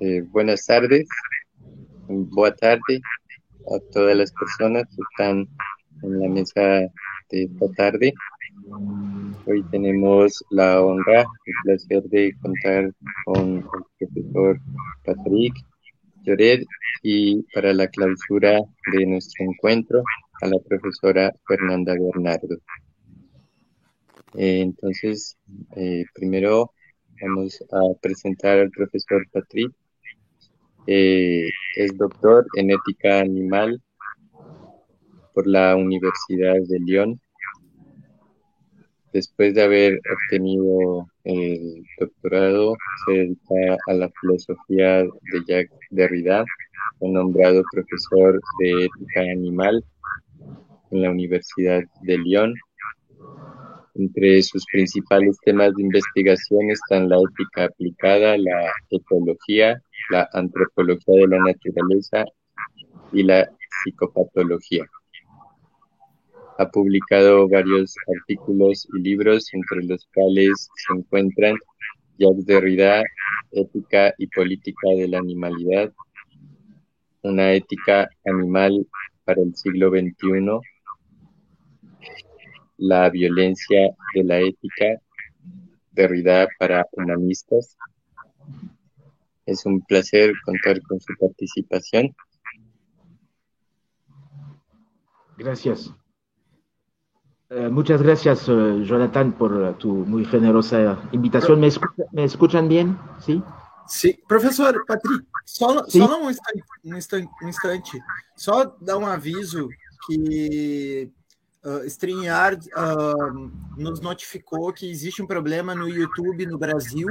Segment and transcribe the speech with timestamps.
[0.00, 1.08] Eh, buenas tardes,
[2.06, 3.00] buena tarde
[3.66, 5.48] a todas las personas que están
[6.04, 6.62] en la mesa
[7.30, 8.14] de esta tarde.
[9.46, 12.92] Hoy tenemos la honra y placer de contar
[13.24, 13.64] con el
[13.98, 14.60] profesor
[15.04, 15.54] Patrick
[16.22, 16.64] Lloret
[17.02, 18.60] y para la clausura
[18.92, 20.00] de nuestro encuentro
[20.42, 22.56] a la profesora Fernanda Bernardo.
[24.34, 25.36] Eh, entonces,
[25.74, 26.70] eh, primero
[27.22, 29.72] vamos a presentar al profesor Patrick.
[30.86, 33.82] Eh, es doctor en ética animal
[35.34, 37.20] por la Universidad de Lyon.
[39.12, 42.74] Después de haber obtenido el doctorado,
[43.06, 46.44] se dedica a la filosofía de Jacques Derrida.
[46.98, 49.84] Fue nombrado profesor de ética animal
[50.90, 52.54] en la Universidad de Lyon
[53.98, 61.26] entre sus principales temas de investigación están la ética aplicada, la ecología, la antropología de
[61.26, 62.24] la naturaleza
[63.12, 63.50] y la
[63.82, 64.84] psicopatología.
[66.58, 71.56] Ha publicado varios artículos y libros, entre los cuales se encuentran
[72.18, 73.02] Jacques Derrida,
[73.52, 75.92] Ética y Política de la Animalidad,
[77.22, 78.86] una ética animal
[79.24, 80.60] para el siglo XXI,
[82.78, 85.00] la violencia de la ética,
[85.92, 87.76] Derrida para humanistas.
[89.46, 92.14] Es un placer contar con su participación.
[95.36, 95.92] Gracias.
[97.50, 101.60] Eh, muchas gracias, eh, Jonathan, por tu muy generosa invitación.
[102.12, 102.98] ¿Me, escuchan bien?
[103.18, 103.42] Sí.
[103.88, 108.04] Sí, profesor Patrick, só, un instante, instante,
[108.36, 109.66] só dar un aviso
[110.06, 111.10] que
[111.64, 117.08] Uh, StreamYard uh, nos notificou que existe um problema no YouTube no Brasil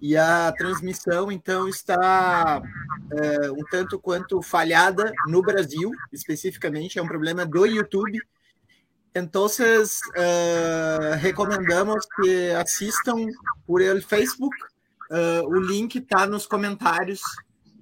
[0.00, 7.06] e a transmissão, então, está uh, um tanto quanto falhada no Brasil, especificamente, é um
[7.06, 8.18] problema do YouTube.
[9.14, 13.26] Então, uh, recomendamos que assistam
[13.66, 14.56] por el Facebook.
[15.48, 17.20] O link está nos comentários.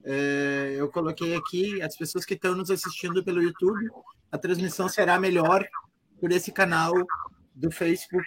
[0.02, 3.90] Uh, eu coloquei aqui as pessoas que estão nos assistindo pelo YouTube.
[4.32, 5.64] A transmissão será melhor
[6.20, 6.92] por esse canal
[7.54, 8.26] do Facebook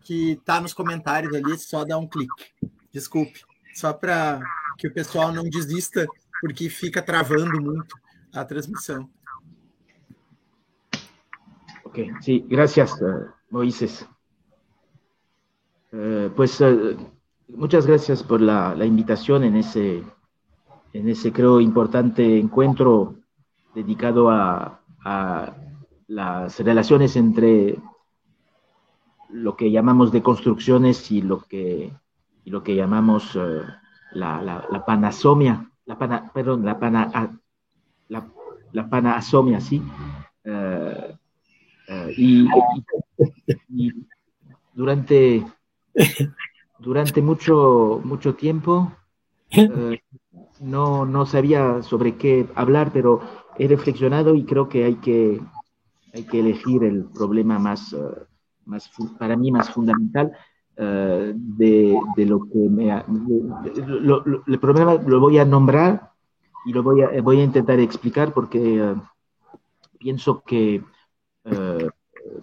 [0.00, 2.46] que está nos comentários ali, só dá um clique.
[2.92, 3.42] Desculpe,
[3.74, 4.40] só para
[4.78, 6.06] que o pessoal não desista,
[6.40, 7.94] porque fica travando muito
[8.32, 9.08] a transmissão.
[11.84, 14.06] Ok, sí, gracias, uh, Moisés.
[15.92, 16.96] Uh, pues uh,
[17.48, 20.04] muchas gracias por la, la, invitación en ese,
[20.92, 23.16] en ese, creo, importante encuentro
[23.74, 25.54] dedicado a, a
[26.08, 27.78] las relaciones entre
[29.28, 31.92] lo que llamamos de construcciones y lo que,
[32.44, 33.62] y lo que llamamos uh,
[34.12, 37.38] la, la, panasomia, la pana, perdón, la, pana,
[38.08, 38.26] la,
[38.72, 39.82] la panasomia, ¿sí?
[40.44, 41.14] Uh,
[42.16, 42.48] y,
[43.68, 43.92] y,
[44.72, 45.46] durante,
[46.78, 48.92] durante mucho, mucho tiempo
[50.60, 53.20] no, no sabía sobre qué hablar, pero
[53.58, 55.40] he reflexionado y creo que hay que
[56.14, 58.14] hay que elegir el problema más, uh,
[58.64, 60.32] más para mí más fundamental
[60.78, 62.86] uh, de, lo que me...
[62.86, 66.12] De, lo, el problema lo voy a nombrar
[66.64, 68.94] y lo voy a, voy a intentar explicar porque
[69.98, 70.82] pienso que,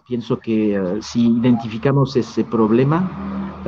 [0.07, 3.61] pienso que si identificamos ese problema,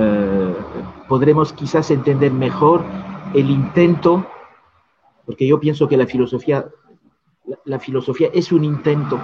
[1.07, 2.83] podremos quizás entender mejor
[3.33, 4.25] el intento,
[5.25, 6.65] porque yo pienso que la filosofía,
[7.65, 9.19] la filosofía es un intento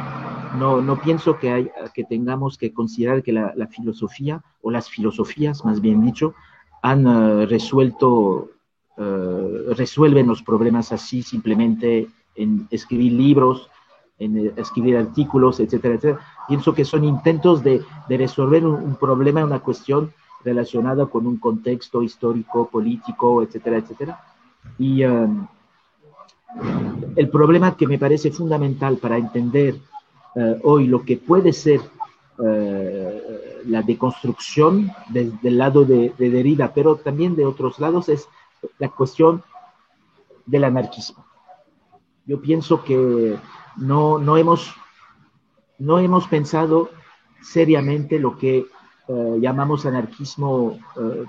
[0.58, 5.64] no, no pienso que, hay, que tengamos que considerar que la, filosofía, o las filosofías
[5.66, 6.34] más bien dicho,
[6.82, 8.50] han uh, resuelto,
[8.98, 13.70] uh, resuelven los problemas así simplemente en escribir libros,
[14.20, 16.20] en eh, escribir artículos, etcétera, etcétera.
[16.48, 20.14] Pienso que son intentos de, de resolver un, problema, una cuestión
[20.44, 24.20] relacionada con un contexto histórico, político, etcétera, etcétera.
[24.78, 25.48] Y um,
[27.16, 29.78] el problema que me parece fundamental para entender
[30.36, 31.82] uh, hoy lo que puede ser
[32.38, 33.10] uh,
[33.66, 38.28] la deconstrucción desde el lado de, de, Derrida, pero también de otros lados, es
[38.80, 39.44] la cuestión
[40.46, 41.26] del anarquismo.
[42.26, 43.38] Yo pienso que
[43.78, 44.74] no, no, hemos,
[45.78, 46.90] no hemos pensado
[47.42, 48.66] seriamente lo que
[49.08, 50.80] uh, llamamos anarquismo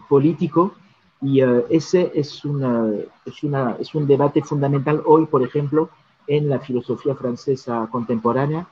[0.09, 0.75] político
[1.21, 1.41] y
[1.71, 2.91] ese es, una,
[3.25, 5.89] es, una, es un debate fundamental hoy, por ejemplo,
[6.27, 8.67] en la filosofía francesa contemporánea,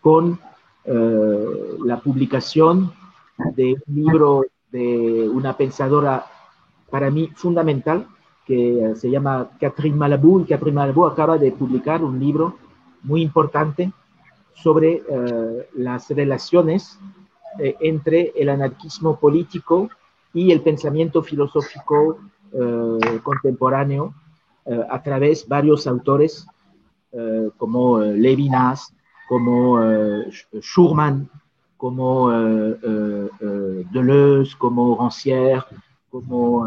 [0.00, 0.38] con
[0.84, 2.92] eh, la publicación
[3.54, 6.26] de un libro de una pensadora
[6.90, 8.06] para mí fundamental,
[8.46, 12.56] que se llama Catherine Malabou, y Catherine Malabou acaba de publicar un libro
[13.02, 13.92] muy importante
[14.54, 15.02] sobre
[15.76, 16.98] las relaciones
[17.58, 19.88] entre el anarquismo político
[20.32, 22.18] y el pensamiento filosófico
[23.22, 24.14] contemporáneo
[24.90, 26.46] a través de varios autores
[27.56, 28.94] como Levinas,
[29.28, 29.78] como
[30.60, 31.28] Schurman,
[31.76, 32.30] como
[33.90, 35.64] Deleuze, como Rancière,
[36.10, 36.66] como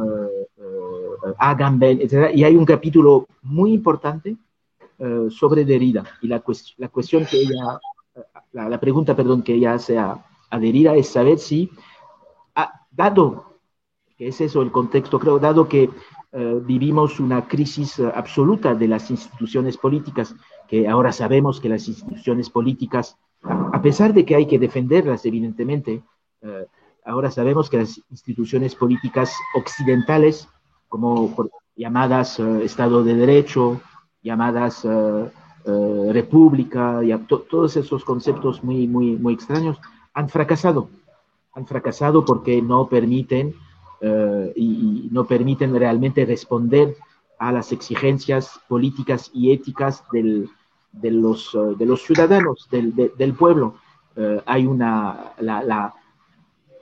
[1.38, 2.32] Agamben, etc.
[2.34, 4.38] Y hay un capítulo muy importante
[5.30, 6.04] sobre Derrida.
[6.22, 6.44] Y la,
[8.54, 11.72] la pregunta, perdón, que ella hace a, a Derrida es saber si,
[12.92, 13.52] dado
[14.22, 15.90] que es eso el contexto, creo, dado que
[16.32, 20.36] vivimos una crisis absoluta de las instituciones políticas,
[20.72, 26.04] que ahora sabemos que las instituciones políticas a pesar de que hay que defenderlas, evidentemente,
[26.42, 26.68] eh,
[27.06, 30.48] ahora sabemos que las instituciones políticas occidentales,
[30.88, 31.34] como
[31.76, 33.82] llamadas eh, Estado de Derecho,
[34.22, 35.32] llamadas eh,
[36.12, 39.78] República, y todos esos conceptos muy, muy, muy extraños,
[40.14, 40.90] han fracasado.
[41.54, 43.54] Han fracasado porque no permiten
[44.56, 46.96] y no permiten realmente responder
[47.38, 50.50] a las exigencias políticas y éticas del,
[50.92, 53.76] de los, eh, de los ciudadanos, del, del pueblo.
[54.16, 55.94] Eh, hay una, la, la,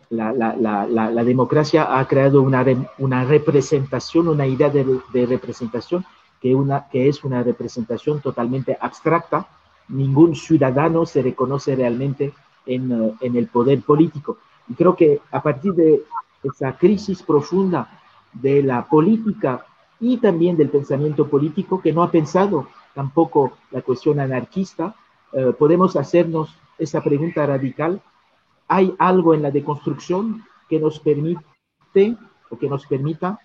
[0.09, 2.65] la, la, democracia ha creado una,
[2.97, 6.03] una representación, una idea de, de, representación
[6.41, 9.47] que, una, que es una representación totalmente abstracta.
[9.89, 12.33] Ningún ciudadano se reconoce realmente
[12.65, 14.37] en, eh, en el poder político.
[14.67, 16.03] Y creo que a partir de
[16.43, 17.99] esa crisis profunda
[18.33, 19.65] de la política
[19.99, 24.95] y también del pensamiento político que no ha pensado tampoco la cuestión anarquista,
[25.33, 28.01] eh, podemos hacernos esa pregunta radical.
[28.67, 32.17] ¿Hay algo en la deconstrucción que nos permite
[32.49, 33.39] o que nos permita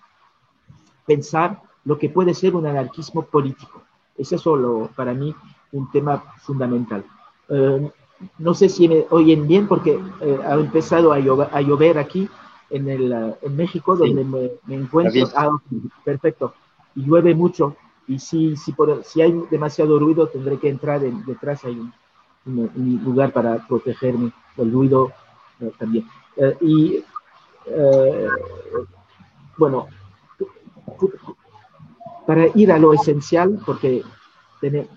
[1.05, 3.83] pensar lo que puede ser un anarquismo político?
[4.17, 5.35] Es eso para mí
[5.71, 7.03] un tema fundamental.
[7.49, 7.91] Eh,
[8.39, 12.29] no sé si me oyen bien porque eh, ha empezado a llover, aquí
[12.69, 15.27] en, el, en México, donde me, me, encuentro.
[15.35, 15.49] Ah,
[16.03, 16.53] perfecto.
[16.95, 17.75] Y llueve mucho
[18.07, 21.93] y si, si, por, si hay demasiado ruido tendré que entrar en, detrás, hay un,
[22.45, 25.11] un, lugar para protegerme del ruido
[25.59, 26.07] eh, también.
[26.37, 27.03] Eh, y
[27.65, 28.27] eh,
[29.57, 29.87] bueno,
[32.27, 34.03] para ir a lo esencial, porque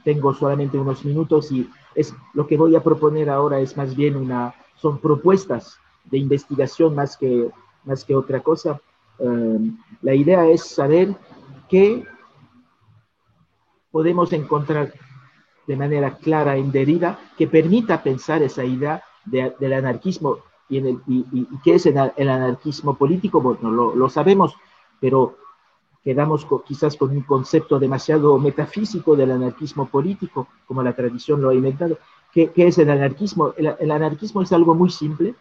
[0.04, 4.16] tengo solamente unos minutos y es lo que voy a proponer ahora es más bien
[4.16, 7.50] una, son propuestas de investigación más que,
[7.84, 8.80] más que otra cosa.
[10.00, 11.14] la idea es saber
[11.68, 12.02] qué
[13.90, 14.92] podemos encontrar
[15.66, 20.38] de manera clara en Derrida que permita pensar esa idea del anarquismo
[20.68, 24.54] y, en el, y, qué es el, anarquismo político, bueno, lo, lo sabemos,
[25.00, 25.36] pero
[26.02, 31.54] quedamos quizás con un concepto demasiado metafísico del anarquismo político, como la tradición lo ha
[31.54, 31.98] inventado.
[32.32, 33.54] ¿Qué, qué es el anarquismo?
[33.56, 35.34] El, anarquismo es algo muy simple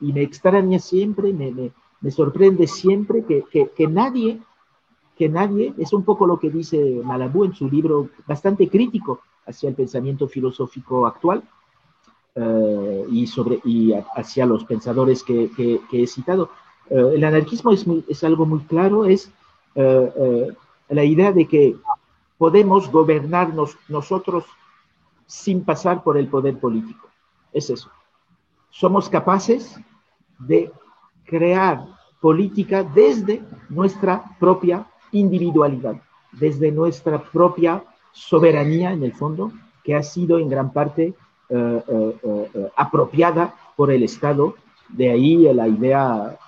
[0.00, 4.40] y me extraña siempre, me, me, me sorprende siempre que, que, que nadie
[5.18, 9.68] que nadie, es un poco lo que dice Malabú en su libro bastante crítico hacia
[9.68, 11.42] el pensamiento filosófico actual
[12.36, 16.50] eh, y, sobre, y hacia los pensadores que, he citado.
[16.88, 19.32] Eh, el anarquismo es, es, algo muy claro, es
[19.74, 20.48] eh,
[20.88, 21.76] la idea de que
[22.38, 24.44] podemos gobernarnos nosotros
[25.26, 27.08] sin pasar por el poder político.
[27.52, 27.90] Es eso.
[28.70, 29.80] Somos capaces
[30.38, 30.70] de
[31.24, 31.84] crear
[32.20, 35.96] política desde nuestra propia individualidad,
[36.32, 39.52] desde nuestra propia soberanía, en el fondo,
[39.84, 41.14] que ha sido en gran parte
[41.50, 44.54] eh, eh, eh, apropiada por el Estado.
[44.88, 46.38] De ahí la idea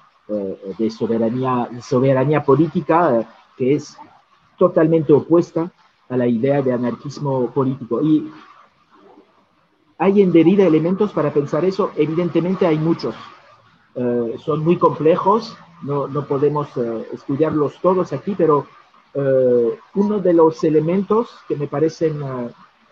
[0.78, 3.26] de soberanía, soberanía política,
[3.56, 3.98] que es
[4.56, 5.72] totalmente opuesta
[6.08, 8.00] a la idea de anarquismo político.
[8.00, 8.30] Y
[9.98, 13.14] hay en Derrida elementos para pensar eso, evidentemente hay muchos.
[14.38, 18.66] son muy complejos, no, no podemos eh, estudiarlos todos aquí, pero
[19.14, 22.50] eh, uno de los elementos que me parecen eh,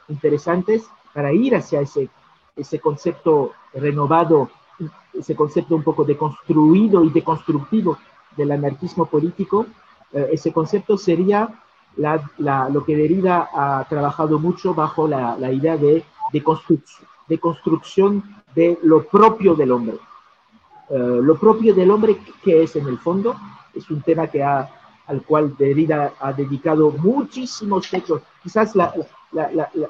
[0.09, 2.09] interesantes para ir hacia ese,
[2.57, 4.51] ese concepto renovado,
[5.13, 7.99] ese concepto un poco deconstruido y deconstructivo
[8.37, 9.67] del anarquismo político,
[10.13, 11.61] ese concepto sería
[11.97, 16.43] lo que Derrida ha trabajado mucho bajo la, la idea de, de,
[17.29, 18.23] de construcción
[18.55, 19.99] de lo propio del hombre.
[20.91, 23.37] Eh, lo propio del hombre, que es en el fondo,
[23.75, 24.69] es un tema que ha,
[25.07, 28.23] al cual Derrida ha dedicado muchísimos textos.
[28.43, 28.73] Quizás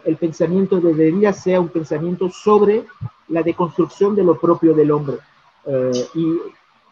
[0.04, 2.84] el pensamiento de Derrida sea un pensamiento sobre
[3.28, 5.18] la deconstrucción de lo propio del hombre.
[5.66, 6.38] Eh, y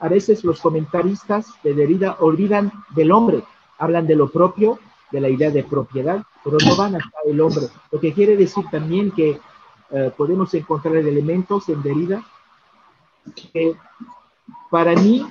[0.00, 3.42] a veces los comentaristas de Derrida olvidan del hombre
[3.78, 4.78] hablan de lo propio,
[5.10, 7.66] de la idea de propiedad, pero no van hasta el hombre.
[7.90, 9.40] Lo que quiere decir también que
[9.90, 12.24] eh, podemos encontrar elementos en Derrida
[13.34, 13.76] que
[14.70, 15.26] para mí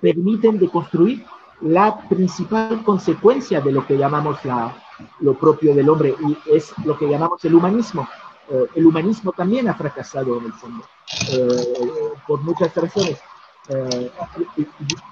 [0.00, 1.24] permiten deconstruir
[1.60, 4.74] la principal consecuencia de lo que llamamos la,
[5.20, 8.08] lo propio del hombre y es lo que llamamos el humanismo.
[8.48, 10.84] Eh, el humanismo también ha fracasado en el fondo,
[11.32, 13.20] eh, por muchas razones.
[13.68, 14.10] Eh,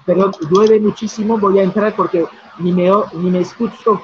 [0.05, 2.25] pero llueve muchísimo, voy a entrar porque
[2.57, 4.01] ni me, ni me escucho,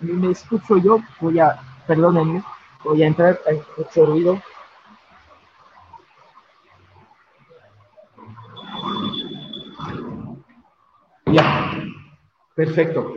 [0.00, 2.42] ni me escucho yo, voy a, perdónenme,
[2.82, 4.42] voy a entrar, hay mucho ruido.
[11.26, 11.72] Ya,
[12.54, 13.14] perfecto.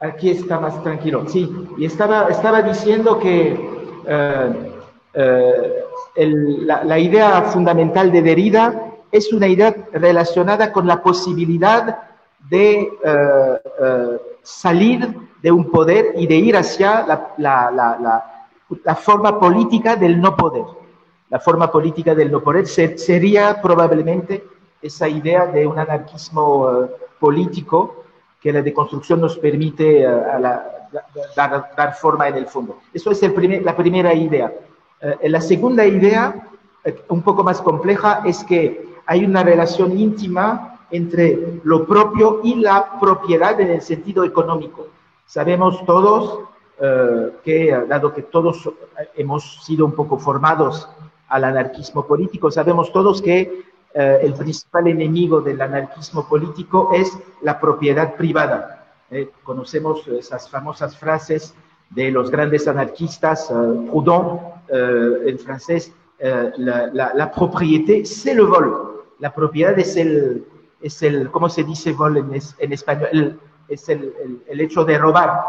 [0.00, 1.24] Aquí está más tranquilo.
[1.26, 3.58] Sí, y estaba, estaba diciendo que
[4.06, 4.72] eh,
[5.14, 6.24] eh,
[6.60, 11.98] la, la, idea fundamental de Derrida es una idea relacionada con la posibilidad
[12.48, 18.22] de eh, salir de un poder y de ir hacia la, la,
[18.84, 20.64] la, forma política del no poder.
[21.30, 24.44] La forma política del no poder sería probablemente
[24.80, 28.04] esa idea de un anarquismo político
[28.40, 30.02] que la deconstrucción nos permite
[31.36, 32.78] dar, dar, forma en el fondo.
[32.94, 34.52] Eso es el primer, la primera idea.
[35.22, 36.48] la segunda idea,
[37.08, 42.98] un poco más compleja, es que hay una relación íntima entre lo propio y la
[42.98, 44.86] propiedad en el sentido económico.
[45.26, 46.40] Sabemos todos
[46.80, 48.68] eh, que, dado que todos
[49.16, 50.88] hemos sido un poco formados
[51.28, 53.64] al anarquismo político, sabemos todos que
[53.94, 58.86] eh, el principal enemigo del anarquismo político es la propiedad privada.
[59.10, 61.54] Eh, conocemos esas famosas frases
[61.90, 69.78] de los grandes anarquistas, Proudhon en francés, la, la, propriété, c'est le vol la propiedad
[69.78, 70.44] es el,
[70.80, 72.34] es el ¿cómo se dice vol en,
[72.72, 73.40] español?
[73.68, 75.40] es el, el, hecho de robar.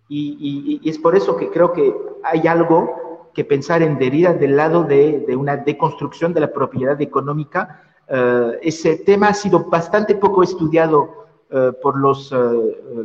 [0.07, 4.83] y, es por eso que creo que hay algo que pensar en Derrida del lado
[4.83, 7.83] de, una deconstrucción de la propiedad económica.
[8.07, 12.35] Eh, ese tema ha sido bastante poco estudiado eh, por los, eh,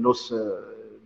[0.00, 0.34] los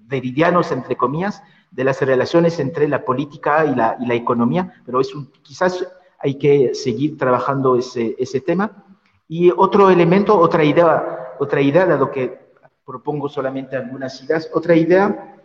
[0.06, 5.00] deridianos, entre comillas, de las relaciones entre la política y la, y la economía, pero
[5.00, 5.86] es un, quizás
[6.20, 8.84] hay que seguir trabajando ese, tema.
[9.28, 12.38] Y otro elemento, otra idea, otra idea, dado que
[12.84, 15.36] propongo solamente algunas ideas, otra idea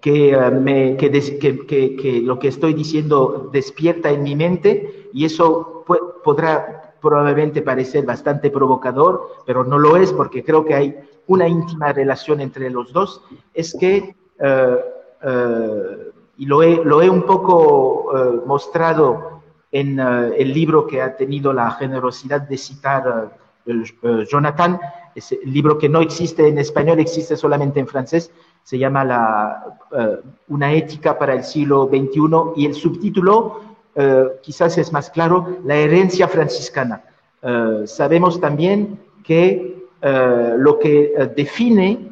[0.00, 1.10] que, eh, me, que,
[1.96, 5.84] que, lo que estoy diciendo despierta en mi mente y eso
[6.24, 11.92] podrá probablemente parecer bastante provocador, pero no lo es porque creo que hay una íntima
[11.92, 13.22] relación entre los dos,
[13.54, 14.76] es que, eh,
[15.22, 18.10] eh, y lo he, lo he un poco
[18.46, 23.36] mostrado en el libro que ha tenido la generosidad de citar
[24.28, 24.80] Jonathan,
[25.14, 28.32] ese libro que no existe en español, existe solamente en francés,
[28.62, 32.20] se llama la, eh, Una ética para el siglo XXI
[32.56, 33.60] y el subtítulo
[33.94, 37.02] eh, quizás es más claro, La herencia franciscana.
[37.42, 42.10] Eh, sabemos también que lo que define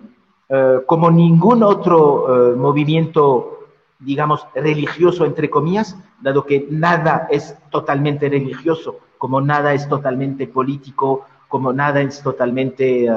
[0.84, 3.57] como ningún otro movimiento,
[4.00, 11.24] digamos, religioso, entre comillas, dado que nada es totalmente religioso, como nada es totalmente político,
[11.48, 13.08] como nada es totalmente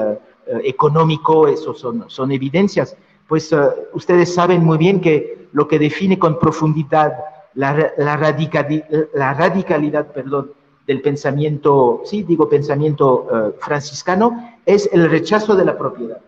[0.64, 2.96] económico, eso son, son evidencias
[3.32, 3.56] pues eh,
[3.94, 7.14] ustedes saben muy bien que lo que define con profundidad
[7.54, 10.52] la, la, radicalidad perdón,
[10.86, 16.18] del pensamiento, sí, digo pensamiento eh, franciscano, es el rechazo de la propiedad.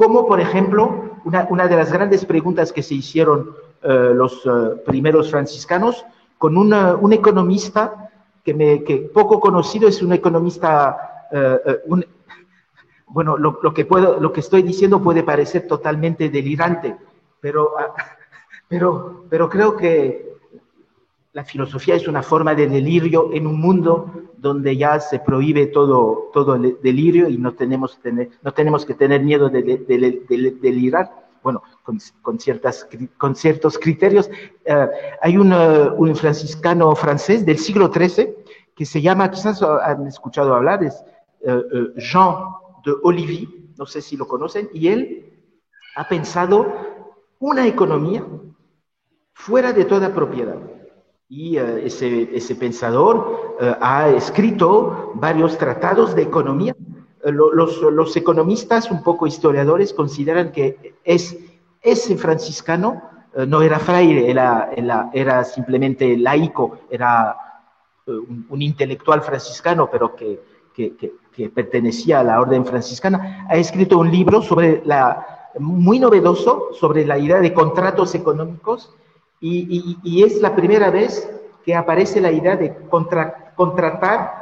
[0.00, 4.48] Como, por ejemplo, una, de las grandes preguntas que se hicieron los
[4.86, 6.06] primeros franciscanos,
[6.38, 8.10] con un economista
[8.42, 8.78] que, me,
[9.12, 11.26] poco conocido, es un economista,
[13.08, 16.96] bueno, lo, que estoy diciendo puede parecer totalmente delirante,
[17.38, 17.92] pero, ah,
[19.28, 20.29] pero creo que
[21.32, 26.30] la filosofía es una forma de delirio en un mundo donde ya se prohíbe todo,
[26.32, 28.00] todo el delirio y no tenemos,
[28.42, 31.62] no tenemos que tener miedo de, de, de delirar, bueno,
[32.22, 34.28] con, ciertas, con ciertos criterios.
[34.66, 34.88] Uh,
[35.22, 38.34] hay un, uh, un, franciscano francés del siglo XIII
[38.74, 41.04] que se llama, quizás han escuchado hablar, es
[41.42, 42.34] uh, Jean
[42.84, 45.32] de Olivier, no sé si lo conocen, y él
[45.96, 46.66] ha pensado
[47.38, 48.26] una economía
[49.34, 50.56] fuera de toda propiedad
[51.30, 56.74] y uh, ese, ese, pensador uh, ha escrito varios tratados de economía.
[57.24, 61.38] Uh, los, los, economistas, un poco historiadores, consideran que es,
[61.80, 63.08] ese franciscano
[63.46, 64.70] no era fraile, era,
[65.12, 67.36] era, simplemente laico, era
[68.08, 70.40] un, un, intelectual franciscano, pero que,
[70.74, 73.46] que, que, pertenecía a la orden franciscana.
[73.48, 78.92] Ha escrito un libro sobre la, muy novedoso sobre la idea de contratos económicos
[79.40, 81.28] y, y, y, es la primera vez
[81.64, 84.40] que aparece la idea de contra, contratar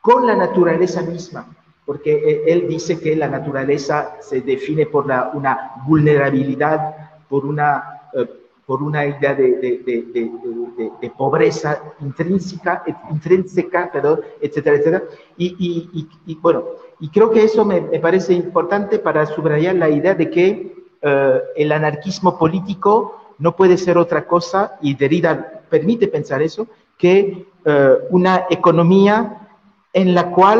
[0.00, 1.46] con la naturaleza misma,
[1.86, 8.08] porque eh, él dice que la naturaleza se define por la, una vulnerabilidad, por una,
[8.14, 8.28] eh,
[8.66, 15.02] por una idea de, de, de, de, pobreza intrínseca, intrínseca perdón, etcétera, etcétera.
[15.36, 16.64] Y, y, bueno,
[16.98, 21.38] y creo que eso me, me, parece importante para subrayar la idea de que uh,
[21.54, 26.66] el anarquismo político no puede ser otra cosa, y Derrida permite pensar eso,
[26.98, 27.70] que uh,
[28.10, 29.48] una economía
[29.92, 30.58] en la cual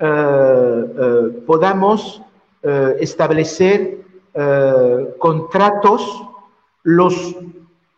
[0.00, 2.20] uh, uh, podamos
[2.98, 4.02] establecer
[5.18, 6.22] contratos
[6.82, 7.36] los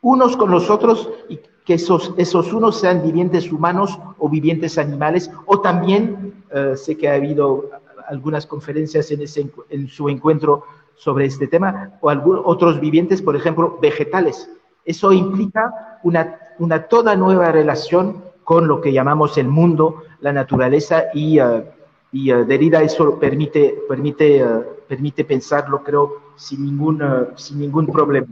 [0.03, 5.31] unos con los otros y que esos, esos unos sean vivientes humanos o vivientes animales,
[5.47, 6.43] o también
[6.75, 7.71] sé que ha habido
[8.09, 10.65] algunas conferencias en, ese, en su encuentro
[10.97, 12.11] sobre este tema, o
[12.45, 14.51] otros vivientes, por ejemplo, vegetales.
[14.85, 21.07] Eso implica una, una toda nueva relación con lo que llamamos el mundo, la naturaleza,
[21.13, 21.65] y, uh,
[22.13, 27.03] y uh, Derrida eso permite, permite, uh, permite pensarlo, creo, sin ningún,
[27.35, 28.29] sin ningún problema.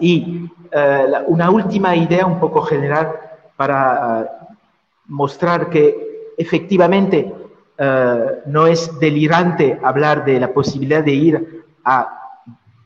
[0.00, 3.16] Y la, una última idea un poco general
[3.56, 4.30] para
[5.06, 7.34] mostrar que efectivamente
[8.46, 11.55] no es delirante hablar de la posibilidad de ir
[11.86, 12.42] a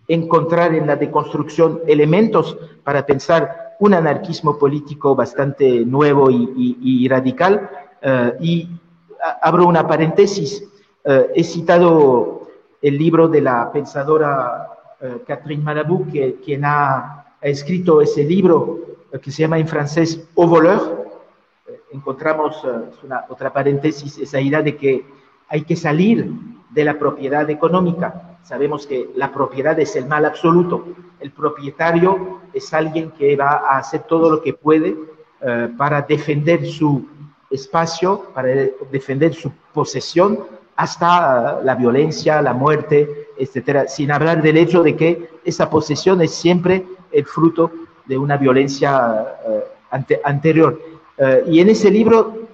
[0.06, 7.08] encontrar en la deconstrucción elementos para pensar un anarquismo político bastante nuevo y, y, y
[7.08, 7.70] radical.
[8.02, 8.68] Uh, y
[9.40, 10.62] abro una paréntesis.
[11.04, 12.48] Uh, he citado
[12.82, 14.68] el libro de la pensadora
[15.00, 18.80] uh, Catherine Malabou, que, quien ha, ha, escrito ese libro
[19.22, 21.00] que se llama en francés Au voleur.
[21.92, 22.62] encontramos
[23.02, 25.04] una, otra paréntesis, esa idea de que
[25.48, 26.30] hay que salir
[26.70, 30.84] de la propiedad económica Sabemos que la propiedad es el mal absoluto.
[31.20, 36.66] El propietario es alguien que va a hacer todo lo que puede uh, para defender
[36.66, 37.06] su
[37.50, 38.48] espacio, para
[38.90, 40.40] defender su posesión,
[40.76, 46.20] hasta uh, la violencia, la muerte, etcétera, sin hablar del hecho de que esa posesión
[46.22, 47.70] es siempre el fruto
[48.06, 49.26] de una violencia
[49.90, 50.80] ante, anterior.
[51.46, 52.48] y en ese libro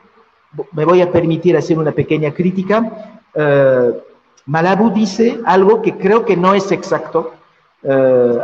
[0.73, 3.21] me voy a permitir hacer una pequeña crítica.
[4.47, 7.33] Malabou dice algo que creo que no es exacto,
[7.83, 8.39] eh,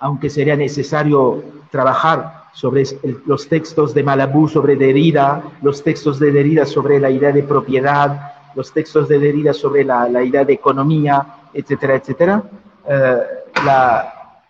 [0.00, 2.82] aunque sería necesario trabajar sobre
[3.26, 8.32] los textos de Malabou sobre Derrida, los textos de Derrida sobre la idea de propiedad,
[8.56, 12.42] los textos de Derrida sobre la, idea de economía, etcétera, etcétera.
[12.88, 13.18] Eh,
[13.64, 14.40] la,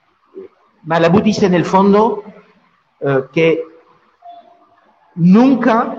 [0.84, 2.24] Malabou dice en el fondo
[3.00, 3.62] eh, que
[5.16, 5.96] nunca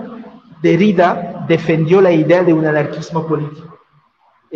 [0.60, 3.75] Derrida defendió la idea de un anarquismo político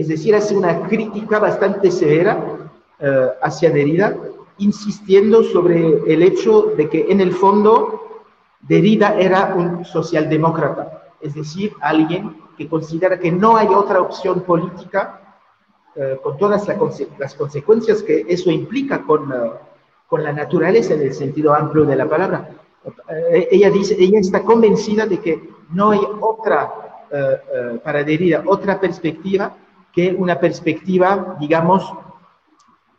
[0.00, 3.04] es decir, hace una crítica bastante severa uh,
[3.42, 4.16] hacia Derrida,
[4.56, 5.76] insistiendo sobre
[6.10, 8.22] el hecho de que en el fondo
[8.62, 15.20] Derrida era un socialdemócrata, es decir, alguien que considera que no hay otra opción política
[15.96, 16.66] uh, con todas
[17.18, 19.52] las consecuencias que eso implica con, uh,
[20.06, 22.48] con la naturaleza en el sentido amplio de la palabra.
[23.50, 26.72] ella dice, ella está convencida de que no hay otra,
[27.84, 29.54] para Derrida, otra perspectiva
[29.92, 31.92] que una perspectiva, digamos,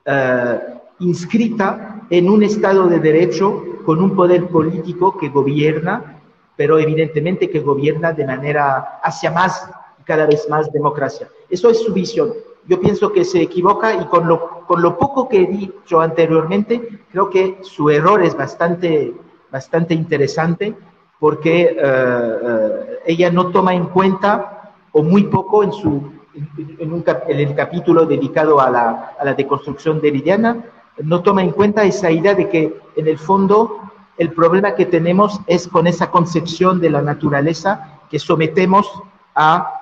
[0.06, 6.22] uh, inscrita en un Estado de Derecho con un poder político que gobierna,
[6.56, 9.70] pero evidentemente que gobierna de manera hacia más,
[10.06, 11.28] cada vez más democracia.
[11.50, 12.34] Eso es su visión.
[12.68, 17.00] yo pienso que se equivoca y con lo, con lo poco que he dicho anteriormente,
[17.12, 19.14] creo que su error es bastante,
[19.52, 20.76] bastante interesante
[21.22, 27.04] porque eh, eh, ella no toma en cuenta, o muy poco en, su, en, un,
[27.28, 30.64] en el capítulo dedicado a la, a la deconstrucción deridiana,
[31.04, 33.80] no toma en cuenta esa idea de que en el fondo
[34.18, 38.88] el problema que tenemos es con esa concepción de la naturaleza que sometemos
[39.36, 39.82] a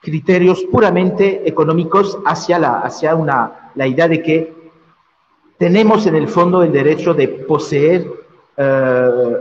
[0.00, 4.70] criterios puramente económicos hacia, la, hacia una, la idea de que
[5.58, 8.06] tenemos en el fondo el derecho de poseer
[8.56, 9.38] eh,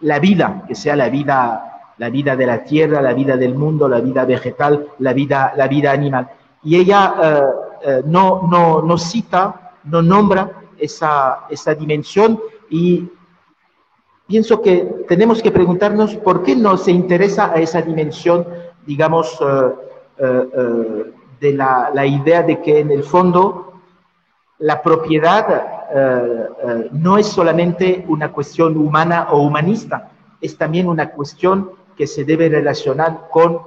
[0.00, 3.88] la vida, que sea la vida, la vida de la tierra, la vida del mundo,
[3.88, 6.28] la vida vegetal, la vida, la vida animal.
[6.62, 7.42] Y ella eh,
[7.82, 13.08] eh, no, no, no, cita, no nombra esa, esa dimensión y
[14.26, 18.46] pienso que tenemos que preguntarnos por qué no se interesa a esa dimensión,
[18.84, 19.38] digamos,
[20.18, 23.74] eh, de la, la, idea de que en el fondo
[24.58, 25.74] la propiedad
[26.92, 32.48] no es solamente una cuestión humana o humanista, es también una cuestión que se debe
[32.48, 33.60] relacionar con,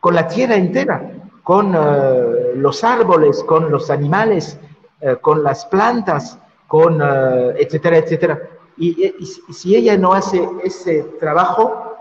[0.00, 1.72] con la tierra entera, con
[2.56, 4.58] los árboles, con los animales,
[5.20, 8.42] con las plantas, con etcétera, etcétera.
[8.76, 9.12] Y,
[9.52, 11.96] si ella no hace ese trabajo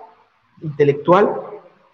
[0.62, 1.41] intelectual,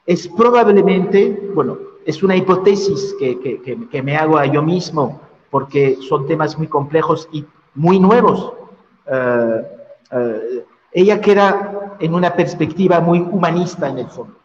[0.06, 6.28] es probablemente, bueno, es una hipótesis que, que, me hago a yo mismo, porque son
[6.28, 8.54] temas muy complejos y muy nuevos.
[10.94, 14.36] Ella queda en una perspectiva muy humanista en el fondo.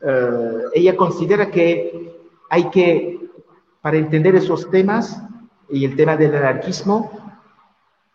[0.00, 2.14] Uh, ella considera que
[2.50, 3.30] hay que,
[3.80, 5.22] para entender esos temas
[5.70, 7.10] y el tema del anarquismo,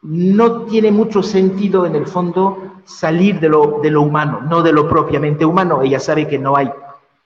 [0.04, 4.74] no tiene mucho sentido en el fondo salir de lo, de lo humano, no de
[4.74, 5.82] lo propiamente humano.
[5.82, 6.72] Ella sabe que no hay,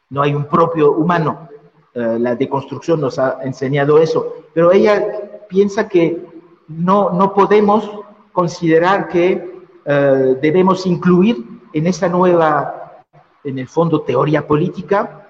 [0.10, 1.50] no hay un propio humano.
[1.94, 4.36] Uh, la deconstrucción nos ha enseñado eso.
[4.54, 5.06] Pero ella
[5.50, 6.26] piensa que
[6.68, 7.90] no, no podemos
[8.32, 9.55] considerar que
[9.86, 11.38] uh, debemos incluir
[11.74, 13.04] en esa nueva,
[13.44, 15.28] en el fondo, teoría política,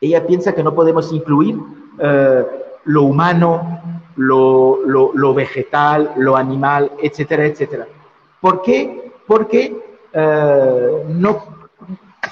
[0.00, 2.46] ella piensa que no podemos incluir uh,
[2.84, 3.80] lo humano,
[4.16, 7.86] lo, lo, lo, vegetal, lo animal, etcétera, etcétera.
[8.40, 9.10] ¿Por qué?
[9.30, 9.72] porque
[10.12, 11.44] uh, no,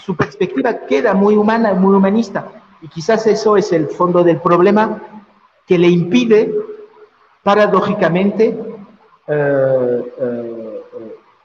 [0.04, 2.48] su perspectiva queda muy humana, muy humanista.
[2.82, 5.00] Y quizás eso es el fondo del problema
[5.64, 6.52] que le impide,
[7.44, 8.58] paradójicamente,
[9.28, 10.47] uh,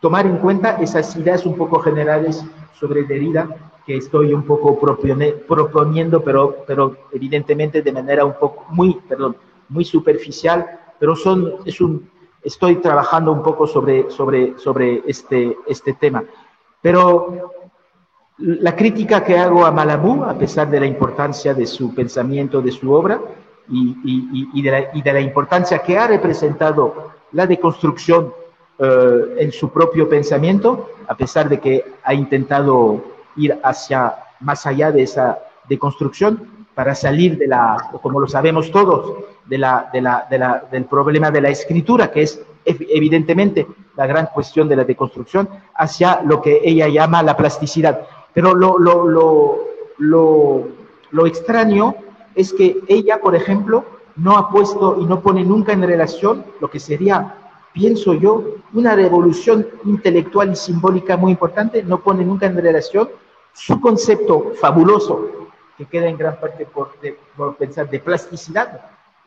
[0.03, 2.43] tomar en cuenta esas ideas un poco generales
[2.77, 3.47] sobre Derrida
[3.85, 9.37] que estoy un poco proponiendo, pero, pero evidentemente de manera un poco muy, perdón,
[9.69, 12.09] muy superficial, pero son, es un,
[12.43, 16.25] estoy trabajando un poco sobre, sobre, sobre este, este tema.
[16.81, 17.51] Pero
[18.39, 22.71] la crítica que hago a Malabú, a pesar de la importancia de su pensamiento, de
[22.73, 23.21] su obra,
[23.69, 28.33] y, y, y, de, la, y de, la, importancia que ha representado la deconstrucción
[28.79, 33.03] uh, en su propio pensamiento, a pesar de que ha intentado
[33.35, 39.25] ir hacia más allá de esa deconstrucción, para salir de la, como lo sabemos todos,
[39.45, 44.07] de la, de la, de la, del problema de la escritura, que es evidentemente la
[44.07, 48.07] gran cuestión de la deconstrucción, hacia lo que ella llama la plasticidad.
[48.33, 49.59] Pero lo, lo, lo,
[49.99, 50.67] lo,
[51.11, 51.95] lo extraño
[52.33, 56.69] es que ella, por ejemplo, no ha puesto y no pone nunca en relación lo
[56.69, 57.35] que sería,
[57.73, 63.09] pienso yo, una revolución intelectual y simbólica muy importante, no pone nunca en relación
[63.53, 65.29] su concepto fabuloso
[65.77, 68.81] que queda en gran parte por, de, por pensar de plasticidad,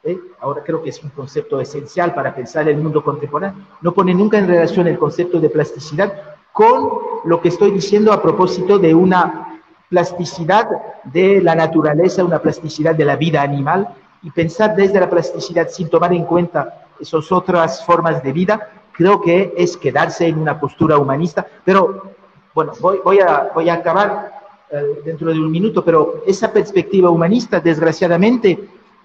[0.04, 0.18] ¿eh?
[0.40, 4.38] ahora creo que es un concepto esencial para pensar el mundo contemporáneo, no pone nunca
[4.38, 6.12] en relación el concepto de plasticidad
[6.52, 6.88] con
[7.24, 10.68] lo que estoy diciendo a propósito de una plasticidad
[11.04, 15.88] de la naturaleza, una plasticidad de la vida animal, y pensar desde la plasticidad sin
[15.88, 20.98] tomar en cuenta esas otras formas de vida, creo que es quedarse en una postura
[20.98, 22.14] humanista, pero
[22.54, 24.32] bueno, voy, voy, a, voy a acabar
[24.70, 28.58] eh, dentro de un minuto, pero esa perspectiva humanista, desgraciadamente,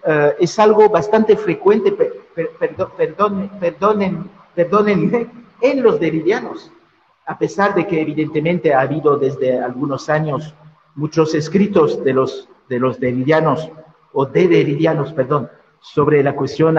[0.06, 2.49] uh, es algo bastante frecuente, per, per,
[2.97, 6.71] perdón, perdonen, perdonen, en los deridianos,
[7.27, 10.56] a pesar de que evidentemente ha habido desde algunos años
[10.95, 13.69] muchos escritos de los, de los deridianos,
[14.13, 15.49] o de deridianos, perdón,
[15.80, 16.77] sobre la cuestión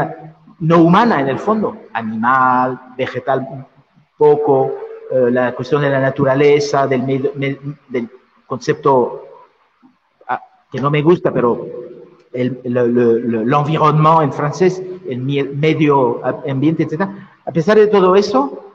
[0.62, 3.66] no humana en el fondo, animal, vegetal,
[4.16, 4.72] poco,
[5.10, 7.32] uh, la cuestión de la naturaleza, del, medio,
[7.88, 8.08] del
[8.46, 9.24] concepto
[10.28, 11.66] ah, que no me gusta, pero
[12.32, 17.02] l'environnement en francés, el medio ambiente, etc.
[17.44, 18.72] A pesar de todo eso,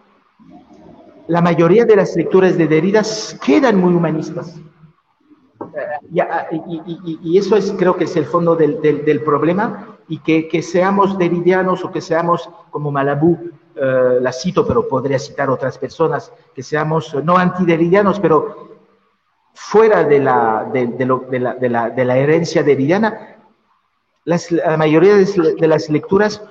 [1.27, 3.01] la mayoría de las lecturas de Derrida
[3.43, 4.59] quedan muy humanistas.
[6.11, 11.17] y, eso es, creo que es el fondo del, del, problema y que, que, seamos
[11.17, 16.63] deridianos o que seamos como Malabú, eh, la cito, pero podría citar otras personas, que
[16.63, 18.77] seamos no antideridianos, pero
[19.53, 23.37] fuera de la, de, de, la, de, la, de la, herencia deridiana,
[24.23, 26.41] las, la mayoría de, las lecturas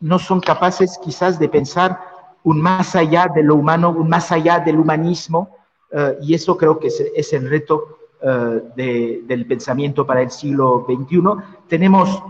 [0.00, 2.00] no son capaces quizás de pensar
[2.42, 5.56] un más allá de lo humano, un más allá del humanismo,
[5.90, 10.86] eh, y eso creo que es, es el reto eh, del pensamiento para el siglo
[10.88, 11.20] XXI.
[11.68, 12.22] Tenemos,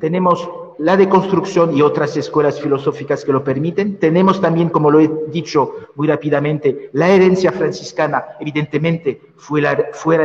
[0.00, 3.98] tenemos la deconstrucción y otras escuelas filosóficas que lo permiten.
[3.98, 9.74] Tenemos también, como lo he dicho muy rápidamente, la herencia franciscana, evidentemente, fuera,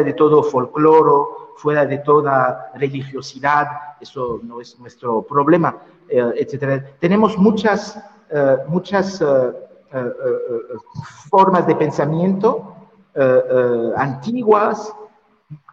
[0.04, 3.68] de todo folcloro, fuera de toda religiosidad,
[4.00, 5.78] eso no es nuestro problema,
[6.10, 6.84] eh, etc.
[7.00, 7.98] Tenemos muchas,
[8.32, 9.24] eh, muchas
[11.30, 12.76] formas de pensamiento
[13.18, 14.94] eh, eh, antiguas,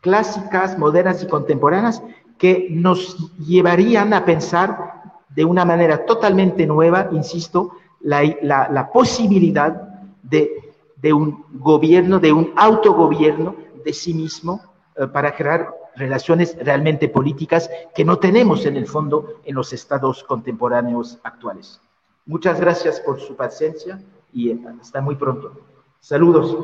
[0.00, 2.00] clásicas, modernas y contemporáneas
[2.42, 9.70] que nos llevarían a pensar de una manera totalmente nueva, insisto, la, posibilidad
[10.24, 10.50] de,
[10.96, 14.60] de, un gobierno, de un autogobierno de sí mismo
[14.96, 20.24] eh, para crear relaciones realmente políticas que no tenemos en el fondo en los estados
[20.24, 21.80] contemporáneos actuales.
[22.26, 24.02] Muchas gracias por su paciencia
[24.32, 24.50] y
[24.80, 25.60] hasta muy pronto.
[26.00, 26.56] Saludos.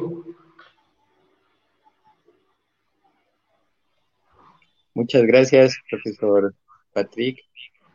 [4.98, 6.52] Muchas gracias, profesor
[6.92, 7.38] Patrick,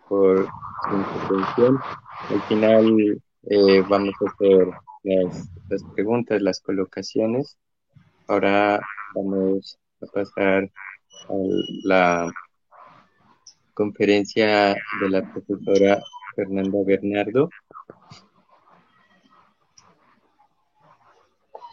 [0.08, 1.78] por su intervención.
[2.30, 4.68] Al final eh, vamos a hacer
[5.04, 7.58] las, preguntas, las colocaciones.
[8.26, 8.80] Ahora
[9.16, 10.72] vamos a pasar
[11.28, 11.34] a
[11.84, 12.32] la
[13.74, 16.02] conferencia de la profesora
[16.38, 17.50] Fernanda Bernardo.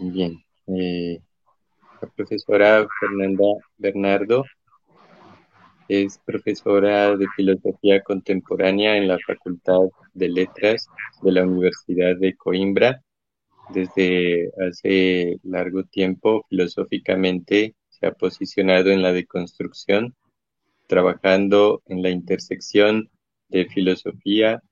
[0.00, 1.22] Bien, eh,
[2.02, 3.44] la profesora Fernanda
[3.78, 4.44] Bernardo
[5.90, 10.86] es profesora de Filosofía Contemporánea en la Facultad de Letras
[11.20, 13.02] de la Universidad de Coimbra.
[13.74, 20.14] Desde hace largo tiempo, filosóficamente, se ha posicionado en la deconstrucción,
[20.86, 23.10] trabajando en la intersección
[23.48, 24.62] de filosofía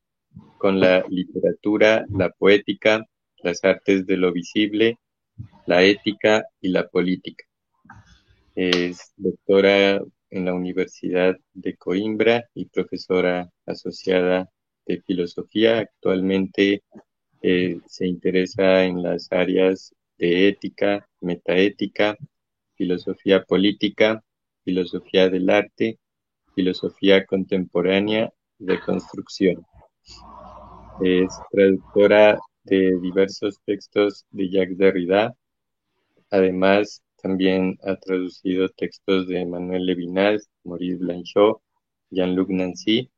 [0.56, 3.04] con la literatura, la poética,
[3.42, 5.00] las artes de lo visible,
[5.66, 7.44] la ética y la política.
[8.54, 14.48] Es doctora en la Universidad de Coimbra y profesora asociada
[14.86, 15.78] de filosofía.
[15.80, 16.82] Actualmente
[17.42, 22.16] eh, se interesa en las áreas de ética, metaética,
[22.74, 24.22] filosofía política,
[24.64, 25.98] filosofía del arte,
[26.54, 29.64] filosofía contemporánea de construcción.
[31.02, 35.34] Es traductora de diversos textos de Jacques Derrida.
[36.30, 41.60] Además, también ha traducido textos de Manuel Levinas, Maurice Blanchot,
[42.10, 43.10] Jean-Luc Nancy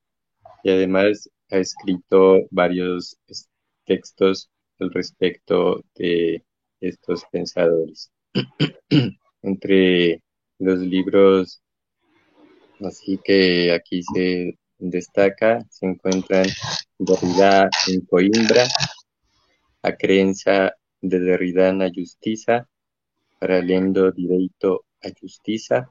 [0.65, 3.17] y además ha escrito varios
[3.85, 6.45] textos al respecto de
[6.81, 8.11] estos pensadores.
[9.43, 10.23] Entre
[10.59, 11.63] los libros,
[12.81, 16.47] así que aquí se destaca, se encuentran
[16.99, 18.67] Derrida en Coimbra,
[19.83, 21.91] A Creencia de Derrida en la
[23.40, 25.88] Paralelo direito à justiça,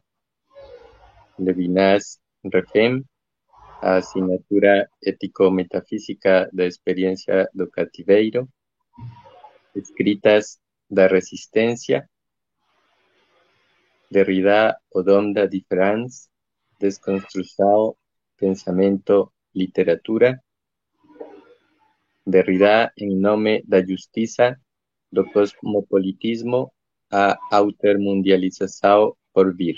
[1.40, 3.04] Levinas Refem,
[3.82, 8.48] a assinatura ético-metafísica da experiência do cativeiro,
[9.74, 12.08] escritas da resistência,
[14.12, 16.30] Derrida, o dom da diferença,
[16.80, 17.96] desconstrução,
[18.38, 20.40] pensamento, literatura,
[22.28, 24.56] Derrida em nome da justiça,
[25.12, 26.72] do cosmopolitismo
[27.12, 29.78] a Autermundialização por vir.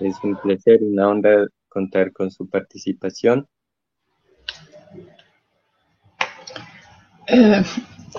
[0.00, 3.46] Es un placer, una honra contar con su participación.
[7.28, 7.62] Uh,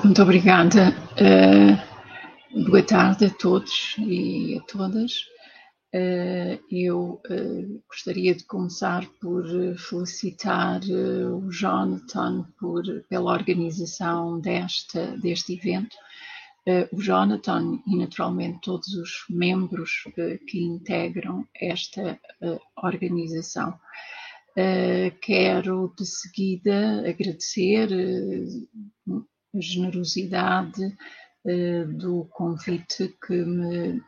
[0.03, 0.93] muito obrigada.
[1.17, 5.25] Uh, boa tarde a todos e a todas.
[5.93, 7.21] Uh, eu
[7.87, 9.45] gostaria de começar por
[9.77, 16.36] felicitar o Jonathan por, pela organização desta, deste evento eh,
[16.91, 23.79] o Jonathan e naturalmente todos os membros eh, que integram esta eh, organização.
[25.21, 27.89] Quero de seguida agradecer
[29.53, 30.97] a generosidade
[31.95, 34.01] do convite que me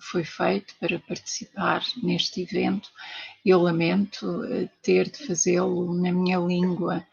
[0.00, 2.88] foi feito para participar neste evento.
[3.44, 4.42] Eu lamento
[4.80, 7.04] ter de fazê-lo na minha língua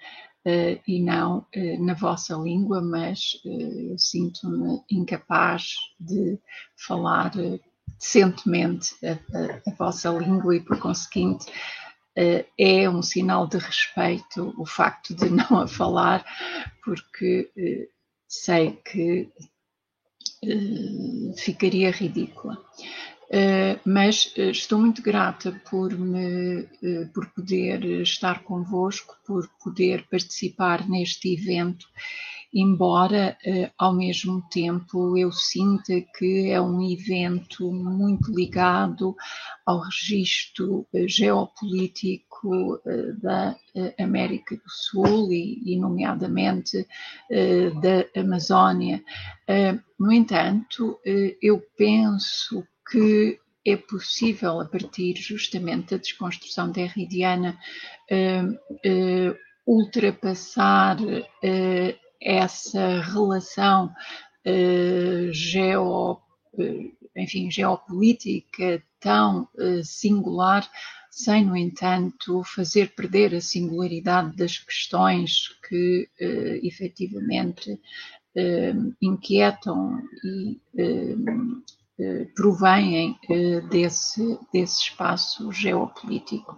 [0.45, 6.37] e não uh, na vossa língua, mas uh, eu sinto-me incapaz de
[6.75, 7.31] falar
[7.97, 11.45] decentemente a, a, a, vossa língua e, por conseguinte,
[12.59, 16.23] é um sinal de respeito o facto de não a falar,
[16.83, 17.49] porque
[18.27, 19.31] sei que
[21.37, 22.63] ficaria ridícula.
[23.33, 30.05] Uh, mas uh, estou muito grata por, me, uh, por poder estar convosco, por poder
[30.07, 31.87] participar neste evento
[32.55, 33.35] embora
[33.79, 39.15] ao mesmo tempo eu sinta que é um evento muito ligado
[39.65, 42.79] ao registro geopolítico
[43.19, 43.55] da
[43.99, 46.87] América do Sul e nomeadamente
[47.81, 49.03] da Amazónia.
[49.99, 50.99] no entanto,
[51.41, 57.57] eu penso que é possível, a partir justamente da desconstrução derridiana,
[59.65, 60.97] ultrapassar
[62.21, 63.93] essa relação
[65.31, 66.19] geo,
[67.15, 69.47] enfim, geopolítica tão
[69.83, 70.69] singular,
[71.09, 76.09] sem, no entanto, fazer perder a singularidade das questões que
[76.61, 77.79] efetivamente
[79.01, 80.59] inquietam e
[82.35, 83.17] provêm
[83.69, 86.57] desse, desse espaço geopolítico.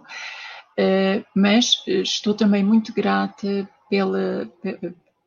[1.34, 4.50] mas estou também muito grata pela,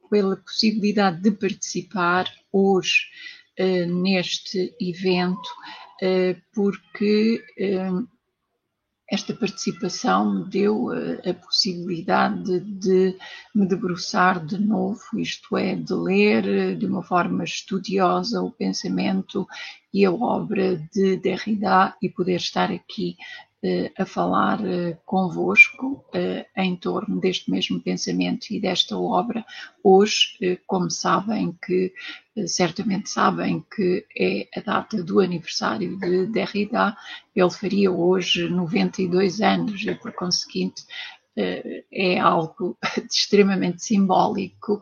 [0.09, 3.05] pela possibilidade de participar hoje
[3.87, 5.49] neste evento,
[6.53, 7.43] porque
[9.11, 13.17] esta participação me deu a possibilidade de, de
[13.55, 19.47] me debruçar de novo, isto é, de ler de uma forma estudiosa o pensamento
[19.93, 23.17] e a obra de Derrida e poder estar aqui
[23.97, 29.45] a falar uh, convosco uh, em torno deste mesmo pensamento e desta obra.
[29.83, 31.93] Hoje, como sabem que,
[32.47, 36.95] certamente sabem que é a data do aniversário de Derrida,
[37.35, 40.83] ele faria hoje 92 anos e, por conseguinte,
[41.91, 42.77] é algo
[43.09, 44.81] extremamente simbólico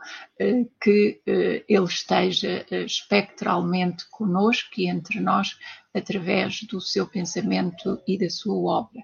[0.82, 5.58] que ele esteja espectralmente conosco e entre nós
[5.98, 9.02] através do seu pensamento e da sua obra.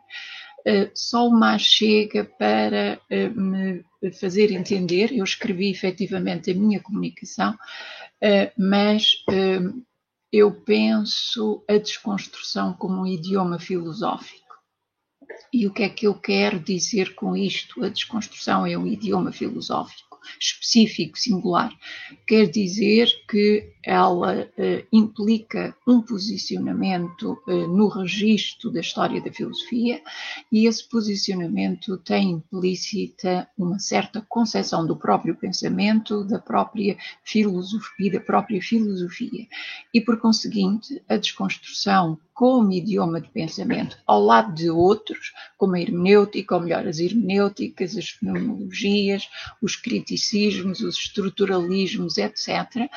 [0.65, 5.11] Uh, só uma chega para uh, me fazer entender.
[5.11, 9.11] Eu escrevi efetivamente a minha comunicação, uh, mas
[10.31, 14.41] eu penso a desconstrução como um idioma filosófico.
[15.51, 17.83] E o que é que eu quero dizer com isto?
[17.83, 21.71] A desconstrução é um idioma filosófico específico, singular.
[22.27, 30.01] Quer dizer que ela uh, implica um posicionamento uh, no registro da história da filosofia
[30.51, 38.19] e esse posicionamento tem implícita uma certa concepção do próprio pensamento, da própria filosofia, da
[38.21, 39.47] própria filosofia.
[39.93, 45.79] E por conseguinte, a desconstrução como idioma de pensamento, ao lado de outros, como a
[45.79, 49.29] hermenêutica, ou melhor, as hermenêuticas, as fenomenologias,
[49.61, 52.89] os criticismos, os estruturalismos, etc.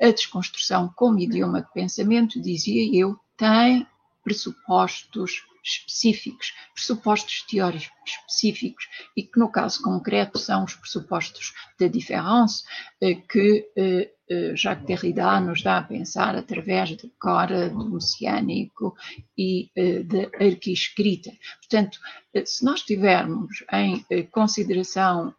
[0.00, 3.86] A desconstrução como idioma de pensamento, dizia eu, tem
[4.24, 12.64] pressupostos específicos, pressupostos teóricos específicos, e que no caso concreto são os pressupostos da diferença,
[13.00, 18.96] eh, que eh, eh, Jacques Derrida nos dá a pensar através de Cora, do messiânico
[19.36, 19.70] e
[20.04, 21.30] da arquiescrita.
[21.60, 21.98] Portanto,
[22.44, 25.34] se nós tivermos em consideração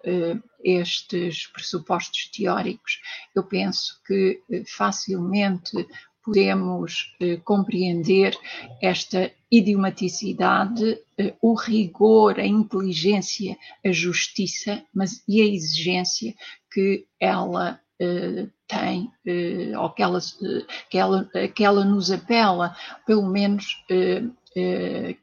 [0.63, 2.99] estes pressupostos teóricos,
[3.35, 5.87] eu penso que facilmente
[6.23, 8.37] podemos eh, compreender
[8.81, 16.33] esta idiomaticidade, eh, o rigor, a inteligência, a justiça mas, e a exigência
[16.71, 22.75] que ela eh, tem, eh, ou que ela, eh, que, ela, que ela nos apela,
[23.05, 24.23] pelo menos eh,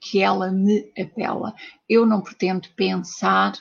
[0.00, 1.54] que ela me apela.
[1.88, 3.52] Eu não pretendo pensar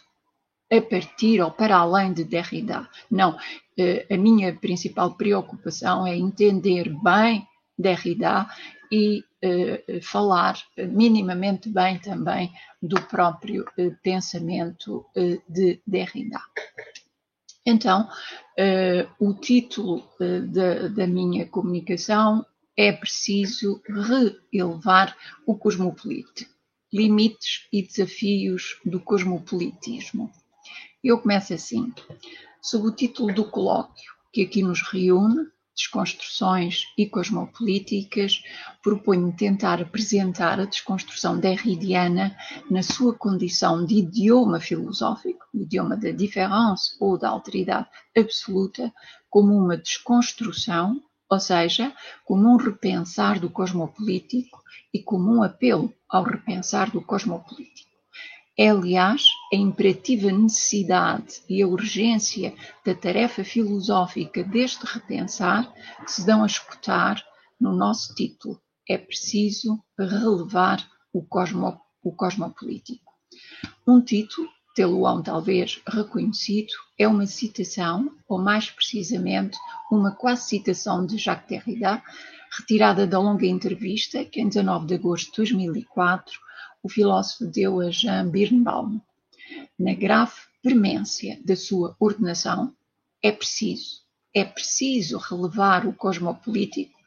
[0.72, 2.88] a partir ou para além de Derrida.
[3.10, 3.38] Não,
[3.78, 8.46] eh, a minha principal preocupação é entender bem Derrida
[8.92, 15.06] e uh, falar minimamente bem também do próprio uh, pensamento
[15.48, 16.40] de Derrida.
[17.66, 18.10] Então,
[19.20, 22.44] o título da, da minha comunicação
[22.76, 23.82] é preciso
[24.52, 25.16] reelevar
[25.46, 26.48] o cosmopolite,
[26.92, 30.32] limites e desafios do cosmopolitismo.
[31.02, 31.94] Eu começo assim
[32.62, 38.44] sob o título do colóquio, que aqui nos reúne, Desconstruções e Cosmopolíticas,
[38.84, 42.36] proponho tentar apresentar a desconstrução derridiana
[42.70, 48.94] na sua condição de idioma filosófico, idioma da diferença ou da alteridade absoluta,
[49.30, 51.94] como uma desconstrução ou seja,
[52.26, 54.62] como um repensar do cosmopolítico
[54.94, 57.89] e como um apelo ao repensar do cosmopolítico.
[58.62, 62.54] É, aliás, a imperativa necessidade e a urgência
[62.86, 67.24] da tarefa filosófica deste repensar que se dão a escutar
[67.58, 68.62] no nosso título.
[68.86, 73.14] É preciso relevar o, cosmo, o cosmopolítico.
[73.88, 79.58] Um título, tê-lo-ão talvez reconhecido, é uma citação, ou mais precisamente,
[79.90, 82.04] uma quase citação de Jacques Derrida,
[82.58, 86.49] retirada da longa entrevista que, em 19 de agosto de 2004,
[86.82, 89.02] o filósofo deu a Jean Birnbaum.
[89.78, 92.74] Na grave premência da sua ordenação,
[93.22, 94.02] é preciso,
[94.34, 96.98] é preciso relevar o cosmopolítico.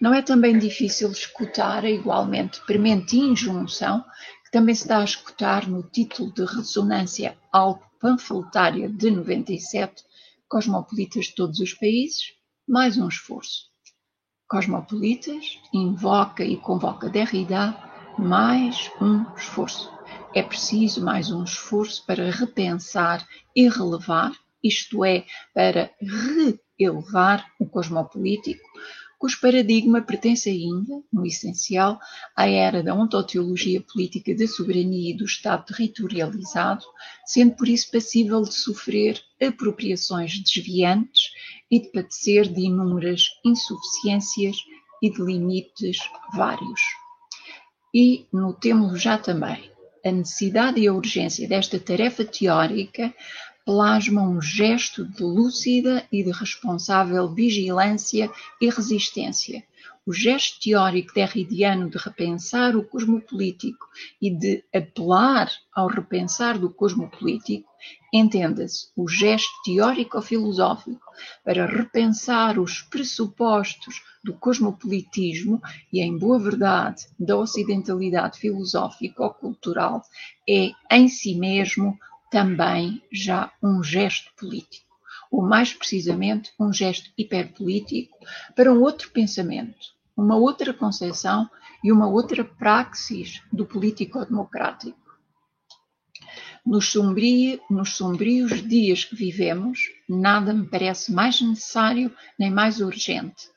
[0.00, 4.04] Não é também difícil escutar a igualmente premente injunção
[4.44, 10.04] que também se dá a escutar no título de ressonância algo panfletária de 97,
[10.48, 12.34] Cosmopolitas de todos os países,
[12.68, 13.70] mais um esforço.
[14.46, 17.74] Cosmopolitas invoca e convoca Derrida
[18.18, 19.92] mais um esforço.
[20.34, 25.90] É preciso mais um esforço para repensar e relevar, isto é, para
[26.78, 28.62] reelevar o cosmopolítico,
[29.18, 31.98] cujo paradigma pertence ainda, no essencial,
[32.36, 36.84] à era da ontoteologia política da soberania e do Estado territorializado,
[37.26, 41.30] sendo por isso passível de sofrer apropriações desviantes
[41.70, 44.56] e de padecer de inúmeras insuficiências
[45.02, 45.98] e de limites
[46.34, 46.80] vários.
[47.94, 49.70] E notemos já também
[50.04, 53.14] a necessidade e a urgência desta tarefa teórica
[53.64, 58.30] plasma um gesto de lúcida e de responsável vigilância
[58.60, 59.64] e resistência.
[60.06, 63.86] O gesto teórico derridiano de repensar o cosmopolítico
[64.20, 67.66] e de apelar ao repensar do cosmopolítico,
[68.12, 71.00] entenda-se o gesto teórico-filosófico
[71.42, 80.02] para repensar os pressupostos do cosmopolitismo e, em boa verdade, da ocidentalidade filosófica ou cultural,
[80.46, 81.98] é em si mesmo
[82.30, 84.84] também já um gesto político,
[85.30, 88.18] ou mais precisamente um gesto hiperpolítico
[88.54, 91.48] para um outro pensamento, uma outra concepção
[91.82, 94.98] e uma outra praxis do político-democrático.
[96.64, 96.94] Nos,
[97.68, 103.50] nos sombrios dias que vivemos, nada me parece mais necessário nem mais urgente.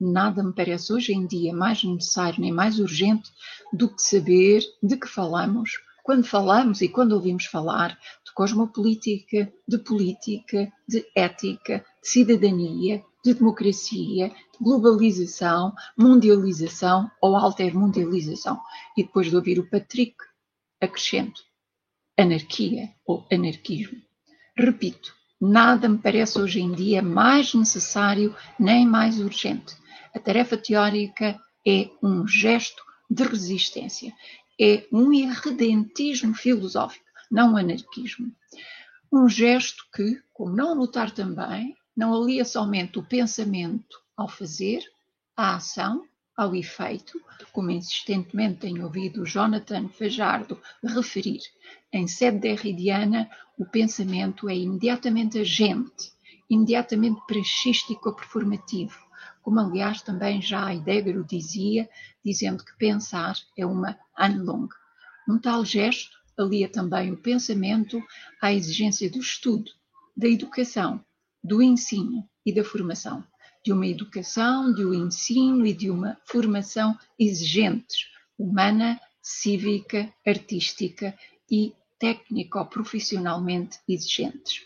[0.00, 3.30] Nada me parece hoje em dia mais necessário nem mais urgente
[3.72, 5.72] do que saber de que falamos
[6.04, 13.32] quando falamos e quando ouvimos falar de cosmopolítica, de política, de ética, de cidadania, de
[13.32, 18.60] democracia, de globalização, mundialização ou altermundialização.
[18.96, 20.16] E depois de ouvir o Patrick,
[20.80, 21.42] acrescento
[22.16, 24.00] anarquia ou anarquismo.
[24.56, 29.76] Repito, nada me parece hoje em dia mais necessário nem mais urgente.
[30.14, 34.12] A tarefa teórica é um gesto de resistência
[34.60, 38.32] é um irredentismo filosófico, não um anarquismo.
[39.12, 44.82] Um gesto que, como não notar também, não alia somente o pensamento ao fazer,
[45.36, 46.06] à ação,
[46.36, 47.20] ao efeito,
[47.52, 51.40] como insistentemente tenho ouvido Jonathan Fajardo referir.
[51.92, 56.12] Em sede derridiana, o pensamento é imediatamente agente,
[56.50, 58.98] imediatamente praxístico-performativo,
[59.42, 61.88] como aliás também já Heidegger o dizia,
[62.24, 64.68] dizendo que pensar é uma Handlung.
[65.28, 68.02] Um tal gesto alia também o pensamento
[68.42, 69.70] à exigência do estudo,
[70.16, 71.04] da educação,
[71.42, 73.24] do ensino e da formação.
[73.64, 78.08] De uma educação, de um ensino e de uma formação exigentes,
[78.38, 81.16] humana, cívica, artística
[81.50, 84.62] e técnico-profissionalmente exigentes.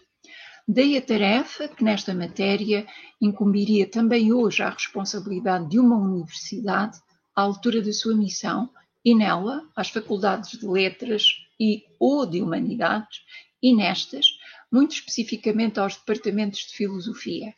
[0.66, 2.86] Daí a tarefa que nesta matéria
[3.20, 6.98] incumbiria também hoje a responsabilidade de uma universidade
[7.34, 8.68] à altura da sua missão
[9.04, 13.20] e nela às faculdades de letras e ou de humanidades
[13.62, 14.26] e nestas,
[14.70, 17.54] muito especificamente aos departamentos de filosofia,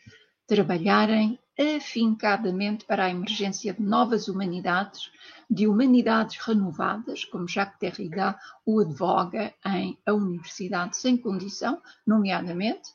[0.51, 1.39] trabalharem
[1.77, 5.09] afincadamente para a emergência de novas humanidades,
[5.49, 8.37] de humanidades renovadas, como Jacques Derrida
[8.67, 12.91] o advoga em A Universidade Sem Condição, nomeadamente,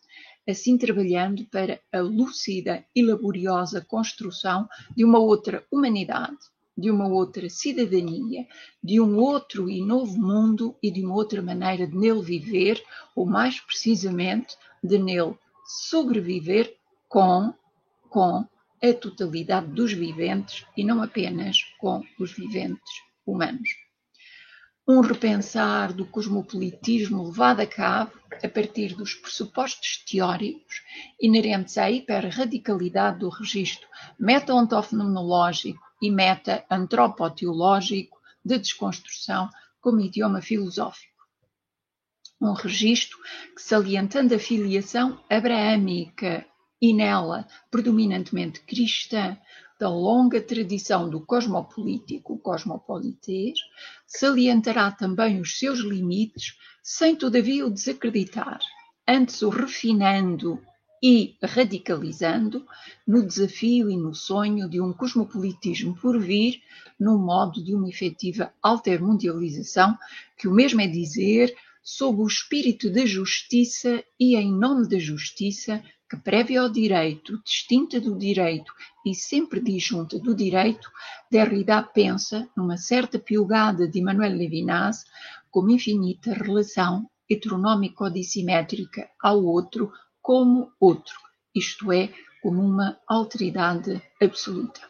[0.46, 6.36] assim trabalhando para a lúcida e laboriosa construção de uma outra humanidade,
[6.78, 8.46] de uma outra cidadania,
[8.84, 12.84] de um outro e novo mundo e de uma outra maneira de nele viver,
[13.16, 16.76] ou mais precisamente, de nele sobreviver
[17.08, 17.54] com,
[18.10, 18.46] com
[18.82, 23.70] a totalidade dos viventes e não apenas com os viventes humanos.
[24.88, 28.12] um repensar do cosmopolitismo levado a cabo
[28.44, 30.84] a partir dos pressupostos teóricos
[31.20, 33.88] inerentes à hiperradicalidade do registro
[34.20, 39.50] meta-ontofenomenológico e meta-antropoteológico de desconstrução
[39.82, 41.16] como idioma filosófico.
[42.40, 43.18] Um registro
[43.56, 46.46] que, salientando a filiação abraâmica
[46.82, 49.38] e nela predominantemente cristã
[49.80, 53.60] da longa tradição do cosmopolítico, cosmopolitês,
[54.08, 58.60] salientará também os seus limites, sem todavia o desacreditar,
[59.08, 60.62] antes o refinando
[61.04, 62.66] e radicalizando
[63.06, 66.62] no desafio e no sonho de um cosmopolitismo por vir,
[67.00, 69.98] no modo de uma efetiva altermundialização,
[70.38, 75.84] que o mesmo é dizer, sob o espírito da justiça e em nome da justiça,
[76.10, 78.72] que prévia ao direito, distinta do direito
[79.06, 80.90] e sempre disjunta do direito,
[81.32, 85.06] Derrida pensa, numa certa piugada de Emmanuel Levinas,
[85.50, 89.92] como infinita relação heteronômico-dissimétrica ao outro
[90.22, 91.20] como outro,
[91.54, 92.10] isto é,
[92.42, 94.82] como uma alteridade absoluta.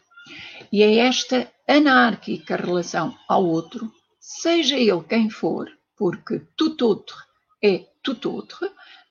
[0.72, 7.16] E é esta anárquica relação ao outro, seja ele quem for, porque tout autre
[7.64, 8.70] é tout autre,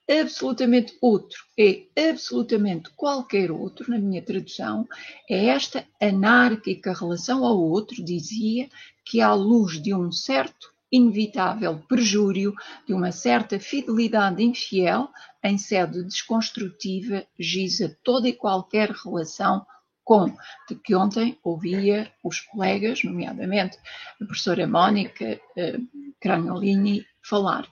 [0.09, 4.87] absolutamente outro é absolutamente qualquer outro, na minha tradução,
[5.29, 8.69] é esta anárquica relação ao outro, dizia,
[9.05, 12.55] que à luz de um certo inevitável perjúrio,
[12.87, 15.09] de uma certa fidelidade infiel,
[15.43, 19.67] em sede desconstrutiva, giza toda e qualquer relação
[20.05, 20.27] com,
[20.69, 23.79] de que ontem ouvia os colegas, nomeadamente
[24.21, 25.79] a professora Mónica eh,
[26.21, 27.67] Cragnolini, falar.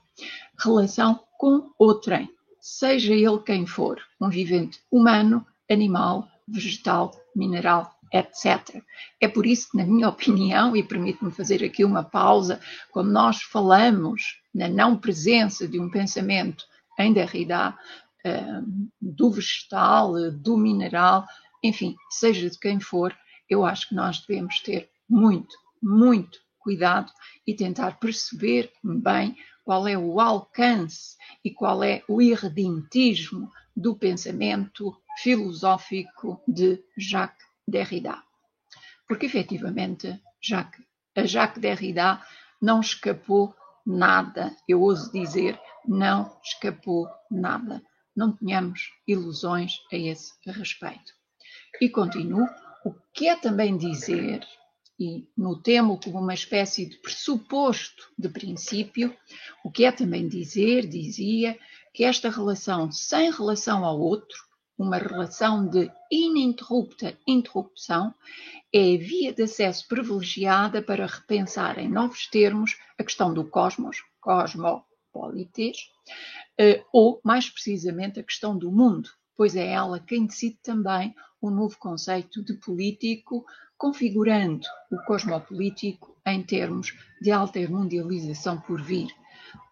[0.59, 2.29] Relação com outrem,
[2.61, 8.81] seja ele quem for, um vivente humano, animal, vegetal, mineral, etc.
[9.19, 12.61] É por isso que, na minha opinião, e permite-me fazer aqui uma pausa,
[12.93, 16.63] quando nós falamos na não presença de um pensamento
[16.97, 17.77] em Derrida,
[18.23, 18.61] eh,
[19.01, 21.25] do vegetal, do mineral,
[21.61, 23.13] enfim, seja de quem for,
[23.49, 27.11] eu acho que nós devemos ter muito, muito cuidado
[27.45, 34.95] e tentar perceber bem qual é o alcance e qual é o irredentismo do pensamento
[35.21, 38.21] filosófico de Jacques Derrida.
[39.07, 40.85] Porque efetivamente Jacques,
[41.15, 42.21] a Jacques Derrida
[42.61, 43.55] não escapou
[43.85, 47.81] nada, eu ouso dizer, não escapou nada.
[48.15, 51.13] Não tenhamos ilusões a esse respeito.
[51.81, 52.47] E continuo,
[52.85, 54.45] o que é também dizer,
[54.99, 59.15] e notemo como uma espécie de pressuposto de princípio,
[59.63, 61.57] o que é também dizer, dizia,
[61.93, 64.37] que esta relação sem relação ao outro,
[64.77, 68.13] uma relação de ininterrupta interrupção,
[68.73, 74.03] é a via de acesso privilegiada para repensar em novos termos a questão do cosmos,
[74.19, 75.91] cosmopolites,
[76.57, 81.51] eh, ou, mais precisamente, a questão do mundo, pois é ela quem decide também o
[81.51, 83.45] novo conceito de político,
[83.83, 89.13] configurando o cosmopolítico em termos de altermundialização por vir.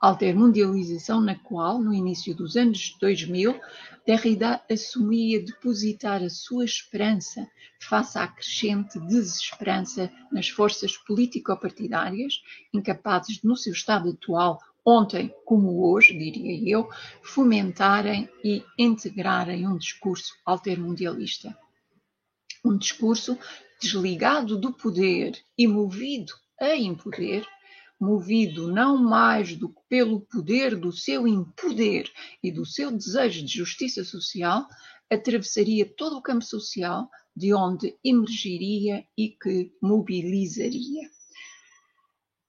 [0.01, 3.57] Altermundialização na qual, no início dos anos 2000,
[4.05, 7.49] Derrida assumia depositar a sua esperança
[7.79, 12.41] face à crescente desesperança nas forças político-partidárias,
[12.73, 16.89] incapazes no seu estado atual, ontem como hoje, diria eu,
[17.21, 21.57] fomentarem e integrarem um discurso altermundialista.
[22.63, 23.39] Um discurso
[23.81, 27.43] desligado do poder e movido a impoder,
[27.99, 32.11] movido não mais do que pelo poder do seu impoder
[32.43, 34.67] e do seu desejo de justiça social,
[35.09, 41.09] atravessaria todo o campo social de onde emergiria e que mobilizaria.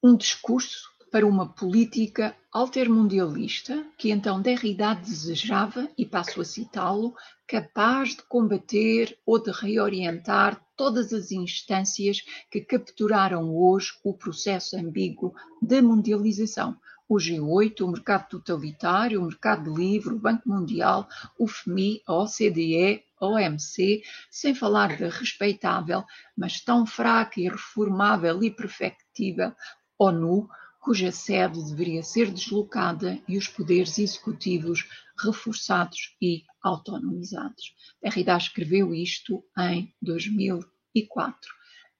[0.03, 7.15] Um discurso para uma política altermundialista que então Derrida desejava, e passo a citá-lo,
[7.47, 15.35] capaz de combater ou de reorientar todas as instâncias que capturaram hoje o processo ambíguo
[15.61, 16.75] da mundialização.
[17.07, 21.07] O G8, o mercado totalitário, o mercado livre, o Banco Mundial,
[21.39, 26.05] o FMI, a OCDE, a OMC, sem falar da respeitável,
[26.35, 29.53] mas tão fraca e reformável e perfectível
[29.99, 30.49] ONU,
[30.83, 34.85] cuja sede deveria ser deslocada e os poderes executivos
[35.16, 37.72] reforçados e autonomizados.
[38.03, 41.39] Derrida escreveu isto em 2004,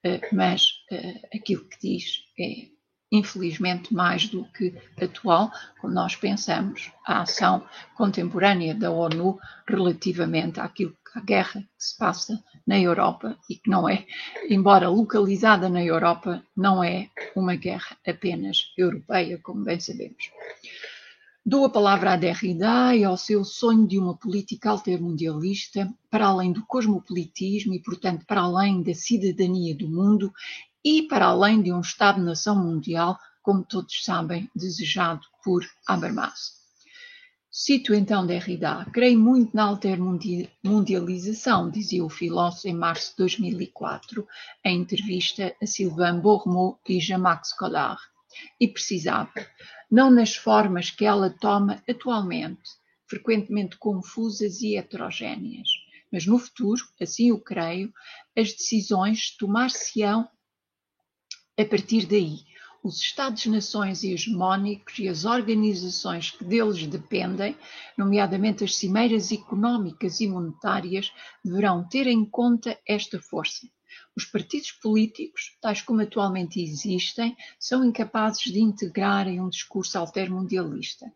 [0.03, 2.73] eh, mas eh, aquilo que diz é
[3.13, 7.65] infelizmente mais do que atual, quando nós pensamos a ação
[7.95, 13.89] contemporânea da ONU relativamente àquilo à guerra que se passa na Europa e que não
[13.89, 14.07] é,
[14.49, 20.31] embora localizada na Europa, não é uma guerra apenas europeia, como bem sabemos.
[21.45, 26.53] Dou a palavra a Derrida e ao seu sonho de uma política altermundialista, para além
[26.53, 30.33] do cosmopolitismo e, portanto, para além da cidadania do mundo
[30.85, 36.62] e para além de um Estado-nação mundial, como todos sabem, desejado por Habermas.
[37.55, 44.27] Cito então Derrida, creio muito na altermundialização, dizia o filósofo em março de 2004,
[44.65, 48.01] em entrevista a Sylvain Bourmeau e Jean-Max Collard.
[48.59, 49.47] E precisava,
[49.91, 52.71] não nas formas que ela toma atualmente,
[53.07, 55.69] frequentemente confusas e heterogêneas,
[56.11, 57.93] mas no futuro, assim o creio,
[58.35, 60.27] as decisões tomar-se-ão
[61.59, 62.39] a partir daí,
[62.83, 67.57] os Estados-nações hegemónicos e as organizações que deles dependem,
[67.97, 71.13] nomeadamente as cimeiras económicas e monetárias,
[71.45, 73.69] deverão ter em conta esta força.
[74.17, 81.07] Os partidos políticos, tais como atualmente existem, são incapazes de integrarem um discurso altermundialista.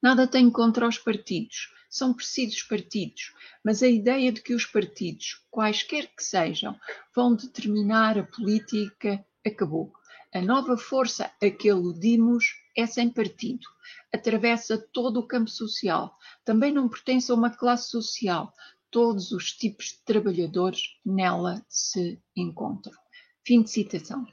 [0.00, 3.32] Nada tenho contra os partidos, são precisos partidos,
[3.64, 6.78] mas a ideia de que os partidos, quaisquer que sejam,
[7.14, 9.92] vão determinar a política acabou.
[10.34, 13.66] A nova força a que aludimos é sem partido,
[14.12, 18.52] atravessa todo o campo social, também não pertence a uma classe social,
[18.90, 22.96] todos os tipos de trabalhadores nela se encontram.
[23.44, 24.26] Fim de citação.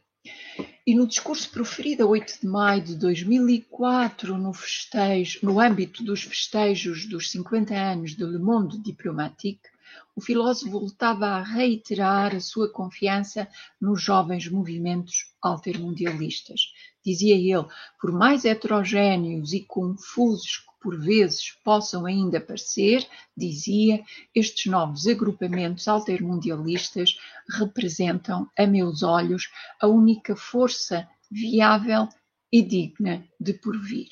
[0.85, 6.23] E no discurso proferido a 8 de maio de 2004, no, festejo, no âmbito dos
[6.23, 9.69] festejos dos 50 anos de Le Monde Diplomatique,
[10.15, 13.47] o filósofo voltava a reiterar a sua confiança
[13.81, 16.61] nos jovens movimentos altermundialistas.
[17.03, 17.67] Dizia ele,
[17.99, 24.03] por mais heterogêneos e confusos que por vezes possam ainda parecer, dizia,
[24.35, 27.17] estes novos agrupamentos altermundialistas
[27.57, 29.49] representam, a meus olhos,
[29.81, 32.07] a única força viável
[32.51, 34.09] e digna de porvir.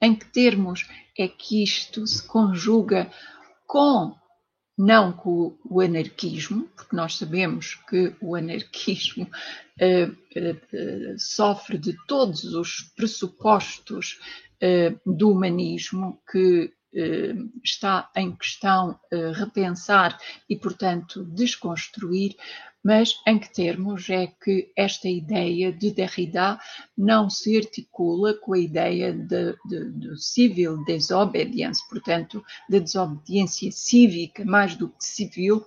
[0.00, 0.88] Em que termos
[1.18, 3.10] é que isto se conjuga
[3.66, 4.14] com
[4.76, 11.96] não com o anarquismo, porque nós sabemos que o anarquismo uh, uh, uh, sofre de
[12.06, 14.18] todos os pressupostos
[15.04, 16.72] do humanismo que
[17.62, 18.98] está em questão
[19.34, 20.18] repensar
[20.48, 22.36] e, portanto, desconstruir,
[22.86, 26.56] mas em que termos é que esta ideia de Derrida
[26.96, 34.44] não se articula com a ideia de, de, de civil desobedience, portanto, da desobediência cívica
[34.44, 35.66] mais do que civil,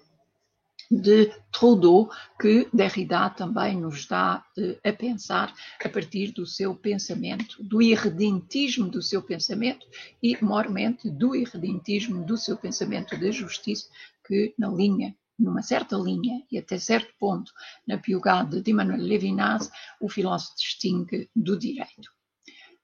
[0.90, 2.10] de Trudeau,
[2.40, 8.90] que Derrida também nos dá eh, a pensar a partir do seu pensamento, do irredentismo
[8.90, 9.86] do seu pensamento
[10.22, 13.88] e, mormente, do irredentismo do seu pensamento da justiça,
[14.26, 17.54] que na linha numa certa linha e até certo ponto
[17.88, 19.72] na piugada de Emmanuel Levinas,
[20.02, 22.12] o filósofo distingue do direito.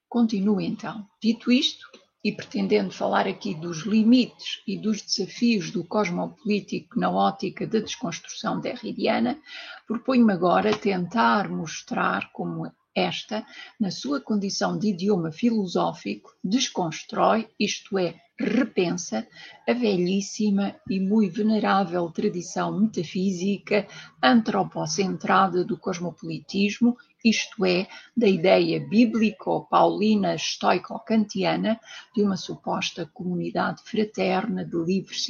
[0.07, 1.05] Continuo então.
[1.21, 1.85] Dito isto,
[2.25, 8.59] e pretendendo falar aqui dos limites e dos desafios do cosmopolítico na ótica da desconstrução
[8.59, 9.37] derridiana,
[9.85, 13.45] proponho-me agora tentar mostrar como esta,
[13.79, 19.27] na sua condição de idioma filosófico, desconstrói, isto é, repensa,
[19.67, 23.85] a velhíssima e muito venerável tradição metafísica
[24.23, 31.79] antropocentrada do cosmopolitismo, isto é, da ideia bíblico-paulina estoico-kantiana
[32.15, 35.25] de uma suposta comunidade fraterna de livres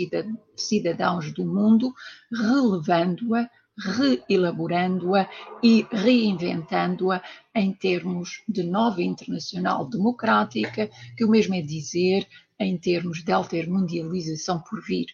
[0.58, 1.94] cidadãos do mundo,
[2.32, 3.50] relevando-a
[4.30, 5.30] reelaborando-a
[5.62, 7.22] e reinventando-a
[7.54, 12.28] em termos de nova internacional democrática, que o mesmo é dizer
[12.58, 15.08] em termos de altermundialização por vir.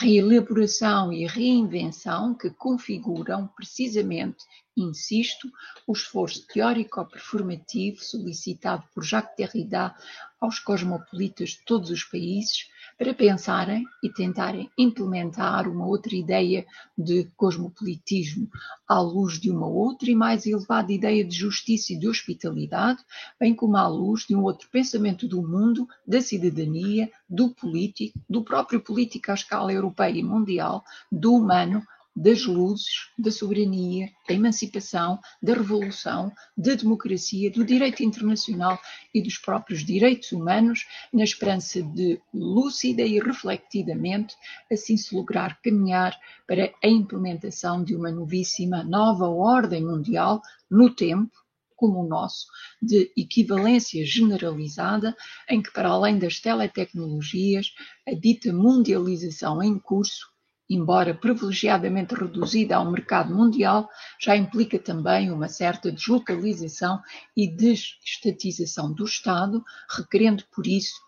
[0.00, 4.44] Reelaboração e reinvenção que configuram precisamente,
[4.76, 5.50] insisto,
[5.88, 9.92] o esforço teórico-performativo solicitado por Jacques Derrida
[10.40, 17.28] aos cosmopolitas de todos os países para pensarem e tentarem implementar uma outra ideia de
[17.36, 18.50] cosmopolitismo,
[18.88, 22.98] à luz de uma outra e mais elevada ideia de justiça e de hospitalidade,
[23.38, 28.42] bem como à luz de um outro pensamento do mundo, da cidadania, do político, do
[28.42, 31.86] próprio político à escala europeia e mundial, do humano,
[32.20, 38.76] das luzes, da soberania, da emancipação, da revolução, da democracia, do direito internacional
[39.14, 44.34] e dos próprios direitos humanos, na esperança de, lúcida e reflectidamente,
[44.70, 51.30] assim se lograr caminhar para a implementação de uma novíssima nova ordem mundial no tempo,
[51.76, 52.48] como o nosso,
[52.82, 55.16] de equivalência generalizada,
[55.48, 57.72] em que, para além das teletecnologias,
[58.04, 60.26] a dita mundialização em curso
[60.68, 63.88] embora privilegiadamente reduzida ao mercado mundial,
[64.20, 67.00] já implica também uma certa deslocalização
[67.36, 69.64] e desestatização do Estado,
[69.96, 71.00] requerendo por isso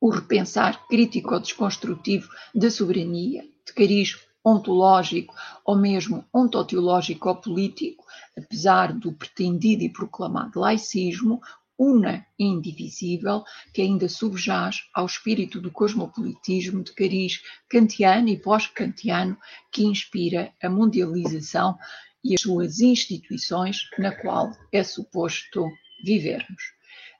[0.00, 8.04] o repensar crítico ou desconstrutivo da soberania, de cariz ontológico ou mesmo ontoteológico ou político,
[8.36, 11.40] apesar do pretendido e proclamado laicismo,
[11.78, 19.38] una e indivisível que ainda subjaz ao espírito do cosmopolitismo de cariz kantiano e pós-kantiano
[19.70, 21.78] que inspira a mundialização
[22.24, 25.70] e as suas instituições na qual é suposto
[26.04, 26.62] vivermos.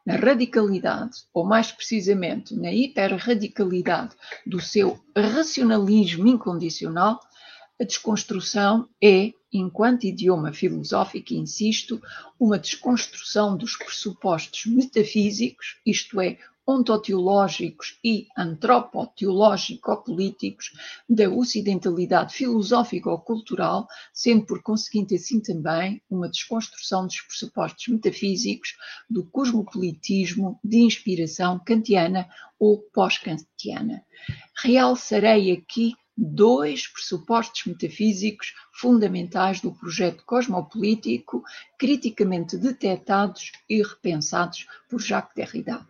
[0.04, 7.20] Na radicalidade, ou mais precisamente na hiperradicalidade do seu racionalismo incondicional,
[7.80, 12.00] a desconstrução é, enquanto idioma filosófico, insisto,
[12.38, 20.72] uma desconstrução dos pressupostos metafísicos, isto é, ontoteológicos e antropoteológico-políticos
[21.08, 28.76] da ocidentalidade filosófico-cultural, sendo por conseguinte assim também uma desconstrução dos pressupostos metafísicos
[29.08, 34.04] do cosmopolitismo de inspiração kantiana ou pós-kantiana.
[34.54, 41.44] Realçarei aqui dois pressupostos metafísicos fundamentais do projeto cosmopolítico,
[41.78, 45.86] criticamente detectados e repensados por Jacques Derrida.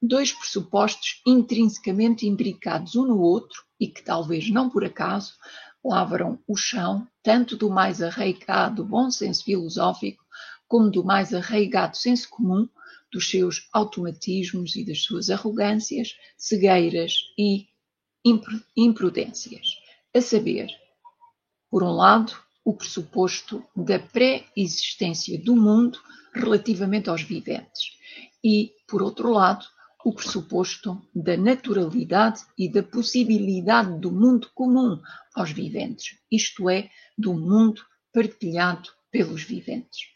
[0.00, 5.34] Dois pressupostos intrinsecamente imbricados um no outro e que, talvez não por acaso,
[5.84, 10.24] lavram o chão tanto do mais arraigado bom senso filosófico
[10.66, 12.66] como do mais arraigado senso comum,
[13.12, 17.66] dos seus automatismos e das suas arrogâncias, cegueiras e
[18.76, 19.66] imprudências,
[20.14, 20.68] a saber,
[21.70, 22.32] por um lado,
[22.64, 26.00] o pressuposto da pré-existência do mundo
[26.34, 27.96] relativamente aos viventes
[28.42, 29.64] e, por outro lado,
[30.04, 35.00] o pressuposto da naturalidade e da possibilidade do mundo comum
[35.34, 40.08] aos viventes, isto é, do mundo partilhado pelos viventes.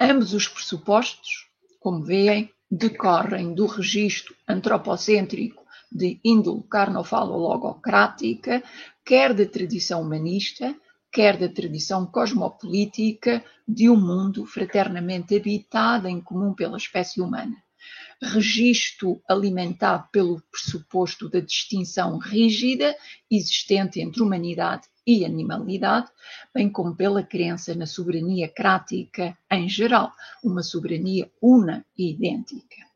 [0.00, 5.59] Ambos os pressupostos, como veem, decorrem do registro antropocêntrico
[5.90, 8.62] de índole carnofalo-logocrática,
[9.04, 10.74] quer da tradição humanista,
[11.10, 17.56] quer da tradição cosmopolítica de um mundo fraternamente habitado em comum pela espécie humana.
[18.22, 22.94] Registro alimentado pelo pressuposto da distinção rígida
[23.30, 26.08] existente entre humanidade e animalidade,
[26.54, 30.12] bem como pela crença na soberania crática em geral,
[30.44, 32.89] uma soberania una e idêntica.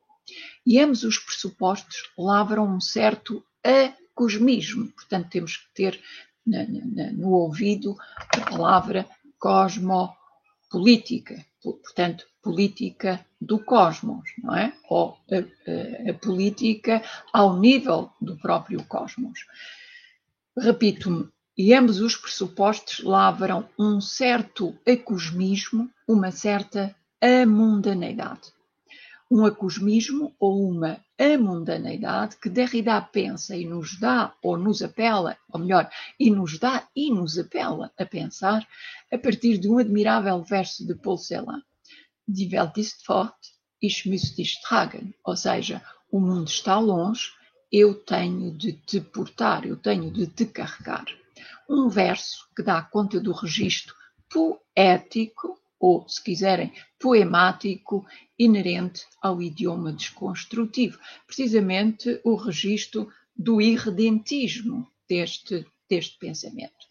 [0.66, 6.00] E ambos os pressupostos lavram um certo acosmismo, portanto, temos que ter
[6.46, 7.96] no ouvido
[8.34, 9.06] a palavra
[9.38, 14.72] cosmopolítica, portanto, política do cosmos, não é?
[14.88, 19.46] Ou a, a, a política ao nível do próprio cosmos.
[20.56, 28.52] Repito-me, e ambos os pressupostos lavram um certo acosmismo, uma certa amundaneidade
[29.30, 35.60] um acosmismo ou uma amundaneidade que Derrida pensa e nos dá ou nos apela, ou
[35.60, 38.66] melhor, e nos dá e nos apela a pensar
[39.12, 41.62] a partir de um admirável verso de Paul Celan.
[42.26, 43.36] Die Welt ist fort,
[43.80, 47.32] ich muss dich tragen, ou seja, o mundo está longe,
[47.70, 51.06] eu tenho de te portar, eu tenho de te carregar.
[51.68, 53.94] Um verso que dá conta do registro
[54.30, 58.06] poético ou, se quiserem, poemático
[58.38, 66.86] inerente ao idioma desconstrutivo, precisamente o registro do irredentismo deste, deste pensamento.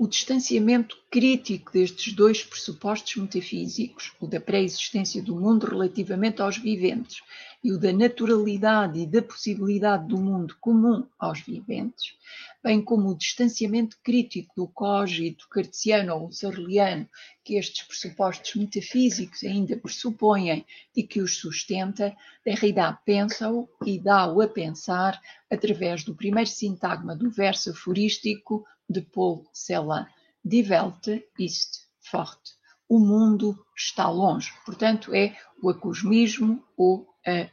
[0.00, 7.22] O distanciamento crítico destes dois pressupostos metafísicos, o da pré-existência do mundo relativamente aos viventes
[7.62, 12.16] e o da naturalidade e da possibilidade do mundo comum aos viventes,
[12.62, 17.08] bem como o distanciamento crítico do cogito cartesiano ou sarliano
[17.44, 24.48] que estes pressupostos metafísicos ainda pressupõem e que os sustenta, Derrida pensa-o e dá-o a
[24.48, 30.06] pensar através do primeiro sintagma do verso aforístico de Paul Celan,
[30.44, 31.06] Die Welt
[31.38, 32.40] ist fort.
[32.88, 34.52] O mundo está longe.
[34.66, 37.06] Portanto, é o acosmismo ou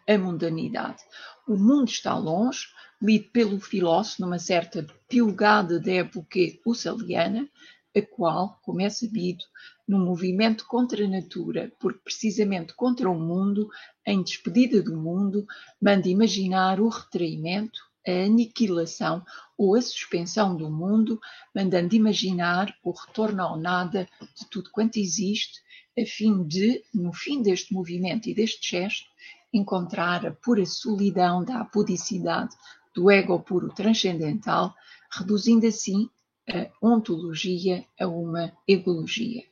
[0.08, 1.02] a mundanidade.
[1.48, 2.68] O mundo está longe,
[3.02, 7.50] lido pelo filósofo numa certa pilgada da época ussaliana,
[7.96, 9.44] a qual, como é sabido,
[9.88, 13.70] num movimento contra a natura, porque precisamente contra o mundo,
[14.06, 15.46] em despedida do mundo,
[15.82, 19.24] manda imaginar o retraimento, a aniquilação
[19.58, 21.20] ou a suspensão do mundo,
[21.56, 25.60] mandando imaginar o retorno ao nada de tudo quanto existe,
[25.98, 29.10] a fim de, no fim deste movimento e deste gesto,
[29.52, 32.56] encontrar a pura solidão da apudicidade
[32.96, 34.74] do ego puro transcendental,
[35.12, 36.10] reduzindo assim
[36.48, 39.44] a ontologia a uma egologia.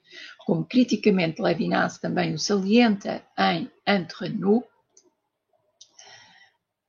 [0.45, 4.63] Como criticamente Levinas também o salienta em Entre nous,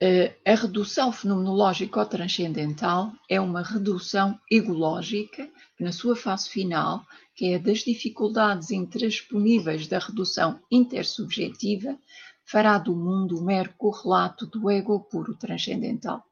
[0.01, 7.05] eh, a redução fenomenológica ou transcendental é uma redução egológica que, na sua fase final,
[7.34, 11.99] que é das dificuldades intransponíveis da redução intersubjetiva,
[12.44, 16.24] fará do mundo o mero correlato do ego puro transcendental.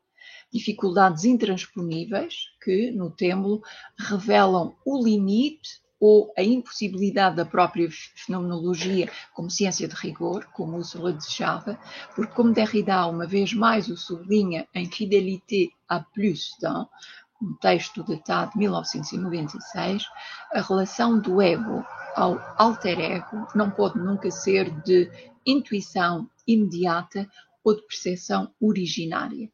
[0.52, 3.62] Dificuldades intransponíveis que, no templo,
[3.98, 11.12] revelam o limite ou a impossibilidade da própria fenomenologia como ciência de rigor, como Ursula
[11.12, 11.78] desejava,
[12.14, 16.56] porque como Derrida uma vez mais o sublinha em Fidélité à plus
[17.40, 20.04] um texto datado de 1996,
[20.54, 21.84] a relação do ego
[22.14, 25.10] ao alter ego não pode nunca ser de
[25.44, 27.28] intuição imediata
[27.62, 29.50] ou de percepção originária.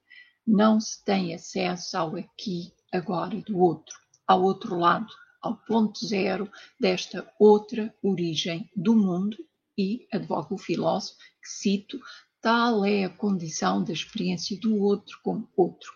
[0.46, 6.50] Não se tem acesso ao aqui, agora do outro, ao outro lado, ao ponto zero
[6.78, 9.36] desta outra origem do mundo
[9.78, 12.00] e, advoga o filósofo, que cito,
[12.40, 15.92] tal é a condição da experiência do outro como outro,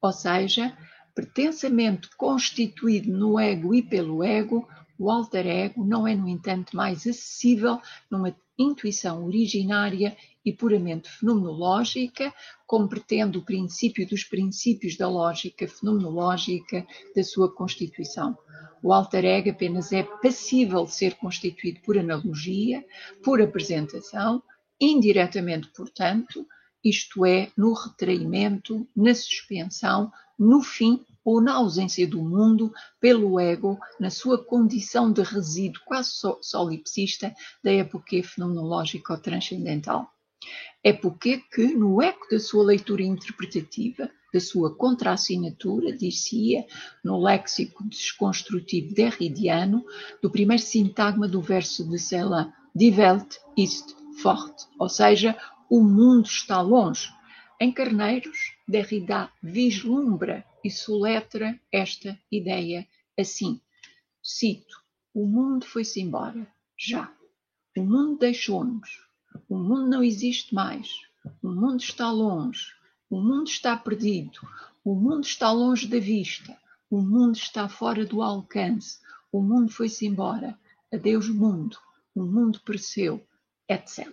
[0.00, 0.76] ou seja,
[1.14, 7.00] pertencimento constituído no ego e pelo ego, o alter ego não é, no entanto, mais
[7.00, 7.80] acessível
[8.10, 12.34] numa intuição originária e puramente fenomenológica,
[12.66, 18.36] como pretende o princípio dos princípios da lógica fenomenológica da sua constituição.
[18.82, 22.84] O alter ego apenas é passível de ser constituído por analogia,
[23.22, 24.42] por apresentação,
[24.80, 26.46] indiretamente, portanto,
[26.84, 33.78] isto é, no retraimento, na suspensão, no fim ou na ausência do mundo pelo ego
[34.00, 40.10] na sua condição de resíduo quase solipsista da época fenomenológica ou transcendental.
[40.82, 46.64] Época que, no eco da sua leitura interpretativa, da sua contrassinatura, dizia
[47.04, 49.84] no léxico desconstrutivo derridiano,
[50.22, 55.36] do primeiro sintagma do verso de Celan, Die Welt ist fort, ou seja,
[55.68, 57.10] o mundo está longe.
[57.60, 62.86] Em Carneiros, Derrida vislumbra e soletra esta ideia
[63.18, 63.60] assim.
[64.22, 64.82] Cito:
[65.14, 66.46] O mundo foi-se embora,
[66.76, 67.12] já.
[67.76, 69.08] O mundo deixou-nos.
[69.48, 70.88] O mundo não existe mais.
[71.42, 72.72] O mundo está longe.
[73.10, 74.38] O mundo está perdido.
[74.84, 76.56] O mundo está longe da vista.
[76.90, 78.98] O mundo está fora do alcance.
[79.30, 80.58] O mundo foi-se embora.
[80.92, 81.78] Adeus, mundo.
[82.14, 83.24] O mundo pereceu,
[83.68, 84.08] etc.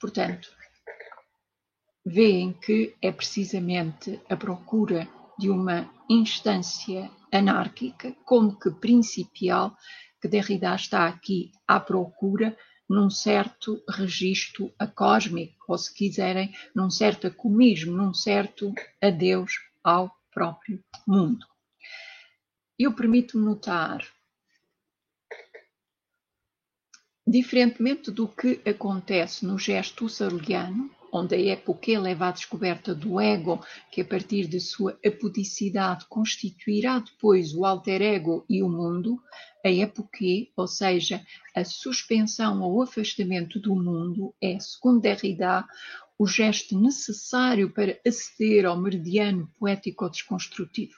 [0.00, 0.50] Portanto,
[2.04, 5.08] veem que é precisamente a procura
[5.38, 9.76] de uma instância anárquica, como que principial,
[10.20, 12.56] que Derrida está aqui à procura
[12.88, 18.72] num certo registro acósmico, ou se quiserem, num certo acomismo, num certo
[19.02, 21.46] adeus ao próprio mundo.
[22.78, 24.06] Eu permito-me notar,
[27.26, 33.64] diferentemente do que acontece no gesto husserliano, onde a época leva à descoberta do ego,
[33.92, 39.22] que a partir de sua apudicidade constituirá depois o alter ego e o mundo,
[39.64, 40.18] a época,
[40.56, 45.64] ou seja, a suspensão ou afastamento do mundo, é, segundo Derrida,
[46.18, 50.96] o gesto necessário para aceder ao meridiano poético-desconstrutivo,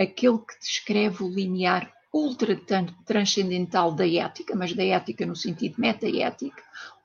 [0.00, 2.58] aquele que descreve o linear ultra
[3.06, 6.62] transcendental da ética, mas da ética no sentido meta-ética,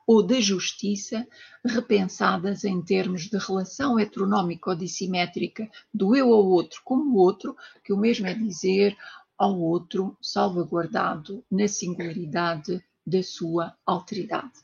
[0.08, 1.28] ou da justiça,
[1.62, 7.54] repensadas em termos de relação heteronómica ou dissimétrica do eu ao outro como outro,
[7.84, 8.96] que o mesmo é dizer
[9.36, 14.54] ao outro salvaguardado na singularidade da sua alteridade.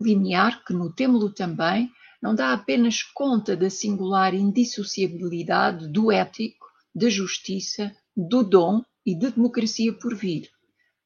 [0.00, 1.90] Linear que no lo também
[2.22, 9.30] não dá apenas conta da singular indissociabilidade do ético, da justiça, do dom e da
[9.30, 10.48] democracia por vir.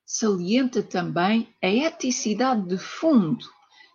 [0.04, 3.46] Salienta também a eticidade de fundo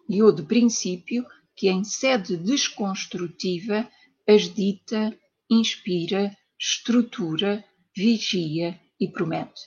[0.07, 3.87] e o de princípio que, em sede desconstrutiva,
[4.27, 5.17] as dita,
[5.49, 7.63] inspira, estrutura,
[7.95, 9.61] vigia e promete.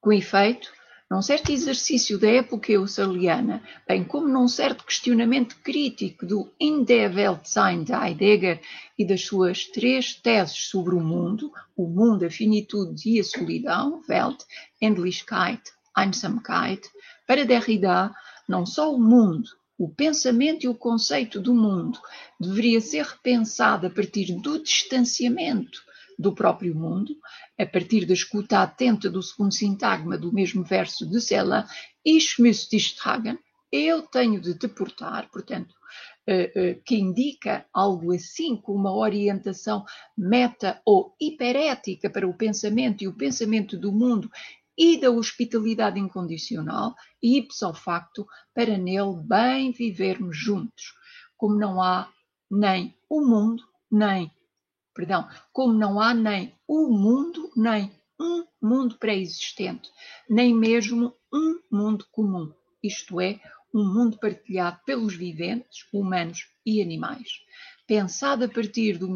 [0.00, 0.70] Com efeito,
[1.10, 7.82] num certo exercício da época husserliana, bem como num certo questionamento crítico do In Weltsein
[7.82, 8.60] de Heidegger
[8.98, 14.02] e das suas três teses sobre o mundo, o mundo, a finitude e a solidão,
[14.06, 14.44] Welt,
[14.82, 15.62] Endlichkeit,
[15.96, 16.86] Einsamkeit,
[17.26, 18.14] para Derrida,
[18.46, 19.48] não só o mundo,
[19.78, 22.00] o pensamento e o conceito do mundo
[22.38, 25.80] deveria ser repensado a partir do distanciamento
[26.18, 27.16] do próprio mundo,
[27.56, 31.64] a partir da escuta atenta do segundo sintagma do mesmo verso de Celan,
[32.04, 33.38] Ich muss dich tragen,
[33.70, 35.74] eu tenho de te portar, portanto,
[36.84, 39.84] que indica algo assim como uma orientação
[40.16, 44.30] meta ou hiperética para o pensamento e o pensamento do mundo
[44.78, 48.24] e da hospitalidade incondicional e ipso facto
[48.54, 50.94] para nele bem vivermos juntos,
[51.36, 52.08] como não há
[52.48, 54.30] nem o mundo, nem,
[54.94, 59.90] perdão, como não há nem o mundo, nem um mundo pré-existente,
[60.30, 62.52] nem mesmo um mundo comum,
[62.82, 63.40] isto é,
[63.74, 67.28] um mundo partilhado pelos viventes, humanos e animais.
[67.88, 69.08] Pensado a partir do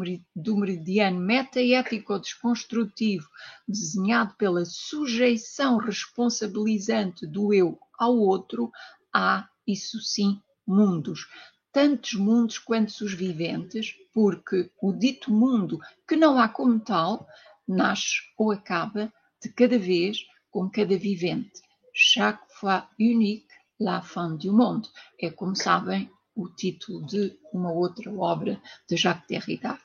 [0.57, 3.29] meridiano metaético-desconstrutivo,
[3.67, 8.71] desenhado pela sujeição responsabilizante do eu ao outro,
[9.13, 11.27] há, isso sim, mundos.
[11.71, 17.27] Tantos mundos quanto os viventes, porque o dito mundo, que não há como tal,
[17.67, 21.61] nasce ou acaba de cada vez com cada vivente.
[21.93, 23.45] Chaque fois unique,
[23.79, 24.89] La fin du monde.
[25.19, 29.79] É, como sabem, o título de uma outra obra de Jacques Derrida.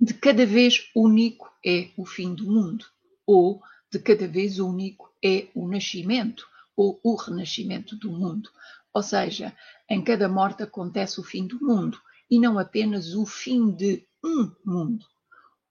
[0.00, 2.86] De cada vez único é o fim do mundo,
[3.26, 3.62] ou
[3.92, 8.48] de cada vez único é o nascimento ou o renascimento do mundo.
[8.94, 9.54] Ou seja,
[9.88, 12.00] em cada morte acontece o fim do mundo
[12.30, 15.04] e não apenas o fim de um mundo.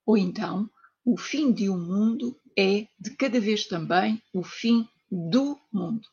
[0.05, 0.69] Ou então,
[1.03, 6.07] o fim de um mundo é de cada vez também o fim do mundo.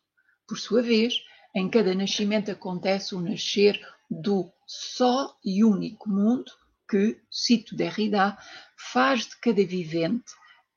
[0.46, 1.22] Por sua vez,
[1.56, 3.80] em cada nascimento acontece o nascer
[4.10, 6.52] do só e único mundo
[6.86, 8.36] que, cito Derrida,
[8.76, 10.34] faz de cada vivente,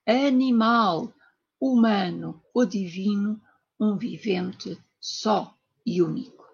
[0.08, 1.14] animal,
[1.60, 3.42] humano ou divino,
[3.78, 5.54] um vivente só
[5.86, 6.46] e único.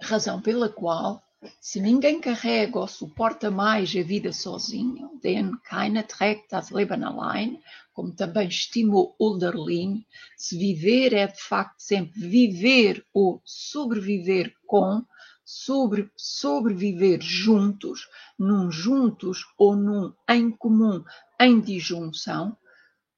[0.00, 1.20] Razão pela qual,
[1.60, 7.60] se ninguém carrega ou suporta mais a vida sozinho, denn keiner trägt das Leben allein,
[7.98, 10.04] como também estimou Hölderlin,
[10.36, 15.04] se viver é de facto sempre viver ou sobreviver com,
[15.44, 18.06] sobre, sobreviver juntos,
[18.38, 21.02] num juntos ou num em comum,
[21.40, 22.56] em disjunção,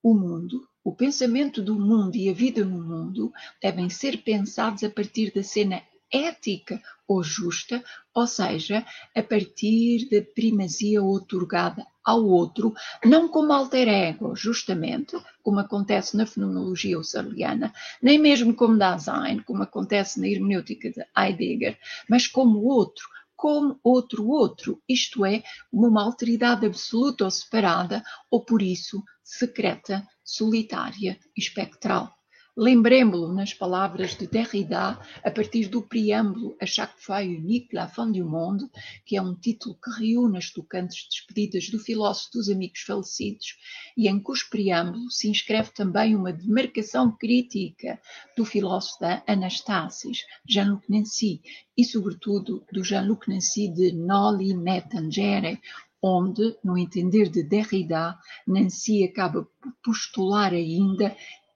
[0.02, 4.88] o mundo, o pensamento do mundo e a vida no mundo devem ser pensados a
[4.88, 7.82] partir da cena ética ou justa,
[8.14, 8.84] ou seja,
[9.14, 12.72] a partir da primazia otorgada ao outro,
[13.04, 19.62] não como alter ego, justamente, como acontece na fenomenologia husserliana, nem mesmo como Dasein, como
[19.62, 25.42] acontece na hermenêutica de Heidegger, mas como outro, como outro outro, isto é,
[25.72, 32.19] uma alteridade absoluta ou separada, ou por isso secreta, solitária e espectral.
[32.62, 38.12] Lembremos-lo nas palavras de Derrida, a partir do preâmbulo A chaque fois unique la fin
[38.12, 38.68] du monde,
[39.06, 43.56] que é um título que reúne as tocantes despedidas do filósofo dos amigos falecidos
[43.96, 47.98] e em cujo preâmbulo se inscreve também uma demarcação crítica
[48.36, 51.40] do filósofo da Anastasis, Jean-Luc Nancy,
[51.74, 55.58] e sobretudo do Jean-Luc Nancy de Noli me tangere,
[56.02, 61.14] onde, no entender de Derrida, Nancy acaba por postular ainda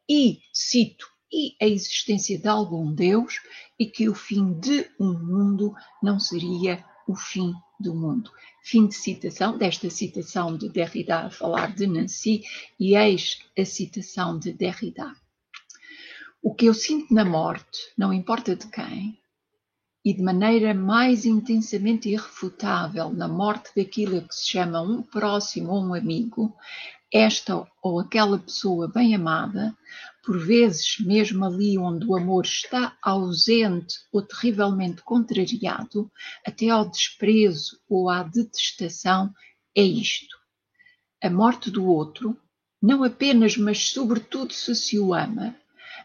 [0.08, 3.40] e, cito, e a existência de algum Deus,
[3.78, 8.30] e que o fim de um mundo não seria o fim do mundo.
[8.62, 12.42] Fim de citação, desta citação de Derrida a falar de Nancy,
[12.78, 15.14] e eis a citação de Derrida.
[16.42, 19.18] O que eu sinto na morte, não importa de quem,
[20.04, 25.82] e de maneira mais intensamente irrefutável na morte daquilo que se chama um próximo ou
[25.82, 26.54] um amigo,
[27.14, 29.72] esta ou aquela pessoa bem amada,
[30.24, 36.10] por vezes mesmo ali onde o amor está ausente ou terrivelmente contrariado,
[36.44, 39.32] até ao desprezo ou à detestação,
[39.76, 40.36] é isto.
[41.22, 42.36] A morte do outro,
[42.82, 45.54] não apenas, mas sobretudo se se o ama,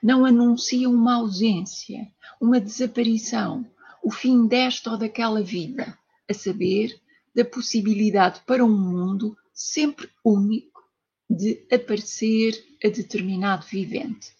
[0.03, 2.07] não anuncia uma ausência,
[2.39, 3.65] uma desaparição,
[4.03, 5.97] o fim desta ou daquela vida,
[6.29, 7.01] a saber,
[7.35, 10.68] da possibilidade para um mundo sempre único
[11.29, 12.53] de aparecer
[12.83, 14.33] a determinado vivente.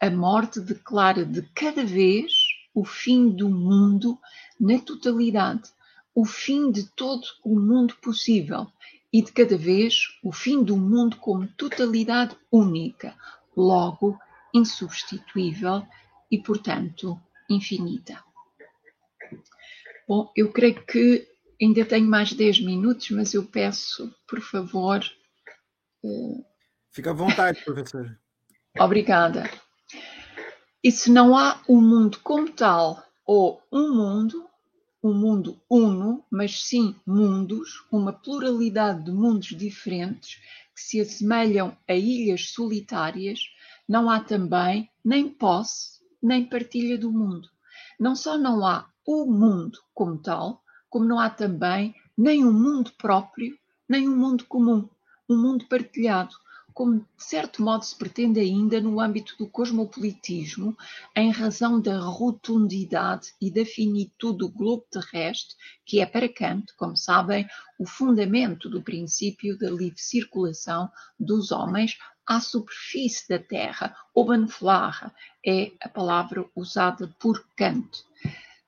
[0.00, 2.32] A morte declara de cada vez
[2.74, 4.18] o fim do mundo
[4.58, 5.70] na totalidade,
[6.14, 8.66] o fim de todo o mundo possível
[9.12, 13.14] e de cada vez o fim do mundo como totalidade única,
[13.54, 14.18] logo
[14.54, 15.86] insubstituível
[16.30, 18.22] e, portanto, infinita.
[20.08, 21.28] Bom, eu creio que
[21.60, 25.00] ainda tenho mais 10 minutos, mas eu peço, por favor,
[26.90, 28.18] Fica à vontade, professor.
[28.78, 29.48] Obrigada.
[30.82, 34.44] E se não há um mundo como tal, ou um mundo,
[35.02, 40.40] um mundo uno, mas sim mundos, uma pluralidade de mundos diferentes
[40.74, 43.40] que se assemelham a ilhas solitárias,
[43.88, 47.48] não há também nem posse, nem partilha do mundo.
[47.98, 52.92] Não só não há o mundo como tal, como não há também nem um mundo
[52.98, 53.56] próprio,
[53.88, 54.88] nem um mundo comum,
[55.32, 56.34] um mundo partilhado,
[56.74, 60.76] como de certo modo se pretende ainda no âmbito do cosmopolitismo,
[61.14, 65.54] em razão da rotundidade e da finitude do globo terrestre,
[65.84, 67.46] que é para Kant, como sabem,
[67.78, 73.94] o fundamento do princípio da livre circulação dos homens à superfície da Terra.
[74.14, 75.10] Obenflage
[75.44, 78.04] é a palavra usada por Kant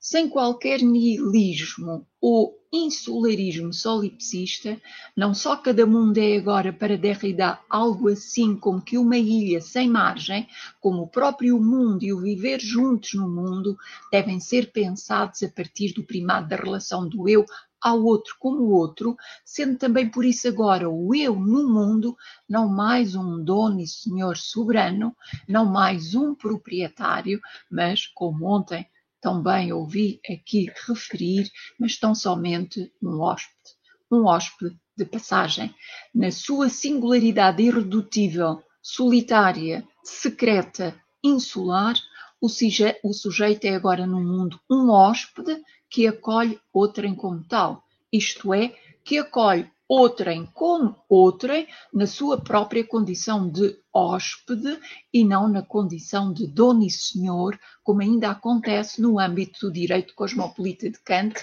[0.04, 4.80] sem qualquer nihilismo ou insularismo solipsista,
[5.16, 9.88] não só cada mundo é agora para Derrida algo assim como que uma ilha sem
[9.88, 10.48] margem,
[10.80, 13.76] como o próprio mundo e o viver juntos no mundo
[14.10, 17.46] devem ser pensados a partir do primado da relação do eu
[17.80, 19.14] ao outro como outro,
[19.44, 22.16] sendo também por isso agora o eu no mundo,
[22.48, 25.14] não mais um dono e senhor soberano,
[25.46, 27.38] não mais um proprietário,
[27.70, 28.88] mas, como ontem
[29.24, 31.50] também ouvi aqui referir,
[31.80, 33.70] mas tão somente um hóspede,
[34.12, 35.74] um hóspede de passagem,
[36.14, 41.94] na sua singularidade irredutível, solitária, secreta, insular,
[42.38, 45.58] o, suje o sujeito é agora no mundo um hóspede
[45.88, 52.84] que acolhe outrem como tal, isto é, que acolhe outrem como outrem na sua própria
[52.86, 54.78] condição de hóspede
[55.12, 60.14] e não na condição de dono e senhor, como ainda acontece no âmbito do direito
[60.14, 61.34] cosmopolita de Kant,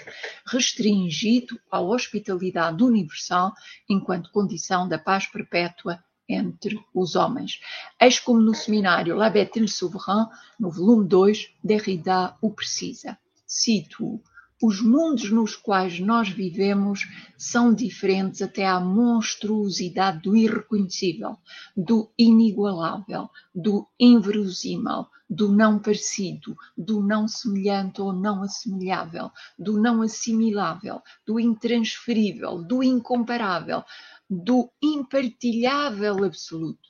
[0.46, 3.52] restringido à hospitalidade universal
[3.88, 7.60] enquanto condição da paz perpétua entre os homens.
[8.00, 10.26] Eis como no seminário La Bête Souverain,
[10.58, 13.18] no volume 2, Derrida o precisa.
[13.46, 14.20] Cito
[14.62, 21.36] os mundos nos quais nós vivemos são diferentes até à monstruosidade do irreconhecível,
[21.76, 30.00] do inigualável, do inverosímil, do não parecido, do não semelhante ou não assemelhável, do não
[30.00, 33.82] assimilável, do intransferível, do incomparável,
[34.30, 36.88] do impartilhável absoluto.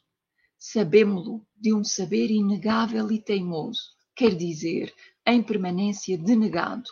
[0.58, 4.92] Sabemos-lo de um saber inegável e teimoso, quer dizer,
[5.26, 6.90] em permanência denegado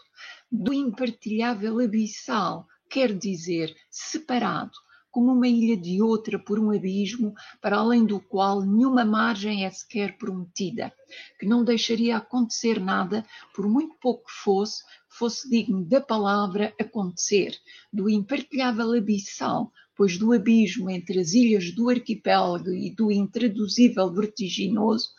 [0.51, 4.73] do impartilhável abissal, quer dizer, separado,
[5.11, 9.71] como uma ilha de outra por um abismo para além do qual nenhuma margem é
[9.71, 10.93] sequer prometida,
[11.39, 13.25] que não deixaria acontecer nada,
[13.55, 17.59] por muito pouco que fosse, fosse digno da palavra acontecer,
[17.93, 25.11] do impartilhável abissal, pois do abismo entre as ilhas do arquipélago e do intraduzível vertiginoso,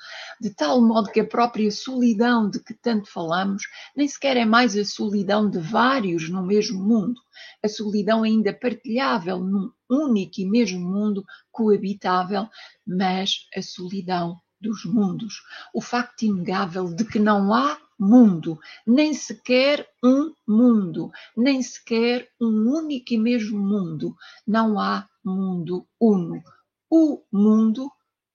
[0.41, 3.61] de tal modo que a própria solidão de que tanto falamos
[3.95, 7.21] nem sequer é mais a solidão de vários no mesmo mundo,
[7.63, 12.47] a solidão ainda partilhável num único e mesmo mundo coabitável,
[12.83, 15.43] mas a solidão dos mundos,
[15.75, 22.67] o facto inegável de que não há mundo, nem sequer um mundo, nem sequer um
[22.67, 24.15] único e mesmo mundo.
[24.47, 26.41] Não há mundo uno.
[26.89, 27.91] O mundo,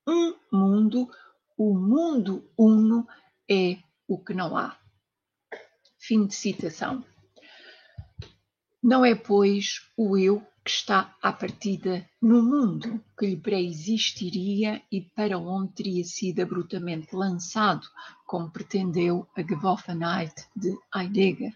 [0.06, 1.10] um mundo,
[1.58, 3.08] o mundo uno
[3.50, 4.78] é o que não há.
[5.98, 7.04] Fim de citação.
[8.80, 15.00] Não é, pois, o eu que está à partida no mundo que lhe pré-existiria e
[15.00, 17.86] para onde teria sido abruptamente lançado,
[18.26, 21.54] como pretendeu a Gewoffenheit de Heidegger.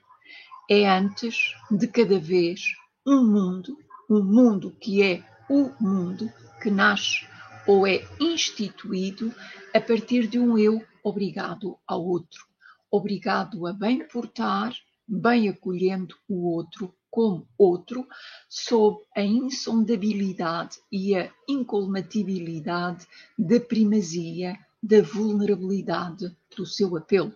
[0.70, 3.76] É antes de cada vez um mundo,
[4.08, 6.32] um mundo que é o mundo,
[6.62, 7.26] que nasce
[7.66, 9.34] ou é instituído
[9.74, 12.46] a partir de um eu obrigado ao outro,
[12.88, 14.72] obrigado a bem portar,
[15.11, 18.06] bem acolhendo o outro como outro,
[18.48, 23.04] sob a insondabilidade e a incolmatibilidade
[23.36, 27.34] da primazia, da vulnerabilidade do seu apelo.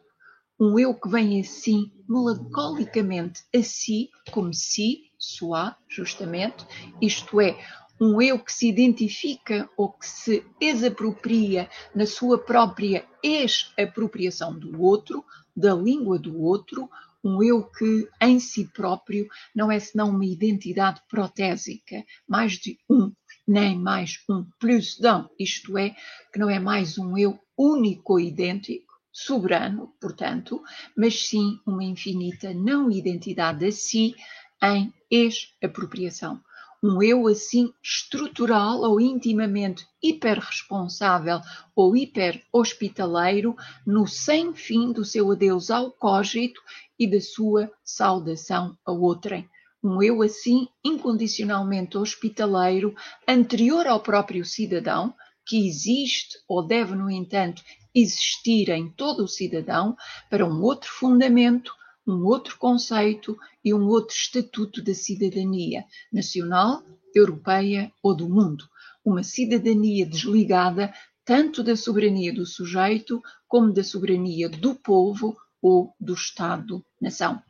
[0.61, 6.65] Um eu que vem assim, melancolicamente a si, como si, soi, justamente,
[7.03, 7.59] isto é,
[8.01, 15.25] um eu que se identifica ou que se exapropria na sua própria ex-apropriação do outro,
[15.57, 16.89] da língua do outro,
[17.25, 23.11] um eu que em si próprio não é senão uma identidade protésica, mais de um,
[23.49, 25.97] nem mais um plus d'un, isto é,
[26.33, 30.63] que não é mais um eu único idêntico, soberano, portanto,
[30.97, 34.15] mas sim uma infinita não identidade a si
[34.63, 36.41] em ex-apropriação.
[36.83, 41.41] Um eu assim estrutural ou intimamente hiperresponsável
[41.75, 43.57] ou hiper-hospitaleiro
[43.87, 46.61] no sem fim do seu adeus ao cógito
[46.99, 49.49] e da sua saudação a outrem.
[49.83, 52.95] Um eu assim incondicionalmente hospitaleiro,
[53.29, 55.15] anterior ao próprio cidadão,
[55.47, 57.63] que existe ou deve, no entanto,
[57.95, 59.95] existir em todo o cidadão,
[60.31, 61.73] para um outro fundamento,
[62.07, 66.83] um outro conceito e um outro estatuto da cidadania nacional,
[67.15, 68.65] europeia ou do mundo.
[69.05, 70.93] Uma cidadania desligada
[71.25, 77.43] tanto da soberania do sujeito como da soberania do povo ou do Estado-nação.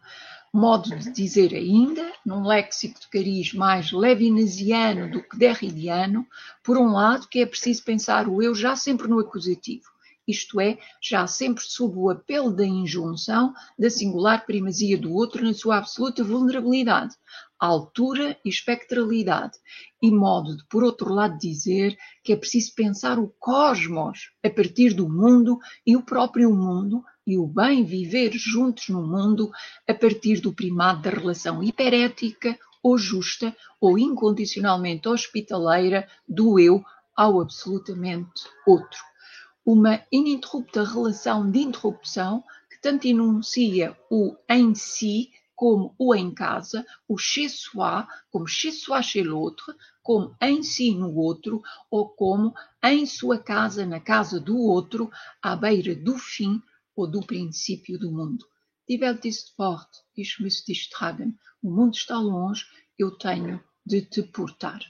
[0.53, 6.25] Modo de dizer ainda, num léxico de cariz mais levinasiano do que derridiano,
[6.63, 9.91] por um lado, que é preciso pensar o eu já sempre no acusativo,
[10.29, 15.53] isto é, já sempre sob o apelo da injunção da singular primazia do outro na
[15.53, 17.17] sua absoluta vulnerabilidade,
[17.59, 19.59] altura e espectralidade,
[20.01, 24.95] e modo de, por outro lado, dizer que é preciso pensar o cosmos a partir
[24.95, 29.51] do mundo e o próprio mundo e o bem viver juntos no mundo
[29.89, 36.85] a partir do primado da relação hiperética ou justa ou incondicionalmente hospitaleira do eu
[37.17, 39.03] ao absolutamente outro.
[39.65, 46.85] Uma ininterrupta relação de interrupção que tanto enuncia o em si como o em casa,
[47.09, 49.73] o chez soi, como chez soi chez l'autre,
[50.03, 52.53] como em si no outro, ou como
[52.83, 55.11] em sua casa, na casa do outro,
[55.41, 56.61] à beira do fim
[56.97, 58.45] ou do princípio do mundo.
[58.89, 61.39] Die Welt ist fort, ich muss dich tragen.
[61.63, 62.67] O mundo está longe,
[62.99, 64.81] eu tenho de te portar.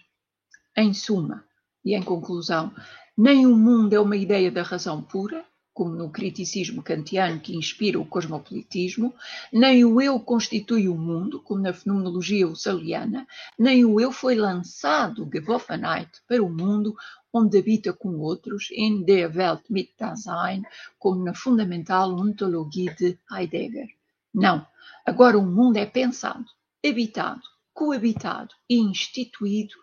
[0.77, 1.45] Em suma,
[1.85, 2.75] e em conclusão,
[3.17, 7.99] nem o mundo é uma ideia da razão pura, como no criticismo kantiano que inspira
[7.99, 9.13] o cosmopolitismo,
[9.53, 13.27] nem o eu constitui o mundo, como na fenomenologia husserliana,
[13.59, 16.97] nem o eu foi lançado, geworfenheit, para o mundo
[17.35, 20.63] onde habita com outros, in der Welt mit Dasein,
[20.99, 23.89] como na fundamental ontologia de Heidegger.
[24.33, 24.65] Não,
[25.05, 26.47] agora o mundo é pensado,
[26.87, 27.43] habitado,
[27.73, 29.75] coabitado instituído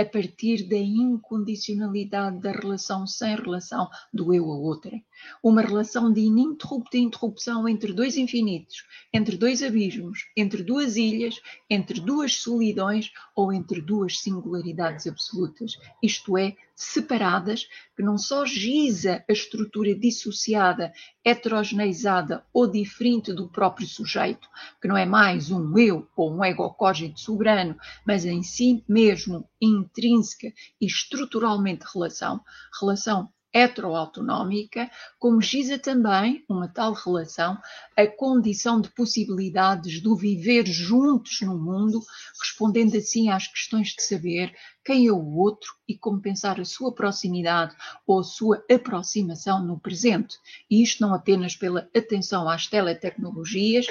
[0.00, 5.04] a partir da incondicionalidade da relação sem relação do eu a outrem.
[5.42, 11.38] Uma relação de ininterrupta interrupção entre dois infinitos, entre dois abismos, entre duas ilhas,
[11.68, 19.22] entre duas solidões ou entre duas singularidades absolutas, isto é, separadas, que não só giza
[19.28, 24.48] a estrutura dissociada, heterogeneizada ou diferente do próprio sujeito,
[24.80, 27.76] que não é mais um eu ou um ego cógito soberano,
[28.06, 32.40] mas em si mesmo intrínseca e estruturalmente relação,
[32.80, 37.58] relação heteroautonómica, como giza também uma tal relação
[37.96, 42.00] a condição de possibilidades do viver juntos no mundo,
[42.40, 44.54] respondendo assim às questões de saber
[44.84, 47.74] quem é o outro e como pensar a sua proximidade
[48.06, 50.38] ou a sua aproximação no presente.
[50.70, 53.86] E isto não apenas pela atenção às teletecnologias,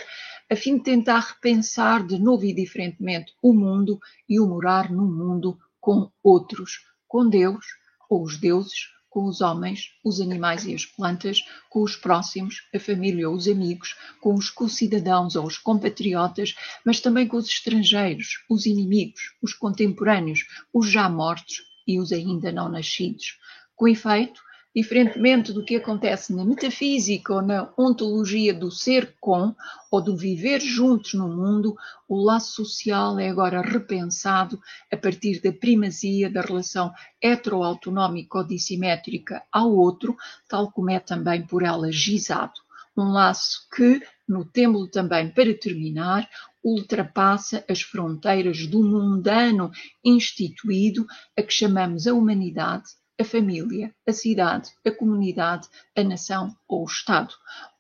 [0.51, 5.05] a fim de tentar repensar de novo e diferentemente o mundo e o morar no
[5.05, 7.65] mundo com outros, com Deus
[8.09, 12.80] ou os deuses, com os homens, os animais e as plantas, com os próximos, a
[12.80, 16.55] família ou os amigos, com os co-cidadãos ou os compatriotas,
[16.85, 22.51] mas também com os estrangeiros, os inimigos, os contemporâneos, os já mortos e os ainda
[22.51, 23.38] não nascidos.
[23.76, 24.41] Com efeito,
[24.75, 29.55] Diferentemente do que acontece na metafísica ou na ontologia do ser com
[29.89, 31.75] ou do viver juntos no mundo,
[32.07, 39.43] o laço social é agora repensado a partir da primazia da relação heteroautonómica ou dissimétrica
[39.51, 40.15] ao outro,
[40.47, 42.53] tal como é também por ela gizado.
[42.95, 46.29] Um laço que, no templo também para terminar,
[46.63, 49.71] ultrapassa as fronteiras do mundano
[50.05, 56.83] instituído a que chamamos a humanidade a família, a cidade, a comunidade, a nação ou
[56.83, 57.33] o Estado.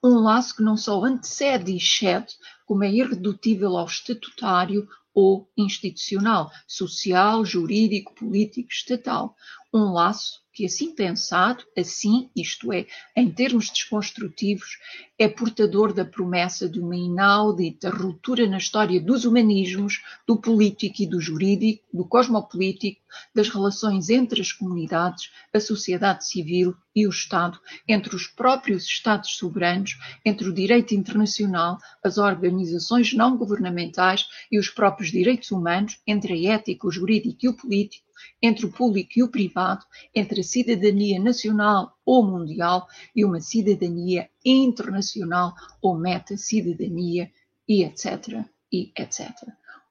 [0.03, 2.35] Um laço que não só antecede e excede,
[2.65, 9.35] como é irredutível ao estatutário ou institucional, social, jurídico, político, estatal.
[9.71, 14.77] Um laço que, assim pensado, assim, isto é, em termos desconstrutivos,
[15.17, 21.07] é portador da promessa de uma inaudita ruptura na história dos humanismos, do político e
[21.07, 22.99] do jurídico, do cosmopolítico,
[23.33, 29.37] das relações entre as comunidades, a sociedade civil e o Estado, entre os próprios Estados
[29.37, 36.33] soberanos, entre o direito internacional, as organizações não governamentais e os próprios direitos humanos, entre
[36.33, 38.08] a ética, o jurídico e o político,
[38.41, 44.29] entre o público e o privado, entre a cidadania nacional ou mundial e uma cidadania
[44.43, 47.31] internacional ou meta-cidadania,
[47.69, 48.43] e etc.
[48.73, 49.29] e etc.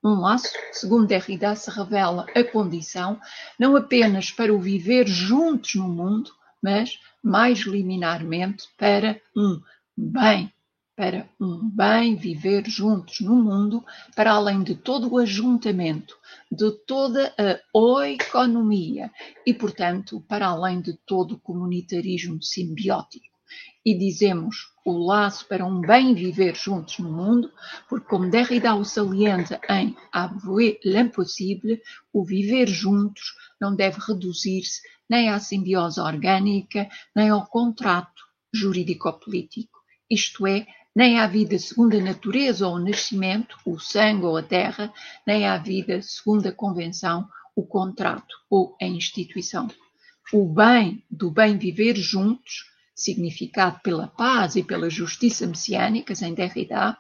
[0.03, 3.21] Um laço, segundo Derrida, se revela a condição
[3.59, 6.33] não apenas para o viver juntos no mundo,
[6.63, 9.61] mas mais liminarmente para um
[9.97, 10.53] bem
[10.99, 13.85] para um bem viver juntos no mundo,
[14.17, 16.19] para além de todo o ajuntamento,
[16.51, 19.09] de toda a oeconomia
[19.47, 23.29] e, portanto, para além de todo o comunitarismo simbiótico.
[23.87, 27.53] E dizemos o laço para um bem viver juntos no mundo,
[27.89, 31.81] porque, como Derrida o salienta em Avouer l'impossible,
[32.13, 38.21] o viver juntos não deve reduzir-se nem à simbiose orgânica, nem ao contrato
[38.53, 39.79] jurídico-político,
[40.11, 40.67] isto é,
[40.99, 44.93] nem à vida segundo a natureza ou o nascimento, o sangue ou a terra,
[45.25, 49.69] nem à vida segundo a convenção, o contrato ou a instituição.
[50.33, 52.65] O bem do bem viver juntos,
[52.97, 56.99] significado pela paz e pela justiça messiânicas em Derrida,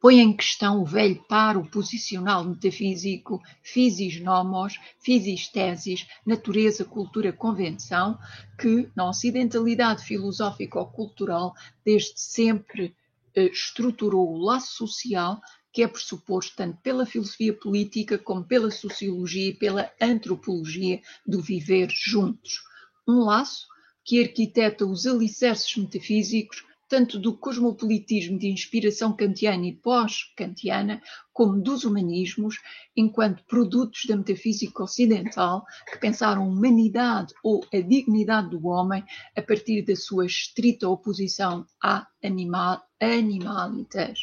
[0.00, 8.18] põe em questão o velho paro posicional metafísico physis nomos, physis tesis, natureza, cultura, convenção,
[8.58, 11.54] que na ocidentalidade filosófica ou cultural
[11.84, 12.94] desde sempre
[13.34, 15.40] eh, estruturou o laço social
[15.72, 21.88] que é pressuposto tanto pela filosofia política como pela sociologia e pela antropologia do viver
[21.90, 22.62] juntos.
[23.06, 23.66] Um laço
[24.04, 31.02] que arquiteta os alicerces metafísicos tanto do cosmopolitismo de inspiração kantiana e pós-kantiana,
[31.32, 32.56] como dos humanismos,
[32.96, 39.04] enquanto produtos da metafísica ocidental que pensaram a humanidade ou a dignidade do homem
[39.36, 44.18] a partir da sua estrita oposição à animal, animalitas.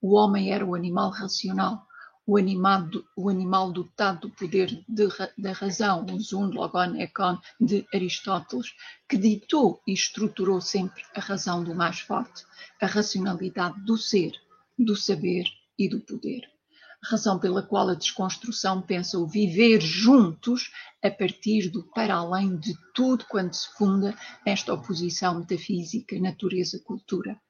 [0.00, 1.87] O homem era o animal racional,
[2.28, 7.86] o animal, o animal dotado do poder de, da razão, o Zund Logon Ekon de
[7.92, 8.74] Aristóteles,
[9.08, 12.44] que ditou e estruturou sempre a razão do mais forte,
[12.82, 14.32] a racionalidade do ser,
[14.78, 15.46] do saber
[15.78, 16.42] e do poder.
[17.02, 20.70] Razão pela qual a desconstrução pensa o viver juntos
[21.02, 24.14] a partir do para além de tudo quanto se funda
[24.44, 27.40] nesta oposição metafísica natureza-cultura,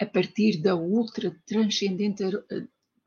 [0.00, 2.22] a partir da ultra transcendente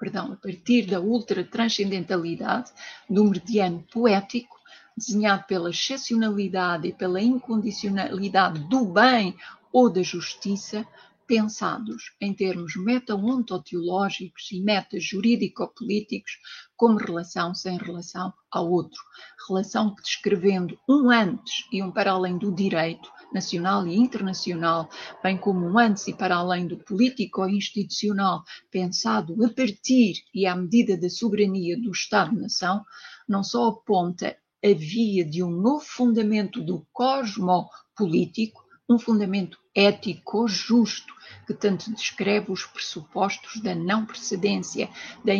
[0.01, 2.71] perdão, a partir da ultra-transcendentalidade
[3.07, 4.59] do meridiano poético,
[4.97, 9.35] desenhado pela excepcionalidade e pela incondicionalidade do bem
[9.71, 10.87] ou da justiça,
[11.27, 16.31] pensados em termos meta-ontoteológicos e meta-jurídico-políticos
[16.75, 18.99] como relação sem relação ao outro.
[19.47, 24.89] Relação que descrevendo um antes e um para além do direito nacional e internacional,
[25.23, 30.45] bem como um antes e para além do político ou institucional, pensado a partir e
[30.45, 32.83] à medida da soberania do Estado-nação,
[33.27, 41.13] não só aponta a via de um novo fundamento do cosmopolítico, um fundamento ético justo
[41.47, 44.89] que tanto descreve os pressupostos da não precedência,
[45.23, 45.33] da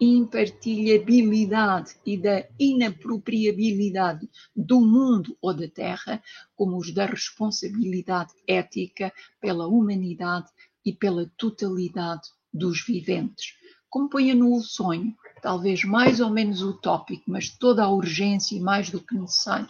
[0.00, 6.22] impartilhabilidade e da inapropriabilidade do mundo ou da terra,
[6.56, 10.50] como os da responsabilidade ética pela humanidade
[10.84, 13.54] e pela totalidade dos viventes.
[13.88, 18.60] Como põe a nulo sonho, talvez mais ou menos utópico, mas toda a urgência e
[18.60, 19.68] mais do que necessário,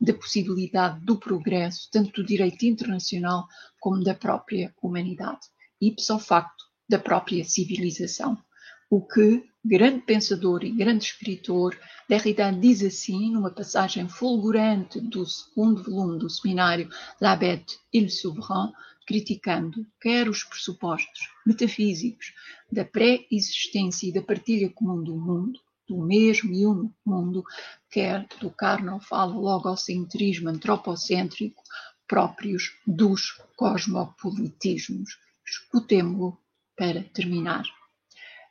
[0.00, 3.46] da possibilidade do progresso, tanto do direito internacional
[3.80, 5.40] como da própria humanidade,
[5.80, 8.38] ipso facto da própria civilização.
[8.90, 15.82] O que grande pensador e grande escritor, Derrida diz assim, numa passagem fulgurante do segundo
[15.82, 16.88] volume do seminário
[17.20, 18.72] La Bête et le Souverain,
[19.06, 22.32] criticando quer os pressupostos metafísicos
[22.70, 27.42] da pré-existência e da partilha comum do mundo, do mesmo e único mundo,
[27.90, 31.62] quer do carnal logocentrismo antropocêntrico
[32.06, 35.18] próprios dos cosmopolitismos.
[35.46, 36.38] Escutemo-lo
[36.76, 37.64] para terminar.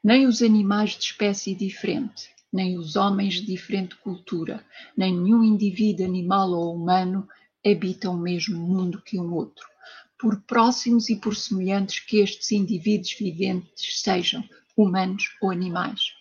[0.03, 4.65] Nem os animais de espécie diferente, nem os homens de diferente cultura,
[4.95, 7.27] nem nenhum indivíduo animal ou humano
[7.65, 9.67] habitam o mesmo mundo que um outro,
[10.19, 14.43] por próximos e por semelhantes que estes indivíduos viventes sejam,
[14.75, 16.17] humanos ou animais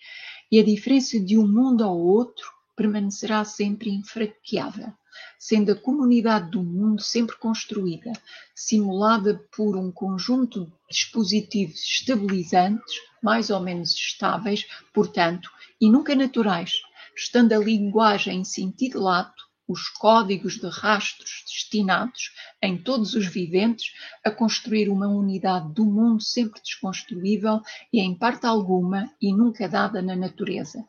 [0.50, 2.46] e a diferença de um mundo ao outro
[2.76, 4.92] permanecerá sempre infranqueável,
[5.38, 8.12] sendo a comunidade do mundo sempre construída,
[8.54, 15.50] simulada por um conjunto de dispositivos estabilizantes, mais ou menos estáveis, portanto,
[15.80, 16.82] e nunca naturais,
[17.16, 22.32] estando a linguagem em sentido lato, os códigos de rastros destinados
[22.62, 23.92] em todos os viventes
[24.24, 27.60] a construir uma unidade do mundo sempre desconstruível
[27.92, 30.84] e em parte alguma e nunca dada na natureza,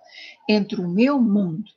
[0.48, 1.72] entre o meu mundo,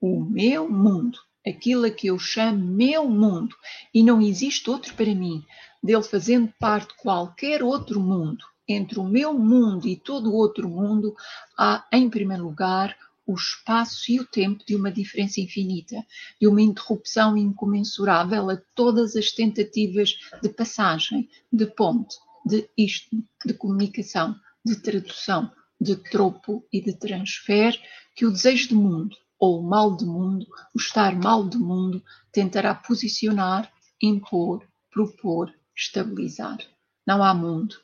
[0.00, 3.54] o meu mundo, aquilo a que eu chamo meu mundo,
[3.92, 5.44] e não existe outro para mim,
[5.82, 11.14] dele fazendo parte qualquer outro mundo, entre o meu mundo e todo outro mundo,
[11.58, 12.96] há, em primeiro lugar,
[13.26, 16.04] o espaço e o tempo de uma diferença infinita,
[16.40, 23.16] de uma interrupção incomensurável a todas as tentativas de passagem, de ponte, de isto,
[23.46, 24.34] de comunicação,
[24.64, 25.50] de tradução,
[25.80, 27.78] de tropo e de transfer
[28.14, 32.02] que o desejo de mundo, ou o mal de mundo, o estar mal de mundo,
[32.32, 36.58] tentará posicionar, impor propor estabilizar.
[37.06, 37.74] Não há mundo,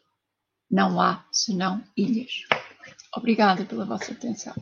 [0.70, 2.42] não há senão ilhas.
[3.16, 4.54] Obrigada pela vossa atenção.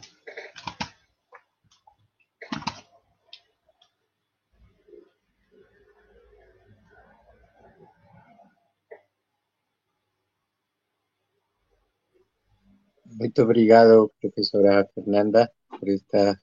[13.18, 16.38] Muito obrigado, professora Fernanda, por esta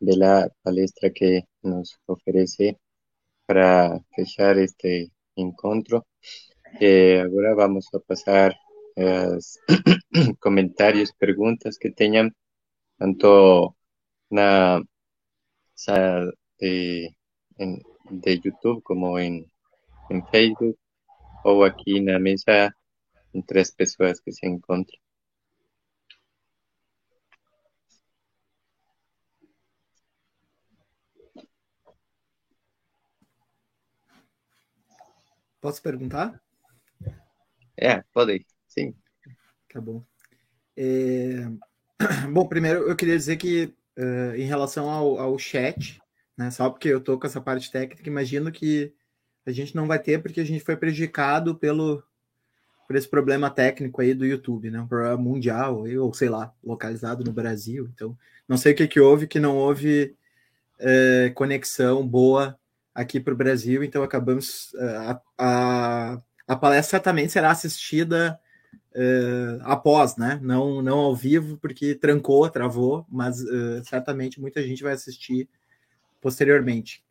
[0.00, 2.78] bela palestra que nos oferece
[3.46, 6.06] para fechar este encontro.
[6.80, 8.54] Eh, agora vamos a passar
[8.96, 9.58] aos
[10.40, 12.30] comentários, perguntas que tenham,
[12.98, 13.76] tanto
[14.30, 14.80] na
[15.74, 17.14] sala de,
[17.58, 19.46] en, de YouTube como em,
[20.10, 20.78] em Facebook,
[21.44, 22.74] ou aqui na mesa
[23.34, 24.98] entre as pessoas que se encontram.
[35.60, 36.40] Posso perguntar?
[37.76, 38.94] É, pode, sim.
[39.72, 40.02] Tá bom.
[40.76, 41.46] É...
[42.32, 46.00] Bom, primeiro eu queria dizer que uh, em relação ao, ao chat,
[46.36, 48.94] né, só porque eu tô com essa parte técnica, imagino que
[49.44, 52.02] a gente não vai ter porque a gente foi prejudicado pelo
[52.86, 54.80] por esse problema técnico aí do YouTube, né?
[54.80, 57.88] Um problema mundial, ou sei lá, localizado no Brasil.
[57.94, 58.18] Então,
[58.48, 60.16] não sei o que, que houve, que não houve
[60.76, 62.58] é, conexão boa
[63.00, 64.74] aqui para o Brasil, então acabamos.
[64.74, 68.38] Eh, a, a, a, palestra certamente será assistida
[68.94, 70.38] uh, após, né?
[70.42, 75.48] Não, não ao vivo, porque trancou, travou, mas uh, certamente muita gente vai assistir
[76.20, 77.02] posteriormente.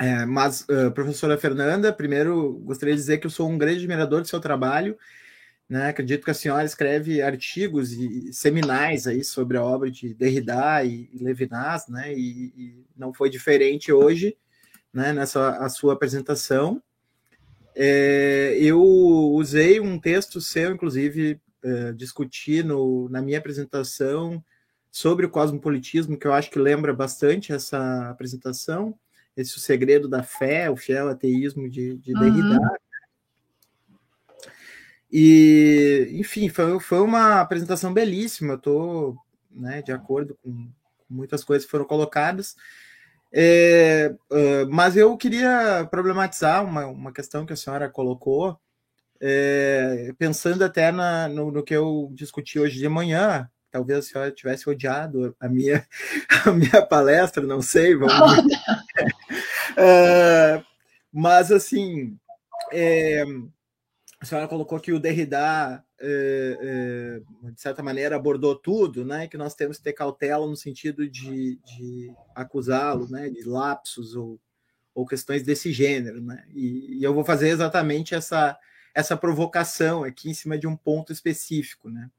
[0.00, 4.20] É, mas, uh, professora Fernanda, primeiro gostaria de dizer que eu sou um grande admirador
[4.20, 4.96] do seu trabalho.
[5.68, 5.88] Né?
[5.88, 11.10] Acredito que a senhora escreve artigos e seminais aí sobre a obra de Derrida e,
[11.20, 12.12] Levinas, né?
[12.14, 14.36] E, e não foi diferente hoje
[14.92, 16.82] né, nessa a sua apresentação.
[17.74, 24.42] É, eu usei um texto seu, inclusive, é, discuti no, na minha apresentação
[24.90, 28.98] sobre o cosmopolitismo, que eu acho que lembra bastante essa apresentação,
[29.36, 32.20] esse o segredo da fé, o fiel ateísmo de, de uhum.
[32.20, 32.58] Derrida.
[35.10, 39.16] E, enfim, foi, foi uma apresentação belíssima, eu estou
[39.50, 40.68] né, de acordo com
[41.08, 42.56] muitas coisas que foram colocadas.
[43.32, 48.58] É, uh, mas eu queria problematizar uma, uma questão que a senhora colocou,
[49.20, 53.50] é, pensando até na, no, no, que eu discuti hoje de manhã.
[53.70, 55.86] Talvez a senhora tivesse odiado a minha,
[56.46, 57.94] a minha palestra, não sei.
[57.94, 58.44] Vamos uh,
[61.12, 62.18] mas, assim,
[62.72, 63.24] é,
[64.20, 69.26] a senhora colocou que o Derrida, de certa maneira, abordou tudo, né?
[69.26, 73.28] Que nós temos que ter cautela no sentido de, de acusá-lo, né?
[73.28, 74.40] De lapsos ou,
[74.94, 76.44] ou questões desse gênero, né?
[76.54, 78.56] E, e, eu vou fazer exatamente essa,
[78.94, 82.10] essa provocação aqui em cima de um ponto específico, né?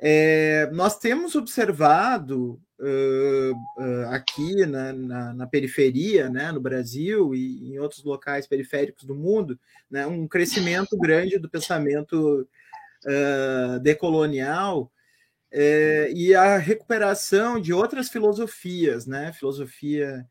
[0.00, 7.72] É, nós temos observado uh, uh, aqui na, na, na, periferia, né, no Brasil e
[7.72, 9.58] em outros locais periféricos do mundo,
[9.90, 12.48] né, um crescimento grande do pensamento
[13.04, 14.90] uh, decolonial
[15.50, 20.26] é, e a recuperação de outras filosofias, né, filosofia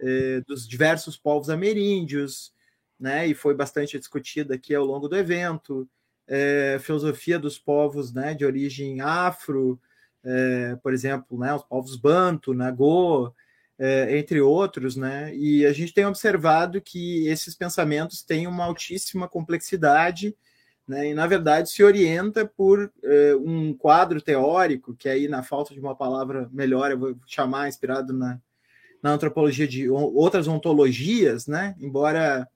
[0.00, 2.52] é, dos diversos povos ameríndios,
[2.98, 5.88] né, e foi bastante discutida aqui ao longo do evento,
[6.26, 9.80] é, filosofia dos povos né, de origem afro,
[10.24, 13.32] é, por exemplo, né, os povos Banto, Nagô,
[13.78, 19.28] é, entre outros, né, e a gente tem observado que esses pensamentos têm uma altíssima
[19.28, 20.36] complexidade,
[20.92, 25.72] né, e na verdade se orienta por é, um quadro teórico, que aí, na falta
[25.72, 28.38] de uma palavra melhor, eu vou chamar inspirado na,
[29.02, 32.46] na antropologia de outras ontologias, né, embora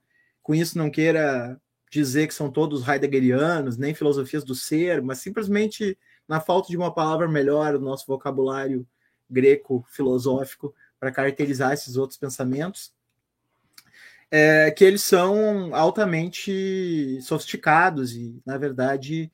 [0.43, 1.59] com isso não queira
[1.89, 5.97] dizer que são todos heideggerianos, nem filosofias do ser, mas simplesmente
[6.27, 8.85] na falta de uma palavra melhor, o nosso vocabulário
[9.27, 12.93] greco filosófico para caracterizar esses outros pensamentos,
[14.31, 19.31] é, que eles são altamente sofisticados e, na verdade,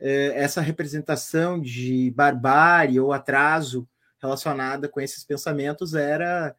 [0.00, 3.88] é, essa representação de barbárie ou atraso
[4.20, 6.54] relacionada com esses pensamentos era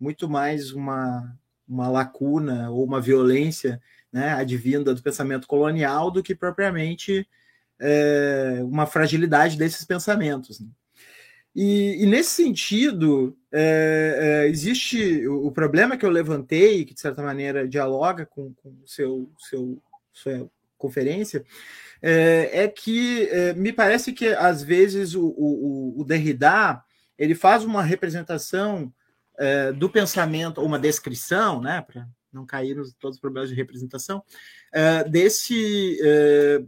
[0.00, 1.36] muito mais uma,
[1.68, 3.80] uma lacuna ou uma violência
[4.12, 7.28] né, advinda do pensamento colonial do que propriamente
[7.78, 10.60] é, uma fragilidade desses pensamentos.
[10.60, 10.68] Né?
[11.60, 17.00] E, e, nesse sentido, é, é, existe o, o, problema que eu levantei, que de
[17.00, 19.82] certa maneira dialoga com, com seu, seu,
[20.12, 21.44] sua conferência,
[22.00, 26.80] é, é que é, me parece que às vezes o, o, o Derrida
[27.18, 28.94] ele faz uma representação
[29.36, 31.84] é, do pensamento, uma descrição, né,
[32.32, 35.98] não cair nos todos os problemas de representação, uh, desse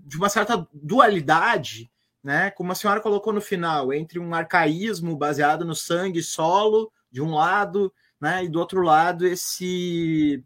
[0.05, 1.89] de uma certa dualidade,
[2.23, 7.23] né, como a senhora colocou no final, entre um arcaísmo baseado no sangue solo de
[7.23, 10.45] um lado, né, e do outro lado esse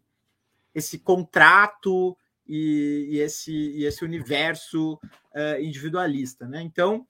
[0.73, 6.61] esse contrato e, e esse e esse universo uh, individualista, né?
[6.61, 7.05] Então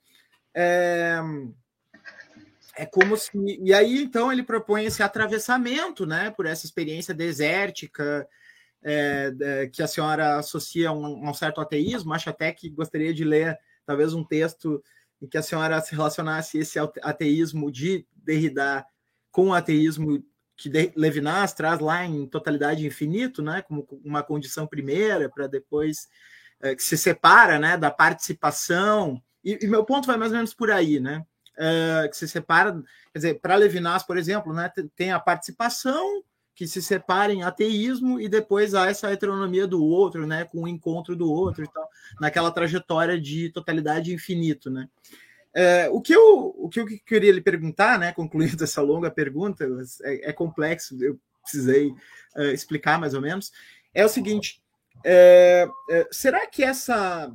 [0.53, 1.19] é,
[2.77, 3.31] é como se.
[3.61, 8.27] E aí, então, ele propõe esse atravessamento, né, por essa experiência desértica,
[8.81, 12.13] é, que a senhora associa a um, um, certo ateísmo.
[12.13, 14.83] Acho até que gostaria de ler, talvez, um texto
[15.21, 18.85] em que a senhora se relacionasse esse ateísmo de Derrida
[19.31, 20.23] com o ateísmo
[20.57, 26.07] que Levinas traz lá em Totalidade Infinito, né, como uma condição primeira, para depois
[26.61, 29.21] é, que se separa né, da participação.
[29.43, 31.25] E, e meu ponto vai mais ou menos por aí, né?
[31.55, 32.73] uh, que se separa,
[33.13, 36.23] quer dizer, para Levinas, por exemplo, né, tem a participação
[36.55, 40.67] que se separa em ateísmo e depois há essa heteronomia do outro, né, com o
[40.67, 44.87] encontro do outro e tal, naquela trajetória de totalidade infinito, né.
[45.53, 49.65] É, o, que eu, o que eu queria lhe perguntar, né, concluindo essa longa pergunta,
[50.03, 51.91] é, é complexo, eu precisei
[52.35, 53.51] uh, explicar mais ou menos,
[53.93, 54.61] é o seguinte:
[55.03, 57.31] é, é, será que essa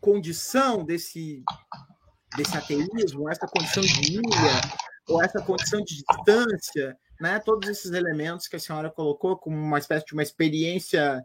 [0.00, 1.42] condição desse
[2.36, 4.60] desse ateísmo, essa condição de ilha,
[5.08, 7.38] ou essa condição de distância, né?
[7.38, 11.24] todos esses elementos que a senhora colocou como uma espécie de uma experiência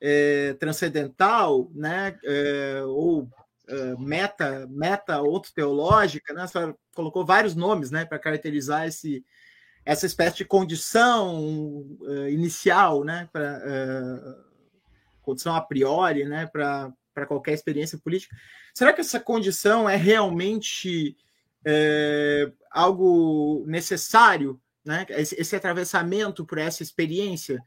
[0.00, 2.18] é, transcendental, né?
[2.24, 3.28] É, ou
[3.68, 6.42] é, meta, meta outro teológica, né?
[6.42, 9.24] A senhora colocou vários nomes, né, para caracterizar esse
[9.84, 14.36] essa espécie de condição é, inicial, né, para é,
[15.22, 18.36] condição a priori, né, para para qualquer experiência política.
[18.72, 21.16] Será que essa condição é realmente
[21.64, 25.04] é, algo necessário, né?
[25.10, 27.62] Esse, atravessamento por essa experiência?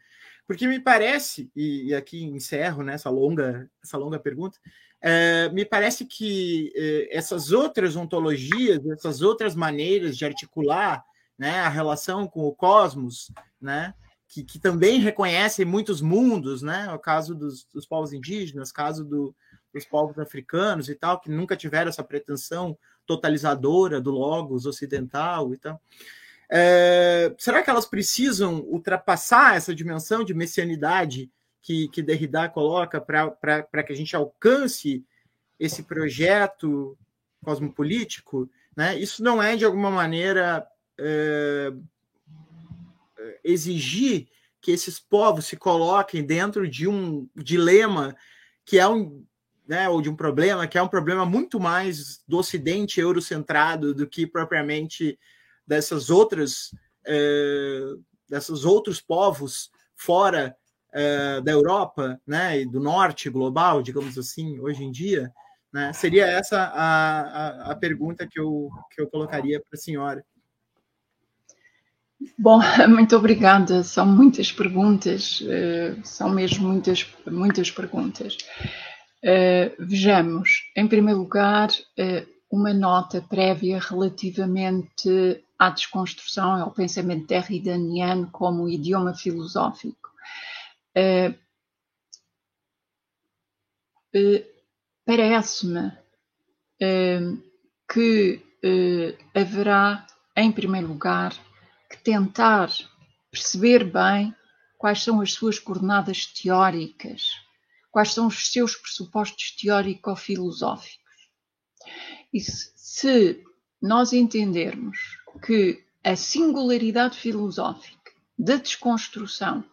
[0.47, 4.57] Porque me parece, e, aqui encerro né, essa, longa, essa longa pergunta,
[4.99, 11.05] é, me parece que é, essas outras ontologias, essas outras maneiras de articular
[11.37, 13.31] né, a relação com o cosmos,
[13.61, 13.93] né,
[14.27, 16.91] que, que também reconhecem muitos mundos, né?
[16.91, 19.35] O caso dos, dos povos indígenas, caso do,
[19.71, 22.75] dos povos africanos e tal, que nunca tiveram essa pretensão
[23.05, 25.79] totalizadora do logos ocidental e tal.
[26.53, 33.83] É, será que elas precisam ultrapassar essa dimensão de messianidade que, que Derrida coloca para
[33.83, 35.05] que a gente alcance
[35.57, 36.97] esse projeto
[37.41, 38.49] cosmopolítico?
[38.75, 38.99] Né?
[38.99, 40.67] Isso não é, de alguma maneira,
[40.99, 41.71] é,
[43.45, 44.27] exigir
[44.59, 48.13] que esses povos se coloquem dentro de um dilema
[48.65, 49.25] que é um,
[49.65, 54.05] né, ou de um problema que é um problema muito mais do Ocidente eurocentrado do
[54.05, 55.17] que propriamente
[55.71, 56.75] dessas outras
[57.07, 57.81] é,
[58.29, 60.53] desses outros povos fora
[60.93, 65.31] é, da Europa, né, e do Norte global, digamos assim, hoje em dia,
[65.71, 70.25] né, seria essa a, a, a pergunta que eu, que eu colocaria para a senhora.
[72.37, 73.81] Bom, muito obrigada.
[73.81, 78.37] São muitas perguntas, eh, são mesmo muitas, muitas perguntas.
[79.79, 81.69] Vejamos, em primeiro lugar,
[82.51, 90.09] uma nota prévia relativamente à desconstrução e ao pensamento derridaniano como idioma filosófico.
[95.05, 95.91] Parece-me
[97.87, 98.43] que
[99.35, 101.31] haverá, em primeiro lugar,
[101.87, 102.71] que tentar
[103.29, 104.35] perceber bem
[104.79, 107.33] quais são as suas coordenadas teóricas,
[107.91, 111.29] quais são os seus pressupostos teórico-filosóficos.
[112.33, 113.43] E se
[113.79, 119.63] nós entendermos que a singularidade filosófica da desconstrução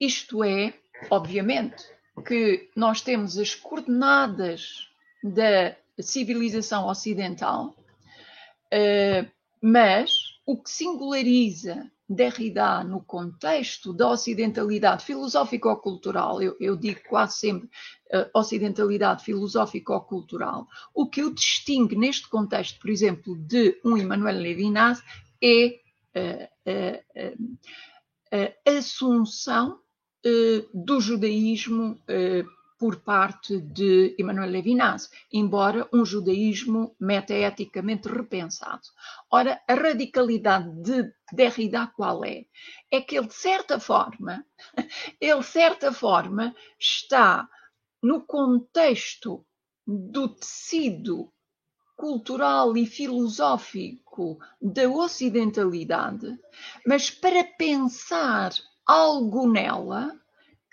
[0.00, 0.74] Isto é,
[1.10, 1.84] obviamente,
[2.26, 4.88] que nós temos as coordenadas
[5.22, 7.76] da civilização ocidental,
[8.72, 9.30] uh,
[9.62, 17.66] mas o que singulariza Derrida no contexto da ocidentalidade filosófico-cultural, eu, eu, digo quase sempre
[17.66, 25.02] uh, ocidentalidade filosófico-cultural, o que o distingue neste contexto, por exemplo, de um Emmanuel Levinas
[25.42, 25.80] é
[26.16, 27.68] uh, uh,
[28.64, 29.80] a assunção
[30.74, 31.98] do judaísmo
[32.78, 38.82] por parte de Emmanuel Levinas, embora um judaísmo metaeticamente repensado.
[39.30, 42.46] Ora, a radicalidade de Derrida qual é?
[42.90, 44.46] É que ele, de certa forma,
[45.20, 47.48] ele, de certa forma, está
[48.02, 49.44] no contexto
[49.86, 51.32] do tecido
[51.96, 56.38] cultural e filosófico da ocidentalidade,
[56.86, 58.52] mas para pensar
[58.86, 60.16] algo nela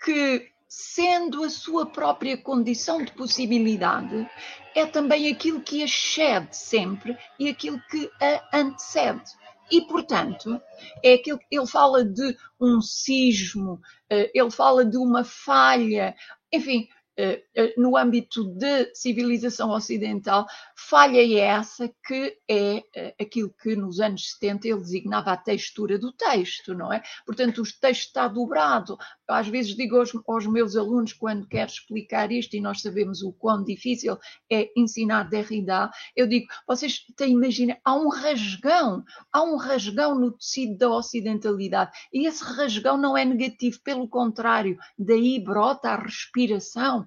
[0.04, 4.28] que sendo a sua própria condição de possibilidade,
[4.74, 9.24] é também aquilo que a excede sempre e aquilo que a antecede.
[9.70, 10.60] E, portanto,
[11.02, 16.14] é aquilo que ele fala de um sismo, eh, ele fala de uma falha,
[16.52, 22.84] enfim, eh, eh, no âmbito de civilização ocidental, falha é essa que é
[23.20, 27.02] aquilo que nos anos 70 ele designava a textura do texto, não é?
[27.24, 28.96] Portanto, o texto está dobrado.
[29.28, 33.32] Às vezes digo aos, aos meus alunos, quando quero explicar isto, e nós sabemos o
[33.32, 34.18] quão difícil
[34.50, 40.32] é ensinar Derrida, eu digo, vocês têm, imagina, há um rasgão, há um rasgão no
[40.32, 47.06] tecido da ocidentalidade, e esse rasgão não é negativo, pelo contrário, daí brota a respiração,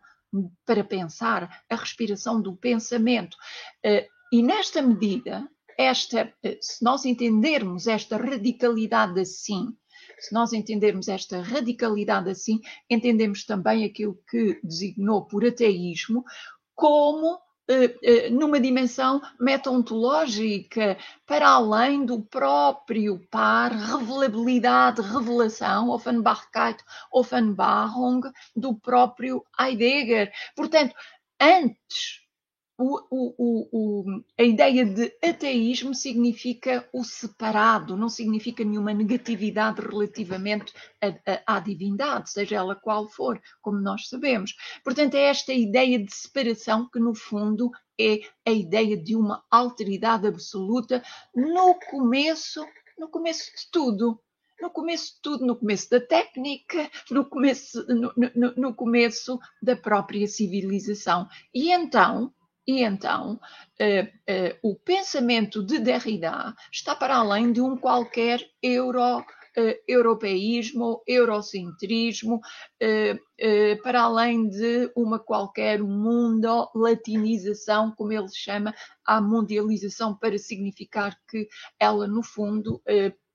[0.65, 3.35] para pensar, a respiração do pensamento.
[3.83, 9.75] Eh, e nesta medida, esta, eh, se nós entendermos esta radicalidade assim,
[10.19, 12.59] se nós entendermos esta radicalidade assim,
[12.89, 16.23] entendemos também aquilo que designou por ateísmo
[16.75, 17.39] como
[17.69, 26.83] eh, eh, numa dimensão metaontológica, para além do próprio par, revelabilidade, revelação, Offenbachkeit,
[27.13, 28.21] Offenbarung,
[28.55, 30.31] do próprio Heidegger.
[30.55, 30.95] Portanto,
[31.39, 32.21] antes
[32.79, 40.71] o, o, o, a ideia de ateísmo significa o separado, não significa nenhuma negatividade relativamente
[41.45, 44.55] à divindade, seja ela qual for, como nós sabemos.
[44.81, 47.69] Portanto, é esta ideia de separação que, no fundo,
[47.99, 51.03] é a ideia de uma alteridade absoluta
[51.35, 52.65] no começo,
[52.97, 54.21] no começo de tudo.
[54.61, 59.73] No começo de tudo, no começo da técnica, no começo, no, no, no começo da
[59.73, 61.29] própria civilização.
[61.53, 62.33] E então,
[62.69, 69.01] e então, uh, uh, o pensamento de Derrida está para além de um qualquer euro,
[69.21, 69.23] uh,
[69.87, 72.39] europeísmo, eurocentrismo,
[73.81, 78.71] para além de uma qualquer mundo latinização, como ele chama,
[79.03, 81.47] a mundialização, para significar que
[81.79, 82.79] ela, no fundo,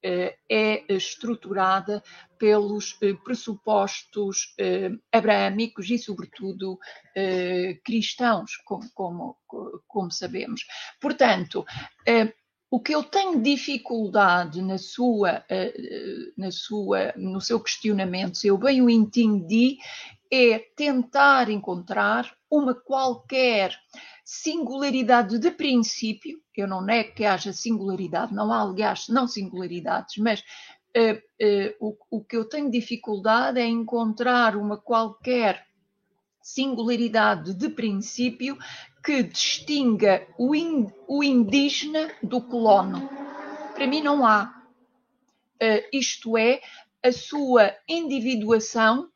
[0.04, 2.02] é estruturada
[2.38, 6.78] pelos eh, pressupostos eh, abraâmicos e, sobretudo,
[7.16, 9.38] eh, cristãos, como, como,
[9.88, 10.66] como sabemos.
[11.00, 11.64] Portanto,
[12.70, 15.44] o que eu tenho dificuldade na sua,
[16.36, 19.78] na sua, no seu questionamento, se eu bem o entendi,
[20.30, 23.78] é tentar encontrar uma qualquer
[24.24, 30.40] singularidade de princípio, eu não nego que haja singularidade, não há, aliás, não singularidades, mas
[30.96, 31.74] uh, uh,
[32.10, 35.66] o, o que eu tenho dificuldade é encontrar uma qualquer
[36.40, 38.56] singularidade de princípio
[39.04, 43.08] que distinga o, in, o indígena do colono.
[43.74, 44.62] Para mim não há.
[45.62, 46.62] Uh, isto é,
[47.02, 49.10] a sua individuação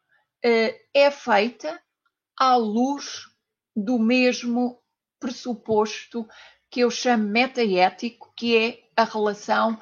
[0.94, 1.82] é feita
[2.38, 3.24] à luz
[3.74, 4.80] do mesmo
[5.18, 6.26] pressuposto
[6.70, 9.78] que eu chamo metaético, que é a relação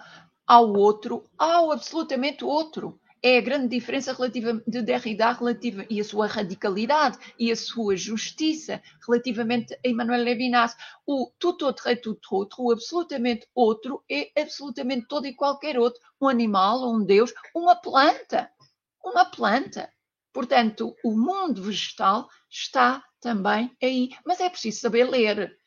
[0.46, 3.00] ao outro, ao absolutamente outro.
[3.22, 7.96] É a grande diferença relativa de Derrida relativa, e a sua radicalidade e a sua
[7.96, 10.76] justiça relativamente a Emmanuel Levinas.
[11.04, 16.00] O tout autre é tout autre, o absolutamente outro é absolutamente todo e qualquer outro.
[16.20, 18.48] Um animal, um deus, uma planta.
[19.02, 19.90] Uma planta.
[20.36, 25.58] Portanto, o mundo vegetal está também aí, mas é preciso saber ler.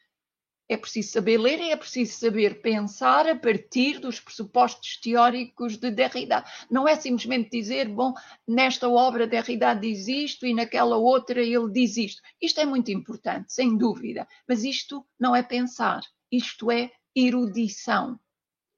[0.70, 5.90] é preciso saber ler e é preciso saber pensar a partir dos pressupostos teóricos de
[5.90, 6.46] Derrida.
[6.70, 8.14] Não é simplesmente dizer, bom,
[8.48, 12.22] nesta obra Derrida diz isto e naquela outra ele diz isto.
[12.40, 16.02] Isto é muito importante, sem dúvida, mas isto não é pensar,
[16.32, 18.20] isto é erudição.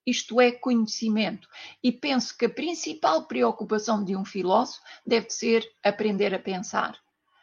[0.06, 1.48] Isto é conhecimento.
[1.84, 7.00] E penso que a principal preocupação de um filósofo deve ser aprender a pensar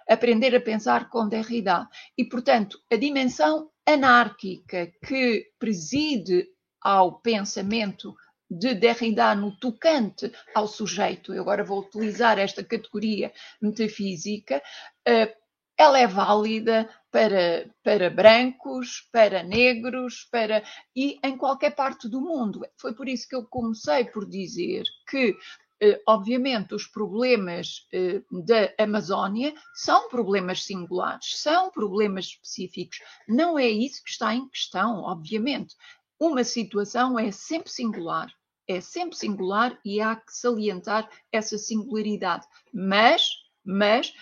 [0.08, 1.86] aprender a pensar com Derrida.
[2.16, 6.48] E, portanto, a dimensão anárquica que preside
[6.80, 8.14] ao pensamento
[8.50, 13.30] de Derrida no tocante ao sujeito, eu agora vou utilizar esta categoria
[13.60, 14.62] metafísica,
[15.06, 15.34] eh,
[15.78, 20.62] ela é válida para, para brancos, para negros, para
[20.94, 22.66] e em qualquer parte do mundo.
[22.76, 25.36] Foi por isso que eu comecei por dizer que
[25.80, 32.98] eh, obviamente, os problemas eh, da Amazónia são problemas singulares, são problemas específicos.
[33.28, 35.76] Não é isso que está em questão, obviamente.
[36.18, 38.28] Uma situação é sempre singular,
[38.66, 42.44] é sempre singular e há que salientar essa singularidade.
[42.74, 43.28] Mas,
[43.64, 44.12] mas,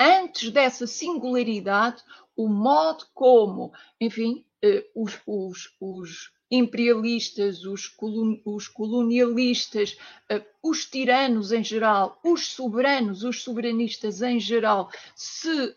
[0.00, 2.02] antes dessa singularidade,
[2.34, 9.96] o modo como, enfim, eh, os, os, os imperialistas, os, colon, os colonialistas,
[10.32, 15.76] uh, os tiranos em geral, os soberanos, os soberanistas em geral, se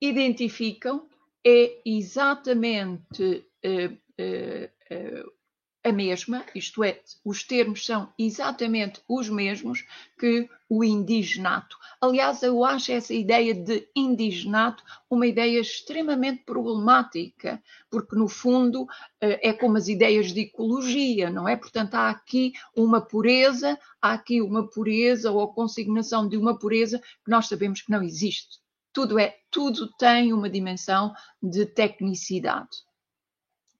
[0.00, 1.08] identificam,
[1.44, 5.32] é exatamente uh,
[5.82, 9.84] a mesma, isto é, os termos são exatamente os mesmos
[10.18, 11.76] que o indigenato.
[12.00, 18.86] Aliás, eu acho essa ideia de indigenato uma ideia extremamente problemática, porque no fundo
[19.20, 21.56] eh, é como as ideias de ecologia, não é?
[21.56, 26.98] Portanto, há aqui uma pureza, há aqui uma pureza ou a consignação de uma pureza
[26.98, 28.60] que nós sabemos que não existe.
[28.92, 31.12] Tudo é, tudo tem uma dimensão
[31.42, 32.68] de tecnicidade.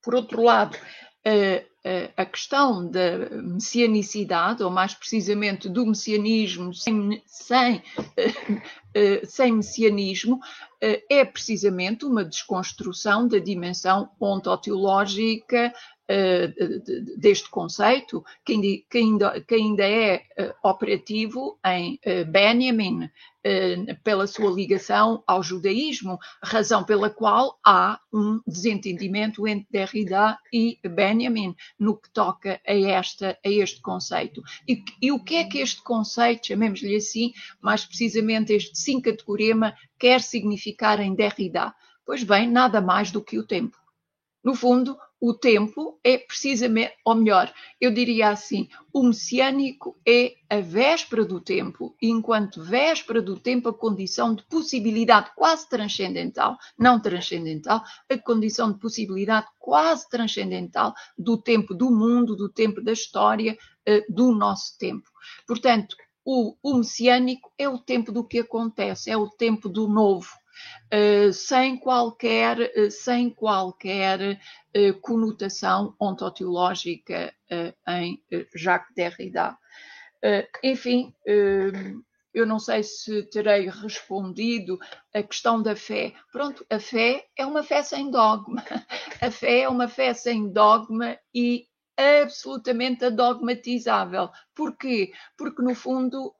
[0.03, 0.79] Por outro lado,
[2.17, 7.83] a questão da messianicidade, ou mais precisamente do messianismo sem, sem,
[9.25, 10.41] sem messianismo,
[10.81, 15.73] é precisamente uma desconstrução da dimensão ontoteológica
[17.17, 20.23] deste conceito, que ainda, que ainda é
[20.63, 23.09] operativo em Benjamin,
[23.43, 30.79] eh, pela sua ligação ao judaísmo, razão pela qual há um desentendimento entre Derrida e
[30.87, 34.43] Benjamin no que toca a, esta, a este conceito.
[34.69, 37.33] E, e o que é que este conceito, chamemos-lhe assim,
[37.63, 41.75] mais precisamente este sim categorema, quer significar em Derrida?
[42.05, 43.79] Pois bem, nada mais do que o tempo.
[44.45, 50.61] No fundo, o tempo é precisamente, ou melhor, eu diria assim, o messiânico é a
[50.61, 57.83] véspera do tempo, enquanto véspera do tempo, a condição de possibilidade quase transcendental, não transcendental,
[58.09, 64.05] a condição de possibilidade quase transcendental do tempo do mundo, do tempo da história, eh,
[64.09, 65.11] do nosso tempo.
[65.47, 65.95] Portanto,
[66.25, 70.40] o, o messiânico é o tempo do que acontece, é o tempo do novo
[71.33, 74.41] sem qualquer, uh, sem qualquer
[74.77, 77.33] uh, conotação ontoteológica
[77.89, 78.23] em
[78.55, 79.57] Jacques Derrida.
[80.63, 81.13] enfim,
[82.33, 84.79] eu não sei se terei respondido
[85.13, 86.15] a questão da fé.
[86.31, 88.63] Pronto, a fé é uma fé sem dogma.
[89.21, 91.67] A fé é uma fé sem dogma e
[91.97, 94.31] absolutamente adogmatizável.
[94.55, 95.13] Porquê?
[95.37, 96.35] Porque, no fundo,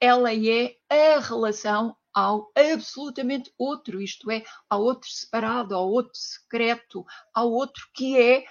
[0.00, 7.04] ela é a relação ao absolutamente outro, isto é, ao outro separado, ao outro secreto,
[7.34, 8.44] ao outro que é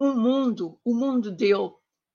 [0.00, 1.72] um mundo, o mundo dele,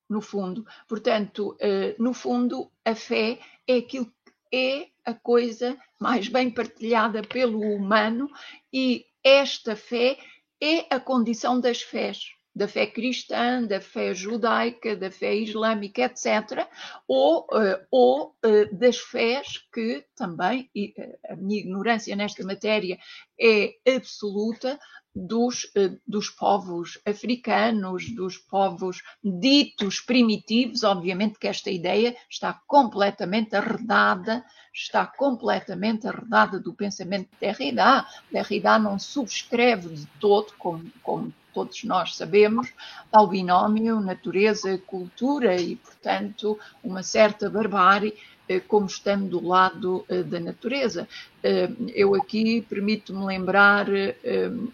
[0.10, 0.66] no fundo.
[0.88, 7.22] Portanto, eh, no fundo, a fé é aquilo que é a coisa mais bem partilhada
[7.22, 8.30] pelo humano
[8.72, 10.18] e esta fé
[10.62, 16.68] é a condição das fés da fé cristã, da fé judaica, da fé islâmica, etc.,
[17.08, 22.98] ou, uh, ou uh, das fés que também, e uh, a minha ignorância nesta matéria
[23.40, 24.80] é absoluta,
[25.18, 25.72] dos,
[26.06, 30.84] dos povos africanos, dos povos ditos primitivos.
[30.84, 38.06] Obviamente que esta ideia está completamente arredada, está completamente arredada do pensamento de Derrida.
[38.32, 42.72] Derrida não subscreve de todo, como, como todos nós sabemos,
[43.12, 48.14] ao binómio natureza-cultura e, portanto, uma certa barbárie
[48.48, 51.08] eh, como estando do lado eh, da natureza.
[51.44, 53.88] Eh, eu aqui permito-me lembrar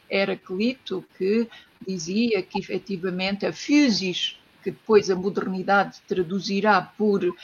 [0.09, 1.47] Heraclito, que
[1.85, 7.35] dizia que efetivamente a physis, que depois a modernidade traduzirá por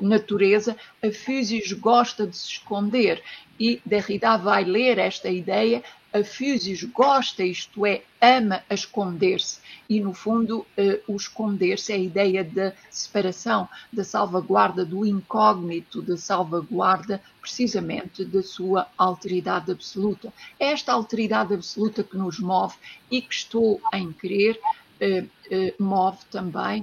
[0.00, 3.22] natureza, a physis gosta de se esconder
[3.58, 5.82] e Derrida vai ler esta ideia
[6.16, 9.60] a physis gosta, isto é, ama a esconder-se.
[9.88, 16.00] E, no fundo, uh, o esconder-se é a ideia da separação, da salvaguarda do incógnito,
[16.00, 20.32] da salvaguarda precisamente da sua alteridade absoluta.
[20.58, 22.76] É esta alteridade absoluta que nos move
[23.10, 26.82] e que estou em querer uh, move também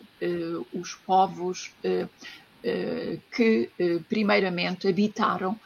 [0.72, 1.74] os povos
[3.32, 3.70] que,
[4.08, 5.60] primeiramente, habitaram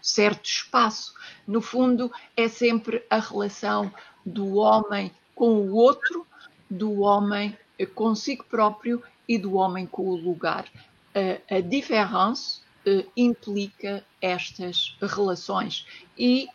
[0.00, 1.14] certo espaço.
[1.46, 3.92] No fundo, é sempre a relação
[4.24, 6.26] do homem com o outro,
[6.68, 7.56] do homem
[7.94, 10.66] consigo próprio e do homem com o lugar.
[11.50, 12.60] A, diferença
[13.16, 15.86] implica estas relações
[16.18, 16.48] e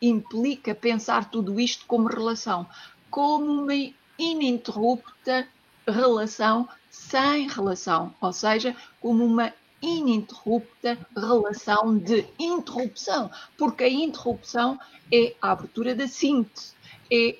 [0.00, 2.66] implica pensar tudo isto como relação,
[3.10, 5.46] como uma ininterrupta
[5.90, 14.78] relação sem relação, ou seja, como uma ininterrupta relação de interrupção, porque a interrupção
[15.12, 16.72] é a abertura da síntese,
[17.10, 17.38] é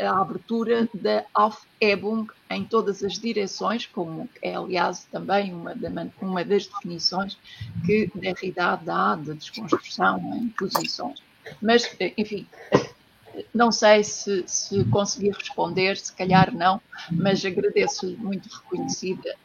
[0.00, 5.88] a, abertura da Aufhebung em todas as direções, como é, aliás, também uma, da,
[6.20, 7.38] uma das definições
[7.86, 11.22] que Derrida dá da desconstrução em posições.
[11.60, 12.46] Mas, eh, enfim,
[13.54, 19.36] não sei se, se consegui responder, se calhar não, mas agradeço muito reconhecida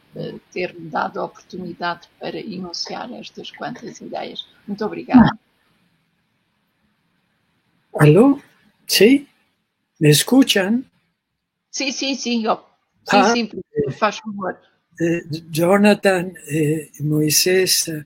[0.52, 4.46] ter-me dado a oportunidade para enunciar estas quantas ideias.
[4.66, 5.30] Muito obrigada.
[7.94, 8.40] ¿Aló?
[8.86, 9.28] ¿Sí?
[10.00, 10.84] ¿Me escuchan?
[11.70, 12.66] Sí, sí, sí, yo.
[13.04, 13.50] Sí, ah, sí,
[13.96, 14.60] faz favor.
[15.00, 18.04] Eh, Jonathan, eh, Moisés, eh,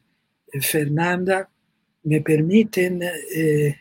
[0.61, 1.49] Fernanda,
[2.05, 3.81] me permiten eh,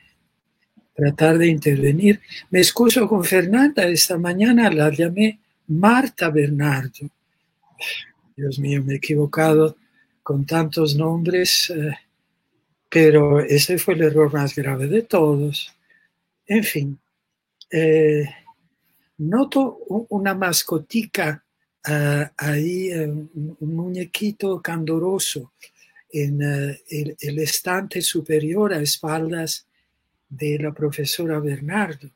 [0.93, 2.21] tratar de intervenir.
[2.49, 7.09] Me excuso con Fernanda, esta mañana la llamé Marta Bernardo.
[8.35, 9.75] Dios mío, me he equivocado
[10.21, 11.91] con tantos nombres, eh,
[12.89, 15.73] pero ese fue el error más grave de todos.
[16.45, 16.99] En fin,
[17.69, 18.29] eh,
[19.17, 19.79] noto
[20.09, 21.43] una mascotica
[21.87, 25.53] uh, ahí, un, muñequito candoroso
[26.11, 29.65] en uh, el, el, estante superior a espaldas
[30.35, 32.09] de la profesora Bernardo,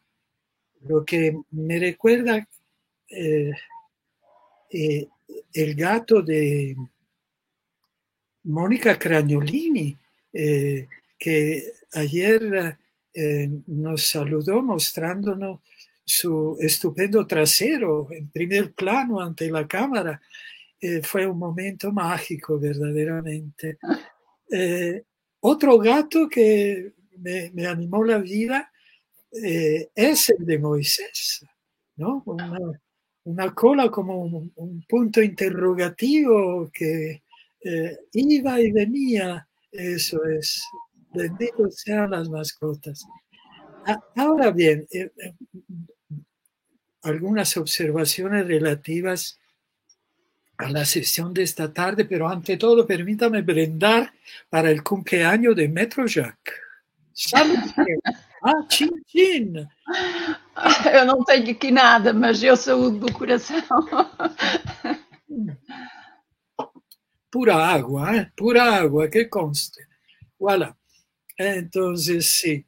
[0.82, 2.48] lo que me recuerda
[3.10, 3.52] eh,
[5.54, 6.76] el gato de
[8.44, 9.96] Mónica Cragnolini,
[10.34, 10.88] eh,
[11.18, 12.78] que ayer
[13.14, 15.60] eh, nos saludó mostrándonos
[16.06, 20.22] su estupendo trasero en primer plano ante la cámara.
[20.80, 23.78] Eh, fue un momento mágico, verdaderamente.
[25.42, 28.72] otro gato que me, animó la vida
[29.32, 31.46] es el de Moisés,
[31.98, 32.24] ¿no?
[33.24, 37.22] Una, cola como un, un punto interrogativo que
[37.62, 39.48] eh, iba y venía.
[39.72, 40.64] Eso es.
[41.14, 43.06] Benditos sean las mascotas.
[44.16, 45.34] Ahora bien, eh, eh,
[47.04, 49.40] algunas observaciones relativas
[50.58, 54.12] a la sesión de esta tarde, pero ante todo permítame brindar
[54.50, 55.70] para el cumpleaños de
[57.18, 57.58] ¡Salud!
[58.44, 59.54] Ah, tchim, tchim.
[60.94, 63.64] Eu não tenho aqui nada, mas eu saúde do coração.
[67.32, 68.32] Pura agua, ¿eh?
[68.38, 69.82] pura agua, que conste.
[70.40, 70.78] Voilà.
[71.38, 72.66] Entonces, sí.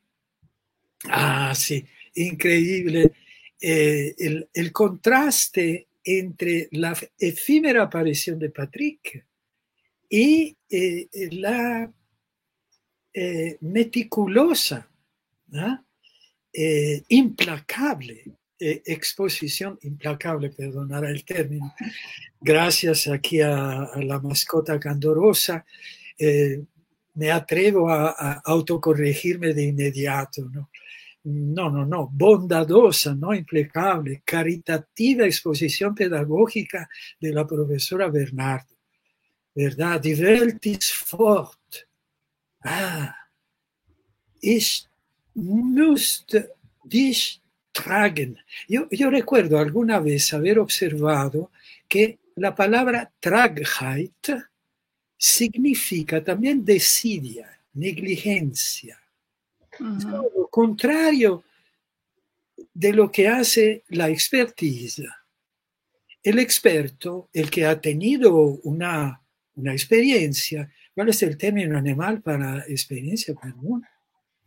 [1.07, 3.13] Ah, sí, increíble.
[3.61, 9.25] Eh, el, el, contraste entre la efímera aparición de Patrick
[10.09, 11.91] y eh, la
[13.13, 14.87] eh, meticulosa
[16.53, 18.23] eh, implacable
[18.59, 21.73] eh, exposición, implacable, perdonará el término,
[22.39, 25.65] gracias aquí a, la mascota candorosa,
[27.15, 30.69] me atrevo a, a, autocorregirme de inmediato, ¿no?
[31.23, 38.75] No, no, no, bondadosa, no implacable, caritativa exposición pedagógica de la profesora Bernardo,
[39.53, 39.99] ¿verdad?
[39.99, 41.58] Divertis fort.
[42.63, 43.15] Ah,
[44.41, 44.89] ist
[45.35, 46.35] must
[46.83, 47.41] dich
[47.71, 48.37] tragen.
[48.67, 51.51] Yo, yo recuerdo alguna vez haber observado
[51.87, 54.27] que la palabra Tragheit
[55.17, 58.99] significa también desidia, negligencia.
[59.79, 60.31] Uh -huh.
[60.35, 61.43] Lo contrario
[62.73, 65.07] de lo que hace la expertise.
[66.23, 68.33] El experto, el que ha tenido
[68.63, 69.21] una,
[69.55, 70.69] una experiencia,
[70.99, 73.33] ¿cuál es el término animal para experiencia?
[73.33, 73.81] Perdón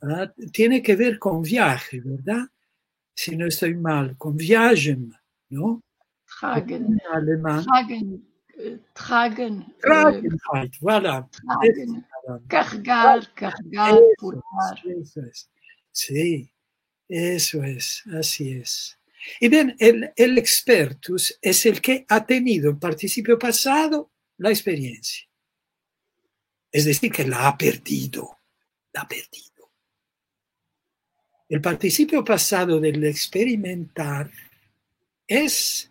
[0.03, 0.35] ¿verdad?
[0.53, 2.43] tiene que ver con viaje, ¿verdad?
[3.15, 5.11] Si no estoy mal, con viajem,
[5.49, 5.83] ¿no?
[6.39, 7.01] Tragen.
[7.11, 7.65] Alemão.
[7.65, 8.23] Tragen.
[8.59, 9.62] eh, Tragen.
[9.62, 11.27] eh, Tragenheit, voilà.
[11.31, 12.05] tragen.
[12.49, 13.27] Carregar,
[14.19, 14.79] portar.
[14.85, 15.51] Eso es.
[15.91, 16.53] Sí,
[17.09, 18.99] eso es, así es.
[19.41, 25.27] Y bien, el, el expertus es el que ha tenido en participio pasado la experiencia.
[26.73, 28.39] Es decir, que la ha perdido,
[28.93, 29.70] la ha perdido.
[31.49, 34.32] El participio pasado del experimentar
[35.27, 35.90] es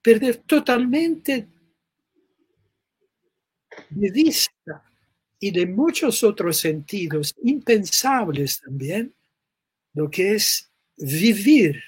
[0.00, 1.48] perder totalmente
[3.90, 4.84] de vista
[5.40, 9.12] y de muchos otros sentidos impensables también,
[9.94, 11.82] lo que es vivir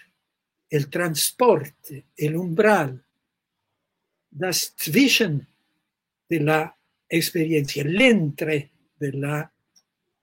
[0.69, 3.05] el transporte, el umbral,
[4.31, 5.47] das Zwischen
[6.29, 6.77] de la
[7.09, 9.53] experiencia, el entre de la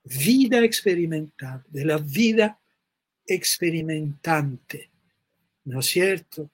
[0.04, 2.60] vida experimental, de la vida
[3.26, 4.90] experimentante,
[5.66, 6.50] ¿no es cierto?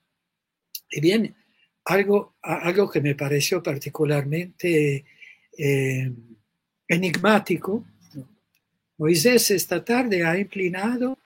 [0.92, 1.36] Y bien,
[1.86, 5.06] algo, algo que me pareció particularmente
[5.58, 6.12] eh,
[6.88, 7.86] enigmático.
[8.98, 11.18] Moisés esta tarde ha inclinado,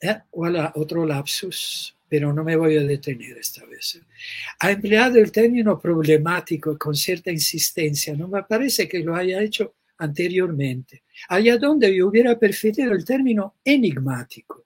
[0.00, 4.00] eh, voilà, otro lapsus, pero no me voy a detener esta vez.
[4.60, 9.74] Ha empleado el término problemático con cierta insistencia, no me parece que lo haya hecho
[9.98, 11.02] anteriormente.
[11.28, 14.64] Allá donde yo hubiera preferido el término enigmático.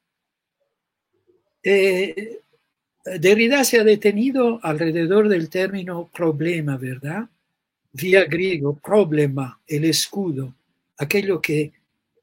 [1.63, 2.41] Eh,
[3.05, 7.29] Derrida se ha detenido alrededor del término problema, ¿verdad?
[7.93, 10.55] Vía griego, problema, el escudo,
[10.97, 11.73] aquello que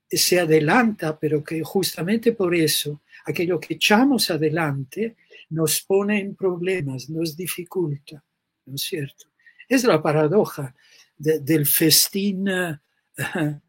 [0.09, 5.15] se adelanta, pero que justamente por eso, aquello que echamos adelante,
[5.49, 8.23] nos pone en problemas, nos dificulta,
[8.65, 9.27] ¿no es cierto?
[9.67, 10.75] Es la paradoja
[11.17, 12.77] de, del festín, uh,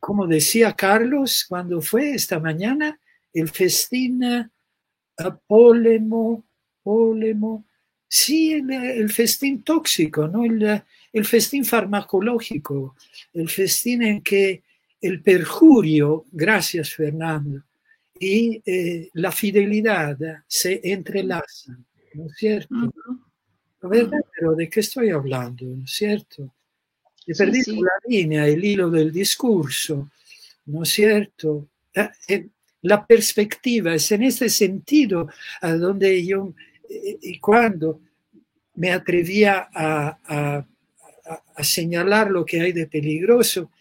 [0.00, 2.98] como decía Carlos cuando fue esta mañana,
[3.32, 6.44] el festín uh, polemo,
[6.82, 7.64] polemo,
[8.08, 10.44] sí, el, el, festín tóxico, ¿no?
[10.44, 10.82] El,
[11.12, 12.96] el, festín farmacológico,
[13.32, 14.62] el festín en que
[15.00, 17.62] el perjurio, gracias Fernando,
[18.22, 20.16] y eh, la fidelidad
[20.46, 21.84] se entrelazan,
[22.14, 22.72] ¿no es cierto?
[22.72, 23.90] Uh -huh.
[23.90, 24.20] ¿Verdad?
[24.32, 25.64] Pero ¿de qué estoy hablando?
[25.64, 26.54] ¿No es cierto?
[27.26, 27.80] He perdido sí, sí.
[27.80, 30.08] la línea, el hilo del discurso,
[30.66, 31.68] ¿no es cierto?
[32.28, 32.46] Eh,
[32.82, 35.28] la perspectiva, es en ese sentido
[35.60, 36.54] a donde yo,
[36.88, 38.02] y cuando
[38.76, 40.66] me atrevía a, a,
[41.56, 43.72] a, señalar lo que hay de peligroso,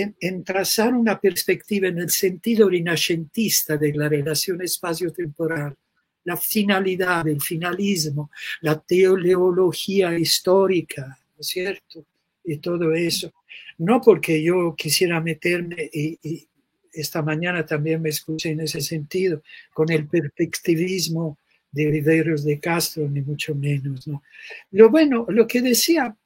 [0.00, 5.76] en, en, trazar una perspectiva en el sentido rinascentista de la relación espacio-temporal,
[6.24, 12.04] la finalidad, el finalismo, la teología histórica, ¿no es cierto?
[12.44, 13.32] Y todo eso.
[13.78, 16.48] No porque yo quisiera meterme y, y
[16.92, 19.42] esta mañana también me escuché en ese sentido,
[19.72, 21.38] con el perspectivismo
[21.70, 24.06] de Riveros de Castro, ni mucho menos.
[24.08, 24.22] ¿no?
[24.70, 26.16] Lo bueno, lo que decía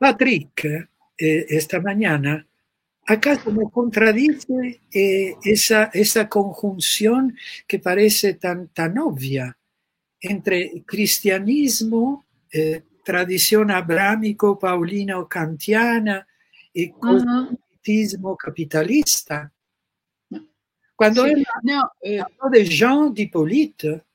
[0.00, 0.90] Patrick
[1.24, 2.46] eh, esta mañana,
[3.06, 7.36] ¿acaso me contradice eh, esa, esa conjunción
[7.66, 9.56] que parece tan, tan obvia
[10.20, 16.26] entre cristianismo, eh, tradición abrámico, paulino, kantiana
[16.72, 17.58] y uh -huh
[18.36, 19.50] capitalista.
[20.94, 24.06] Quando Sì, ela no, eh, parlò de Jean d'Hippolyte,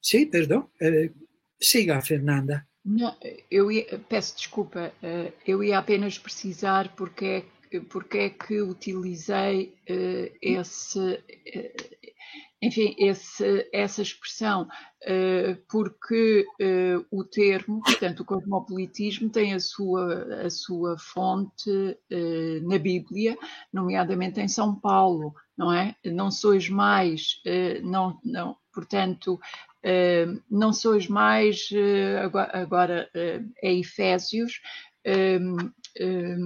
[0.00, 1.12] sì, perdão, eh,
[1.56, 2.66] siga, Fernanda.
[2.84, 3.16] Não,
[3.50, 8.60] eu ia, peço desculpa, eh, eu ia apenas precisar porque é, que- porque é que
[8.60, 11.72] utilizei eh, esse, eh,
[12.62, 14.66] enfim, esse, essa expressão,
[15.68, 16.46] porque
[17.10, 21.70] o termo, portanto, o cosmopolitismo tem a sua, a sua fonte
[22.62, 23.36] na Bíblia,
[23.72, 25.94] nomeadamente em São Paulo, não é?
[26.06, 27.40] Não sois mais,
[27.82, 29.38] não, não, portanto,
[30.50, 32.18] não sois mais, eh,
[32.52, 34.60] agora, eh, é Efésios,
[35.04, 35.38] eh, eh,
[36.00, 36.36] eh,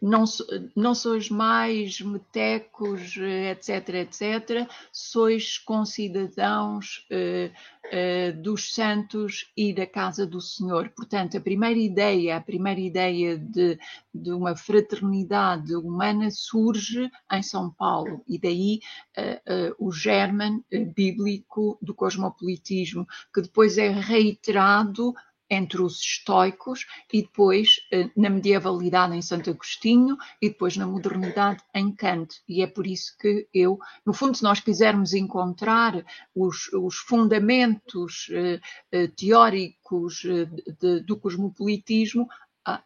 [0.00, 0.46] não, so-
[0.76, 7.50] não sois mais metecos, eh, etc, etc, sois concidadãos eh,
[7.90, 10.88] eh, dos santos e da casa do Senhor.
[10.90, 13.78] Portanto, a primeira ideia, a primeira ideia de,
[14.14, 18.80] de uma fraternidade humana surge em São Paulo e daí
[19.16, 25.14] eh, eh, o germen eh, bíblico do cosmopolitismo, que depois é reiterado
[25.54, 31.62] entre os estoicos e depois eh, na medievalidade em Santo Agostinho e depois na modernidade
[31.74, 32.40] em Kant.
[32.48, 36.04] E é por isso que eu, no fundo, se nós quisermos encontrar
[36.34, 38.60] os, os fundamentos eh,
[38.92, 40.46] eh, teóricos eh,
[40.80, 42.28] de- do cosmopolitismo,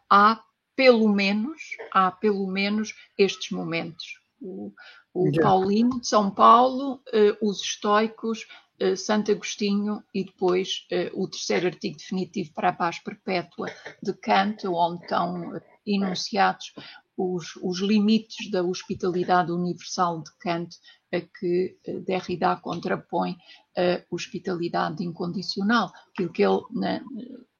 [0.09, 0.41] há-
[0.75, 4.19] pelo menos, há pelo menos estes momentos.
[4.41, 4.71] O,
[5.13, 5.25] o.
[5.41, 8.47] Paulino de São Paulo, eh, os estoicos
[8.81, 13.67] uh, Santo Agostinho e depois uh, o terceiro artigo definitivo para a paz perpétua
[14.01, 16.73] de Kant, onde estão enunciados
[17.17, 20.75] os, os limites da hospitalidade universal de Kant,
[21.13, 23.35] a que Derrida contrapõe
[23.75, 27.01] a hospitalidade incondicional, aquilo que ele, na,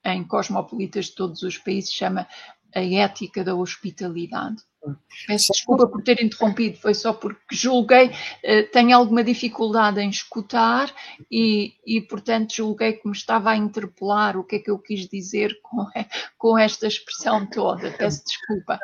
[0.05, 2.27] em Cosmopolitas de todos os países, chama
[2.73, 4.57] a ética da hospitalidade.
[5.27, 8.11] Peço desculpa por ter interrompido, foi só porque julguei,
[8.43, 10.93] eh, tenho alguma dificuldade em escutar
[11.29, 15.07] e, e, portanto, julguei que me estava a interpelar o que é que eu quis
[15.07, 15.85] dizer com,
[16.37, 17.91] com esta expressão toda.
[17.91, 18.79] Peço desculpa.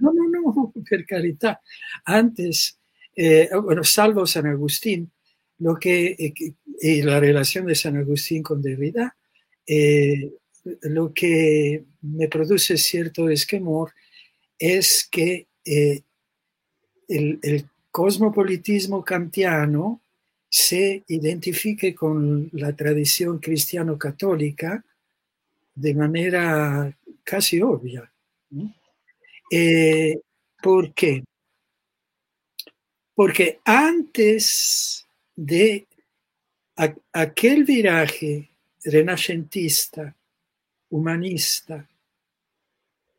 [0.00, 1.58] Não, não, não, per caridad.
[2.06, 2.76] Antes,
[3.14, 5.12] eh, bueno, salvo San Agustín,
[5.58, 6.16] lo que,
[6.80, 9.16] eh, la relación de San Agustín con Derrida,
[9.66, 10.32] eh,
[10.82, 13.92] lo que me produce cierto esquemor
[14.58, 16.02] es que eh,
[17.08, 20.02] el, cosmopolitismo kantiano
[20.48, 24.84] se identifique con la tradición cristiano-católica
[25.74, 28.12] de manera casi obvia.
[29.50, 30.20] Eh,
[30.62, 31.24] ¿Por qué?
[33.14, 35.88] Porque antes de
[37.12, 38.50] aquel viraje
[38.84, 40.14] renacentista
[40.90, 41.86] humanista,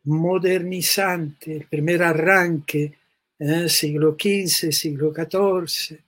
[0.04, 2.94] modernizante, el primer arranque,
[3.38, 6.00] eh, siglo XV, siglo XIV,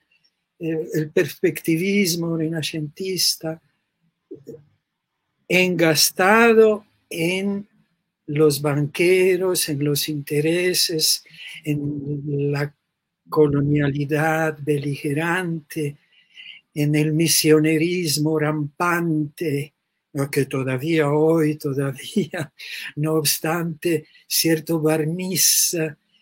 [0.60, 3.60] el perspectivismo renacentista,
[5.48, 7.68] engastado en
[8.28, 11.24] los banqueros, en los intereses,
[11.64, 12.74] en la
[13.30, 15.98] colonialidad beligerante,
[16.74, 19.74] en el misionerismo rampante,
[20.32, 22.54] que todavía hoy, todavía,
[22.98, 25.74] no obstante, cierto barniz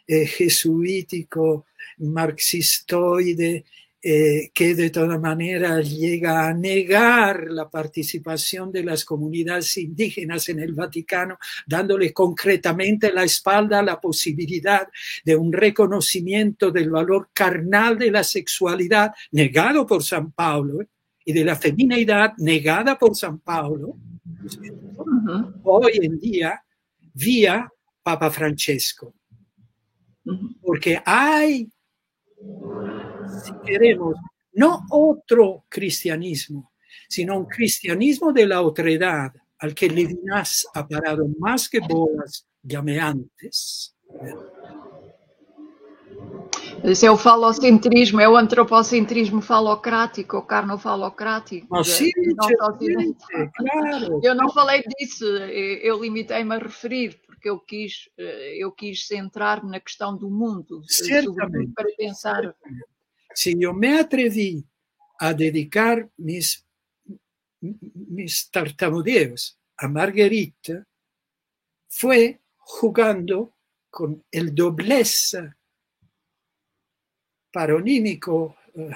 [0.07, 1.65] eh, jesuítico,
[1.97, 3.65] marxistoide,
[4.01, 10.59] eh, que de toda manera llega a negar la participación de las comunidades indígenas en
[10.59, 11.37] el Vaticano,
[11.67, 14.87] dándole concretamente la espalda a la posibilidad
[15.25, 20.81] de un reconocimiento del valor carnal de la sexualidad negado por San Pablo.
[20.81, 20.87] ¿eh?
[21.25, 23.97] Y de la feminidad negada por San Paulo,
[24.43, 25.61] uh-huh.
[25.63, 26.63] hoy en día
[27.13, 27.71] vía
[28.01, 29.13] Papa Francesco.
[30.25, 30.55] Uh-huh.
[30.61, 31.69] Porque hay,
[33.43, 34.15] si queremos,
[34.53, 36.71] no otro cristianismo,
[37.07, 43.95] sino un cristianismo de la otredad al que Levinas ha parado más que bolas llameantes.
[46.83, 51.67] Esse é o falocentrismo, é o antropocentrismo falocrático, o carnofalocrático.
[51.69, 52.11] Oh, sim,
[53.57, 54.19] claro.
[54.23, 59.71] Eu não falei disso, eu limitei-me a referir, porque eu quis, eh, eu quis centrar-me
[59.71, 61.73] na questão do mundo, Certamente.
[61.73, 62.55] para pensar.
[63.33, 64.65] Se eu me atrevi
[65.19, 66.65] a dedicar mis,
[67.61, 70.85] mis tartamudeos a Margarita,
[71.89, 72.39] foi
[72.79, 73.51] jugando
[73.91, 75.55] com el dobleza
[77.51, 78.89] paronímico, eh,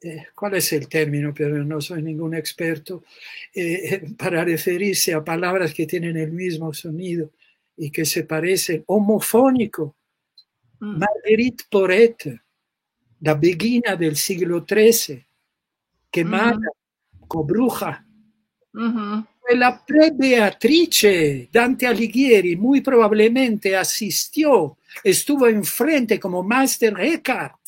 [0.00, 1.32] eh, ¿cuál es el término?
[1.34, 3.04] Pero no soy ningún experto,
[3.54, 7.30] eh, para referirse a palabras que tienen el mismo sonido
[7.76, 9.96] y que se parecen, homofónico.
[10.80, 10.98] Mm.
[10.98, 12.40] Marguerite Porete,
[13.20, 15.24] la beguina del siglo XIII,
[16.10, 17.26] quemada, mm.
[17.26, 18.04] cobruja.
[18.72, 19.26] Mm -hmm.
[19.50, 27.60] La pre-Beatrice, Dante Alighieri, muy probablemente asistió, estuvo enfrente como Master Eckhart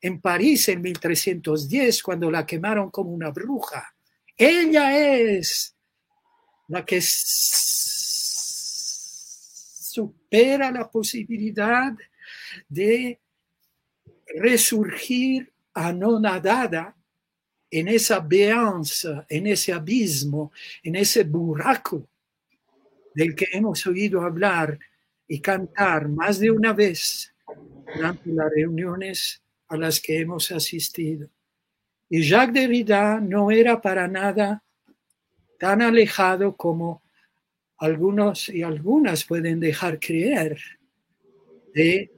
[0.00, 3.94] en París en 1310, cuando la quemaron como una bruja.
[4.36, 5.76] Ella es
[6.68, 7.00] la que
[9.90, 11.92] supera la posibilidad
[12.68, 13.20] de
[14.34, 16.96] resurgir anonadada
[17.70, 20.52] en esa beanza, en ese abismo,
[20.82, 22.08] en ese buraco
[23.14, 24.78] del que hemos oído hablar
[25.32, 27.32] y cantar más de una vez
[27.94, 31.28] durante las reuniones a las que hemos asistido.
[32.08, 34.64] Y Jacques Derrida no era para nada
[35.56, 37.04] tan alejado como
[37.78, 40.60] algunos y algunas pueden dejar creer
[41.72, 42.10] de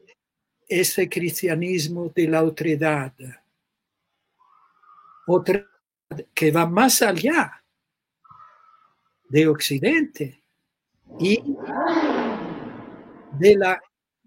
[0.66, 3.12] ese cristianismo de la otredad
[5.26, 5.66] otra
[6.32, 7.62] que va más allá
[9.28, 10.42] de Occidente
[11.20, 11.42] y
[13.38, 13.82] de la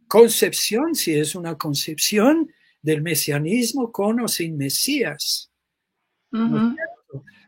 [0.07, 2.51] concepción, si es una concepción
[2.81, 5.49] del mesianismo con o sin Mesías.
[6.31, 6.75] Uh -huh.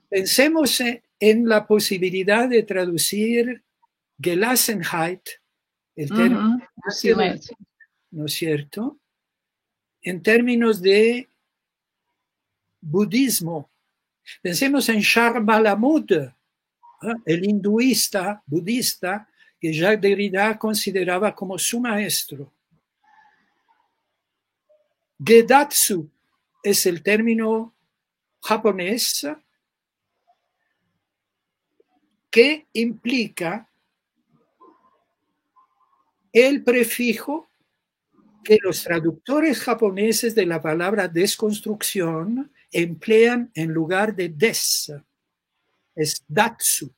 [0.10, 0.82] Pensemos
[1.20, 3.64] en la posibilidad de traducir
[4.20, 5.30] Gelassenheit,
[5.96, 7.58] el término, uh -huh.
[8.12, 8.98] ¿no es cierto?
[10.02, 11.28] En términos de
[12.82, 13.70] budismo
[14.42, 16.12] Pensemos en Charles Malamud,
[17.26, 19.28] el hinduista budista
[19.60, 22.52] que Jacques Derrida consideraba como su maestro.
[25.24, 26.10] Gedatsu
[26.64, 27.74] es el término
[28.42, 29.28] japonés
[32.30, 33.68] que implica
[36.32, 37.50] el prefijo
[38.44, 44.94] que los traductores japoneses de la palabra desconstrucción emplean en lugar de des.
[45.96, 46.94] Es datsu.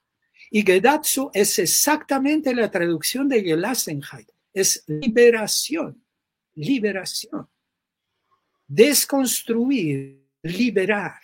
[0.52, 4.30] Y Gedatsu es exactamente la traducción de Gelassenheit.
[4.54, 6.04] Es liberación,
[6.56, 7.48] liberación.
[8.68, 11.20] Desconstruir, liberar.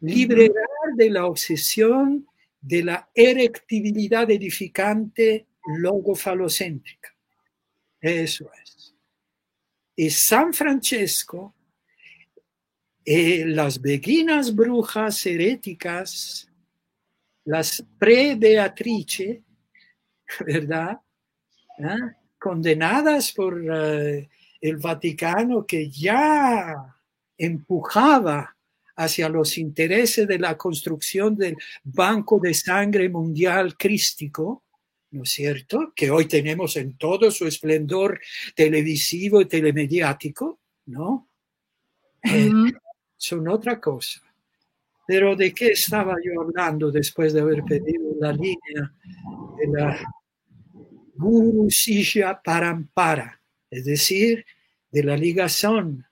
[0.00, 2.26] Liberar de la obsesión
[2.60, 5.46] de la erectibilidad edificante
[5.78, 7.14] logofalocéntrica.
[8.00, 8.94] Eso es.
[9.94, 11.54] Y San Francesco,
[13.04, 16.50] eh, las beguinas brujas heréticas,
[17.46, 19.42] las pre-Beatrice,
[20.46, 21.00] ¿verdad?
[21.82, 22.12] ¿Ah?
[22.38, 24.26] Condenadas por uh,
[24.60, 26.94] el Vaticano que ya
[27.38, 28.56] empujaba
[28.96, 34.64] hacia los intereses de la construcción del Banco de Sangre Mundial Crístico,
[35.10, 35.92] ¿no es cierto?
[35.94, 38.20] Que hoy tenemos en todo su esplendor
[38.54, 41.28] televisivo y telemediático, ¿no?
[42.22, 42.50] Eh,
[43.16, 44.25] son otra cosa.
[45.06, 48.92] Pero ¿de qué estaba yo hablando después de haber pedido la línea
[49.58, 49.98] de la
[51.14, 53.40] Guru Sisha Parampara?
[53.70, 54.44] Es decir,
[54.90, 56.04] de la ligación,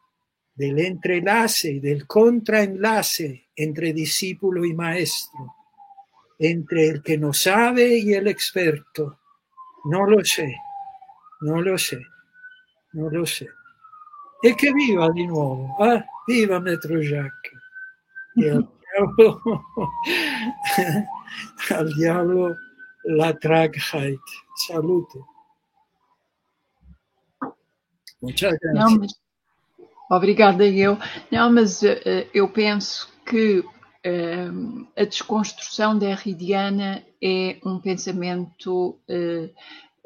[0.55, 5.55] del entrelace y del contraenlace entre discípulo y maestro,
[6.39, 9.19] entre el que no sabe y el experto.
[9.87, 10.57] No lo sé,
[11.41, 12.01] no lo sé,
[12.93, 13.49] no lo sé.
[14.43, 17.01] E che viva di nuovo, ah, viva Metro.
[17.01, 17.09] E
[19.05, 21.07] al diavolo,
[21.71, 22.57] al diavolo
[23.05, 24.21] la Tragheit.
[24.57, 25.19] Salute.
[28.21, 28.75] Muchas gracias.
[28.75, 29.13] Não, mas,
[30.11, 30.99] obrigada eu.
[31.31, 31.87] Não, mas uh,
[32.33, 39.51] eu penso que uh, a desconstrução derridiana é um pensamento uh,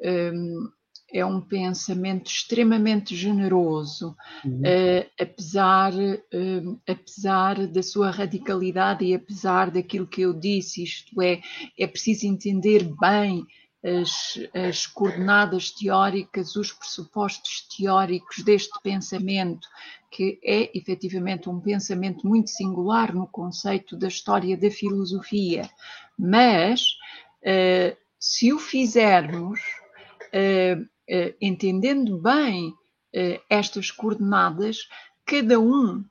[0.02, 0.72] um,
[1.12, 4.14] é um pensamento extremamente generoso,
[4.44, 4.60] uhum.
[4.60, 11.40] uh, apesar, uh, apesar da sua radicalidade e apesar daquilo que eu disse, isto é,
[11.78, 13.46] é preciso entender bem
[13.82, 19.66] as, as coordenadas teóricas, os pressupostos teóricos deste pensamento,
[20.10, 25.68] que é efetivamente um pensamento muito singular no conceito da história da filosofia,
[26.18, 26.82] mas
[27.42, 29.60] uh, se o fizermos
[30.34, 30.88] uh,
[31.40, 34.88] entendendo bem uh, estas coordenadas,
[35.24, 36.04] cada um,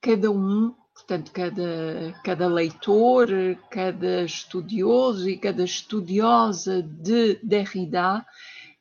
[0.00, 3.28] cada um, portanto, cada, cada leitor,
[3.70, 8.24] cada estudioso e cada estudiosa de Derrida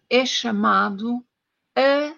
[0.10, 1.24] é chamado
[1.76, 2.14] a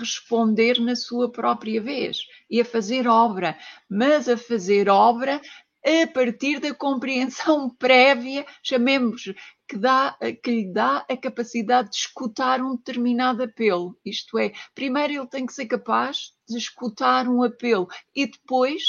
[0.00, 3.56] responder na sua própria vez e a fazer obra,
[3.88, 5.40] mas a fazer obra
[5.84, 9.32] a partir da compreensão prévia, chamemos
[9.68, 13.98] que, dá, que lhe dá a capacidade de escutar um determinado apelo.
[14.04, 18.82] Isto é, primeiro ele tem que ser capaz de escutar um apelo e depois,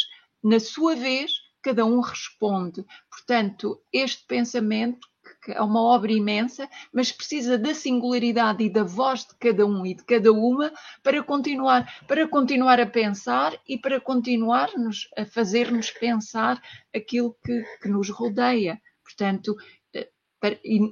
[0.43, 1.31] na sua vez,
[1.61, 2.85] cada um responde.
[3.09, 5.07] Portanto, este pensamento
[5.43, 9.85] que é uma obra imensa, mas precisa da singularidade e da voz de cada um
[9.85, 10.71] e de cada uma
[11.03, 16.61] para continuar, para continuar a pensar e para continuar -nos, a fazer-nos pensar
[16.95, 18.81] aquilo que, que nos rodeia.
[19.03, 19.55] Portanto,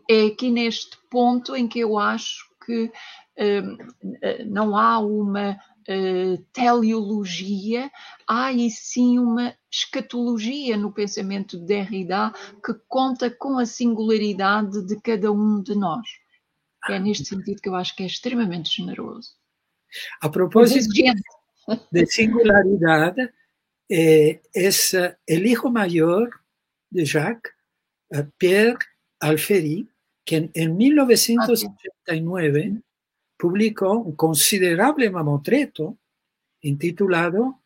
[0.10, 2.92] é aqui neste ponto em que eu acho que
[3.40, 3.78] hum,
[4.48, 5.58] não há uma
[5.90, 7.92] uh, teleologia,
[8.28, 12.34] há e sim uma escatologia no pensamento de Derrida
[12.64, 16.08] que conta com a singularidade de cada um de nós.
[16.90, 19.32] É neste sentido que eu acho que é extremamente generoso.
[20.22, 20.88] A propósito
[21.92, 23.34] de singularidade,
[23.90, 26.30] eh, es el hijo mayor
[26.92, 27.54] de Jacques,
[28.38, 28.78] Pierre
[29.26, 29.90] Alferi,
[30.24, 32.82] que en, 1989
[33.38, 35.98] publicó un considerable mamotreto
[36.62, 37.60] intitulado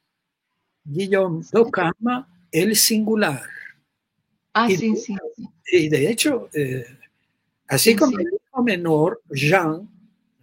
[0.83, 3.43] Guillaume Docama, El Singular.
[4.53, 5.15] Ah, y, sí, sí.
[5.71, 6.85] Y de hecho, eh,
[7.67, 9.87] así como el hijo menor, Jean,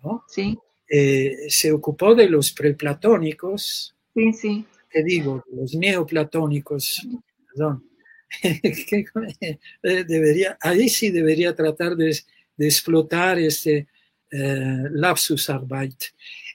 [0.03, 0.23] ¿no?
[0.29, 0.57] sí.
[0.89, 4.65] Eh, se ocupó de los preplatónicos, sí, sí.
[4.89, 7.05] te digo, los neoplatónicos,
[7.49, 7.83] perdón,
[9.83, 12.19] debería, ahí sí debería tratar de,
[12.57, 13.89] de explotar este
[14.31, 16.05] eh, lapsus arbeit.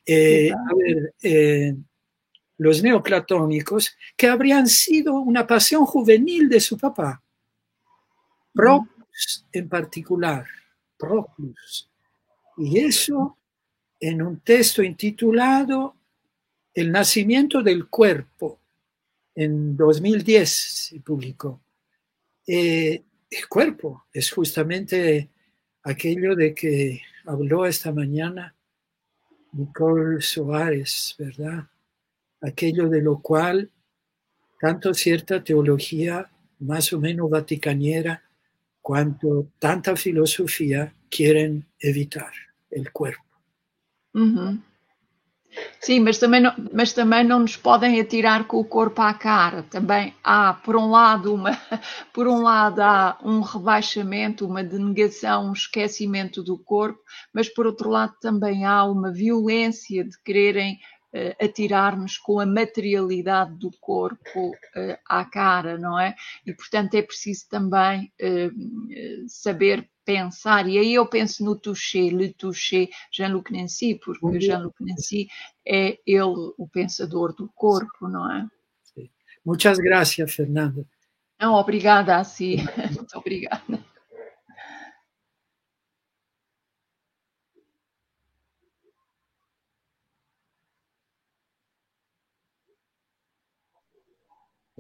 [0.06, 1.76] Eh, a ver, eh,
[2.58, 7.24] los neoplatónicos, que habrían sido una pasión juvenil de su papá.
[8.54, 10.46] Proclus en particular,
[10.98, 11.90] Proclus.
[12.58, 13.38] Y eso
[14.00, 15.96] en un texto intitulado
[16.74, 18.61] El nacimiento del cuerpo,
[19.36, 21.62] en 2010 se publicó.
[22.48, 25.30] Eh, el cuerpo es justamente
[25.84, 28.56] aquello de que habló esta mañana
[29.54, 31.68] Nicole Soares, ¿verdad?
[32.42, 33.70] Aquello de lo cual
[34.60, 36.30] tanto cierta teología
[36.60, 38.24] más o menos vaticaniera
[38.82, 42.32] cuanto tanta filosofía quieren evitar
[42.70, 43.24] el cuerpo.
[45.80, 49.64] Sim, mas também, não, mas também não nos podem atirar com o corpo à cara.
[49.64, 51.52] Também há, por um lado, uma,
[52.14, 57.00] por um lado há um rebaixamento, uma denegação, um esquecimento do corpo,
[57.34, 60.80] mas por outro lado também há uma violência de quererem
[61.14, 66.16] uh, atirar-nos com a materialidade do corpo uh, à cara, não é?
[66.46, 72.34] E portanto é preciso também uh, saber pensar, e aí eu penso no toucher, le
[72.34, 75.28] toucher, Jean-Luc Nancy, porque Jean-Luc Nancy
[75.66, 78.48] é ele o pensador do corpo, não é?
[79.46, 80.86] Muitas graças, Fernanda.
[81.40, 82.58] Não, obrigada a si.
[82.96, 83.84] Muito obrigada.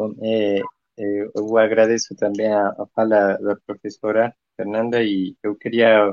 [0.02, 0.60] Bom, é,
[0.98, 6.12] é, eu agradeço também a, a fala da professora Fernanda, y yo quería,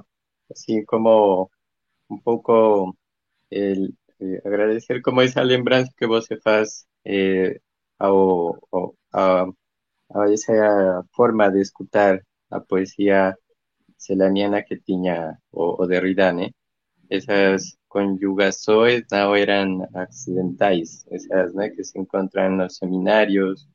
[0.51, 1.51] así como
[2.09, 2.97] un poco
[3.51, 7.61] el, eh, agradecer como esa lembranza que vos faz eh,
[7.99, 8.09] a,
[9.13, 9.47] a,
[10.11, 13.37] a, esa forma de escuchar la poesía
[13.97, 16.47] celaniana que tenía o, o Derrida, ¿no?
[17.09, 21.63] Esas conjugaciones no eran accidentales, esas ¿no?
[21.75, 23.69] que se encuentran en los seminarios,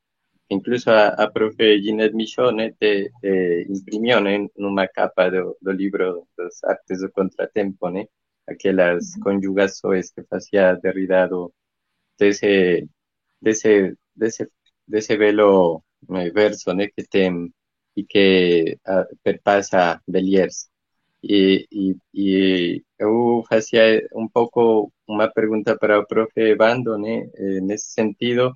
[0.54, 6.28] incluso a, a profe Ginette Michon te, te imprimió en una capa do, do libro
[6.38, 8.08] dos artes do contratempo, né?
[8.48, 11.54] aquelas conjugações que fazia Derrida do,
[12.20, 12.88] desse,
[13.42, 14.50] desse, desse,
[14.88, 16.88] desse belo eh, verso né?
[16.88, 17.54] que tem
[17.96, 20.70] e que uh, perpassa Beliers.
[21.24, 27.30] E, e, e, eu fazia um pouco uma pergunta para o profe Evando, né?
[27.62, 28.54] nesse sentido,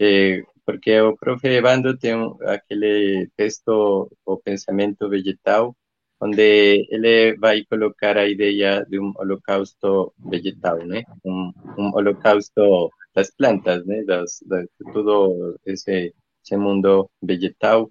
[0.00, 5.72] eh, porque o profe Bando tiene aquel texto o pensamiento vegetal
[6.20, 11.00] donde él va a colocar la idea de un holocausto vegetal, ¿no?
[11.24, 13.94] un, un holocausto las plantas, ¿no?
[13.94, 17.86] de todo ese, ese mundo vegetal.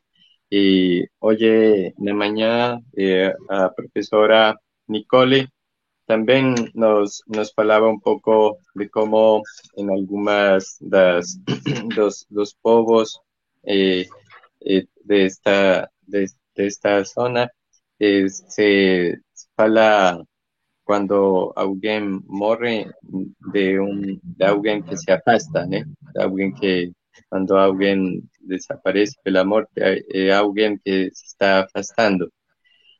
[0.49, 4.55] Y oye, de mañana eh, a profesora
[4.87, 5.49] Nicole
[6.05, 9.43] también nos, nos hablaba un poco de cómo
[9.75, 11.39] en algunas das,
[11.95, 13.19] dos, dos povos
[13.63, 14.07] eh,
[14.61, 17.49] eh, de, esta, de, de esta zona
[17.99, 19.15] eh, se
[19.57, 20.23] habla
[20.83, 22.91] cuando alguien muere
[23.53, 25.85] de, un, de alguien que se afasta, de
[26.15, 26.91] alguien que
[27.29, 32.29] cuando alguien desaparece de la muerte, eh, alguien que se está afastando.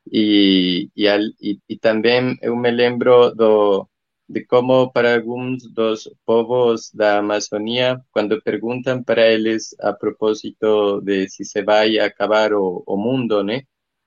[0.05, 3.89] Y, y, al, y, y también eu me lembro do,
[4.27, 11.29] de como para algunos dos povos da Amazonía, cuando preguntan para ellos a propósito de
[11.29, 13.53] si se va a acabar o, o mundo, ¿no?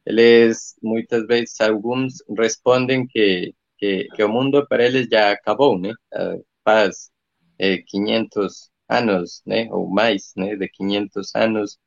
[0.05, 5.91] Eles, muchas veces, algunos responden que, que, que o mundo para ellos ya acabó, ¿no?
[6.13, 7.11] Uh, faz
[7.59, 9.57] eh, 500 años, ¿no?
[9.73, 10.47] O más, ¿no?
[10.57, 11.81] De 500 años,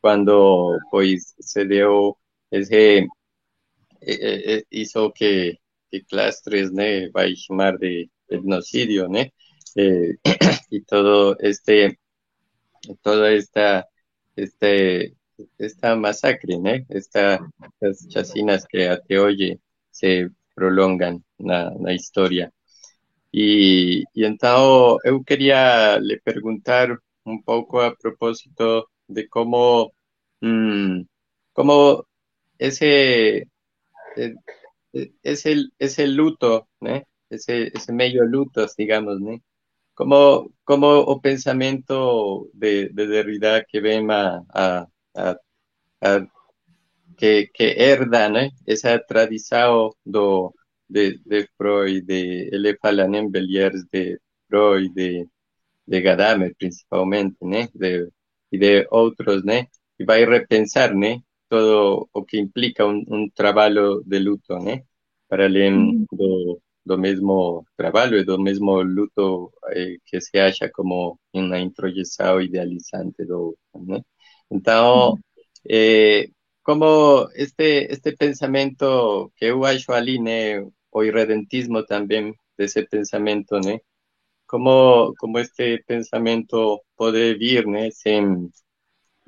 [0.00, 2.18] cuando, pues, se dio
[2.50, 3.06] ese
[4.06, 5.60] eh, eh, eh, hizo que,
[5.90, 7.10] que Clastres ¿ne?
[7.48, 9.20] llamar de etnocidio, ¿no?
[9.76, 10.16] Eh,
[10.70, 11.98] y todo este,
[13.02, 13.86] toda esta,
[14.36, 15.14] este,
[15.58, 16.70] esta masacre, ¿no?
[16.88, 17.40] Esta,
[17.80, 19.60] estas chacinas que a te oye
[19.90, 22.52] se prolongan na, na historia.
[23.32, 29.92] Y, y entonces yo quería le preguntar un poco a propósito de cómo,
[30.40, 31.02] mmm,
[31.52, 32.06] cómo
[32.58, 33.48] ese
[34.16, 34.34] eh,
[34.92, 37.02] eh, es el, es el luto, ¿no?
[37.30, 39.18] Ese, ese medio luto, digamos.
[39.94, 43.80] Como, como o pensamento de, de Derrida que
[44.50, 44.86] a,
[47.16, 48.30] que, que herda.
[48.66, 50.54] Esa tradición do,
[50.88, 52.74] de, de Freud, de ele
[53.90, 54.18] de
[54.48, 55.28] Freud, de,
[55.86, 57.58] de Gadamer principalmente, ¿no?
[57.74, 58.08] De,
[58.50, 58.86] y de.
[59.98, 60.94] Y va a repensar.
[61.52, 64.74] Todo o que implica un, un trabajo de luto, ¿no?
[65.28, 66.06] Para el mm.
[66.10, 72.40] do, do mesmo trabalho e do mesmo luto eh, que se acha como uma introjeção
[72.40, 74.00] idealizante do né?
[74.50, 75.18] Então,
[75.68, 76.30] eh,
[76.62, 80.60] como este este pensamento que eu acho ali, né,
[80.92, 83.80] o irredentismo também desse pensamento, né?
[84.46, 88.50] Como como este pensamento pode vir, né, sem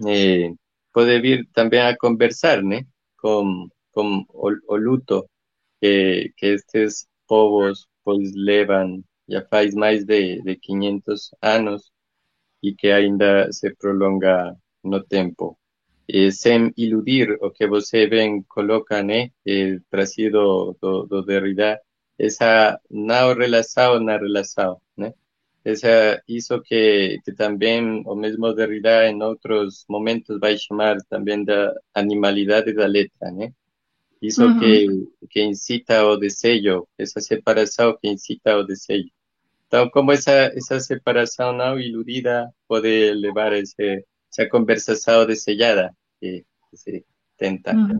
[0.06, 0.52] eh,
[0.94, 2.84] pode vir também a conversar, né,
[3.18, 5.24] com com o, o luto
[5.80, 11.90] que, que estes povos pois levam já faz mais de, de 500 anos
[12.62, 15.58] e que ainda se prolonga no tempo.
[16.08, 21.80] E sem iludir o que você bem coloca, né, e trazido do, do Derrida,
[22.18, 24.80] essa não relação na relação?
[25.65, 31.73] Essa, isso que, que também o mesmo Derrida em outros momentos vai chamar também da
[31.95, 33.51] animalidade da letra, né?
[34.20, 34.59] Isso uhum.
[34.59, 39.09] que, que incita ao desejo, essa separação que incita ao desejo.
[39.66, 46.45] Então, como essa, essa separação não iludida pode levar a esse, essa conversação desejada que,
[46.70, 47.05] que se
[47.36, 47.99] tenta uhum.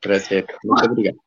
[0.00, 0.46] trazer.
[0.64, 1.18] Muito obrigado.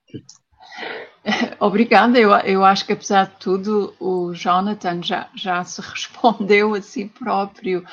[1.59, 6.81] Obrigada, eu, eu acho que apesar de tudo o Jonathan já, já se respondeu a
[6.81, 7.85] si próprio,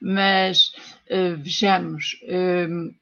[0.00, 0.72] mas
[1.10, 2.16] uh, vejamos,
[2.68, 2.94] um,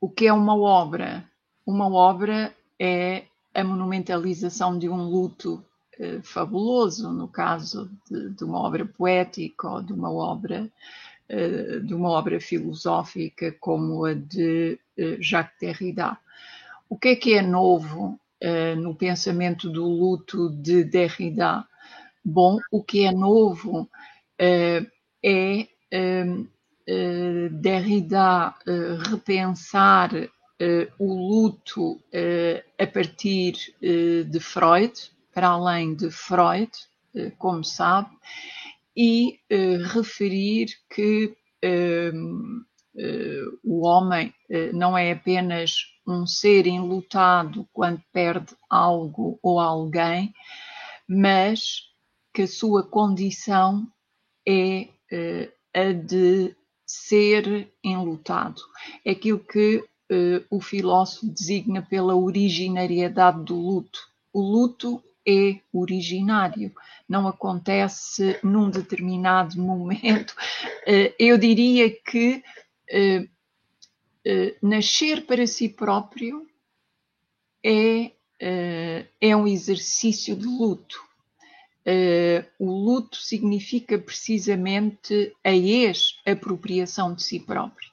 [0.00, 1.24] o que é uma obra?
[1.66, 3.24] Uma obra é
[3.54, 5.64] a monumentalização de um luto
[5.98, 10.70] eh, fabuloso, no caso de, de, uma obra poética ou de uma obra,
[11.28, 16.18] eh, de uma obra filosófica como a de eh, Jacques Derrida.
[16.92, 18.20] O que é que é novo
[18.76, 21.66] no pensamento do luto de Derrida?
[22.22, 23.88] Bom, o que é novo
[24.38, 25.66] é
[27.50, 28.54] Derrida
[29.08, 30.28] repensar uh,
[30.98, 34.92] o luto uh, a partir uh, de Freud,
[35.32, 36.70] para além de Freud,
[37.38, 38.10] como sabe,
[38.94, 39.40] e
[39.94, 41.34] referir que
[43.64, 44.34] o homem
[44.74, 50.34] não é apenas um ser enlutado quando perde algo ou alguém,
[51.08, 51.88] mas
[52.32, 53.86] que a sua condição
[54.46, 54.88] é
[55.74, 56.54] a de
[56.92, 58.60] ser enlutado.
[59.04, 64.00] É aquilo que uh, o filósofo designa pela originariedade do luto.
[64.32, 66.72] O luto é originário,
[67.08, 70.32] não acontece num determinado momento.
[70.86, 72.42] Uh, eu diria que
[72.90, 73.28] uh,
[74.62, 76.46] nascer para si próprio
[77.64, 78.12] é,
[79.20, 81.00] é um exercício de luto.
[82.58, 87.90] o luto significa precisamente a ex-apropriação de si próprio.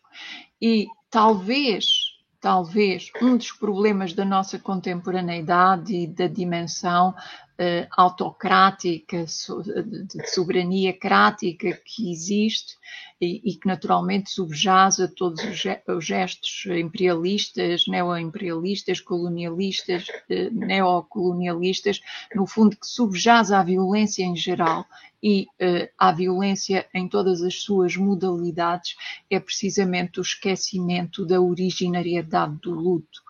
[0.61, 7.13] E talvez talvez um dos problemas da nossa contemporaneidade e da dimensão
[7.59, 12.77] uh, autocrática, so, de soberania crática que existe
[13.19, 22.01] e, e, que naturalmente subjaz a todos os, os gestos imperialistas, neoimperialistas, colonialistas, uh, neocolonialistas,
[22.33, 24.85] no fundo que subjaz à violência em geral
[25.21, 28.95] e uh, à violência em todas as suas modalidades,
[29.29, 33.21] é precisamente o esquecimento da originariedade do luto.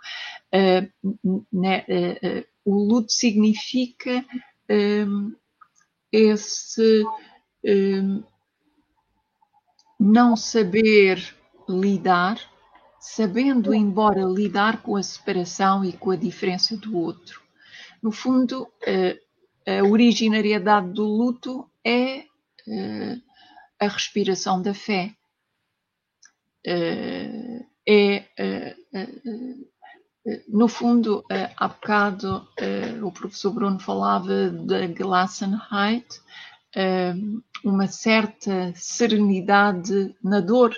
[0.54, 0.88] Uh,
[1.26, 4.24] uh, o luto significa
[4.70, 5.36] um,
[6.12, 7.04] esse
[7.66, 8.24] um,
[10.00, 11.36] não saber
[11.68, 12.40] lidar,
[13.00, 17.42] sabendo embora lidar com a separação e com a diferença do outro.
[18.02, 18.68] No fundo,
[19.68, 22.26] a originariedade do luto é
[23.80, 25.14] a respiração da fé.
[26.66, 28.76] é
[30.48, 36.06] no fundo, eh, há bocado eh, o professor Bruno falava da Gelassenheit,
[36.76, 37.14] eh,
[37.64, 40.76] uma certa serenidade na dor,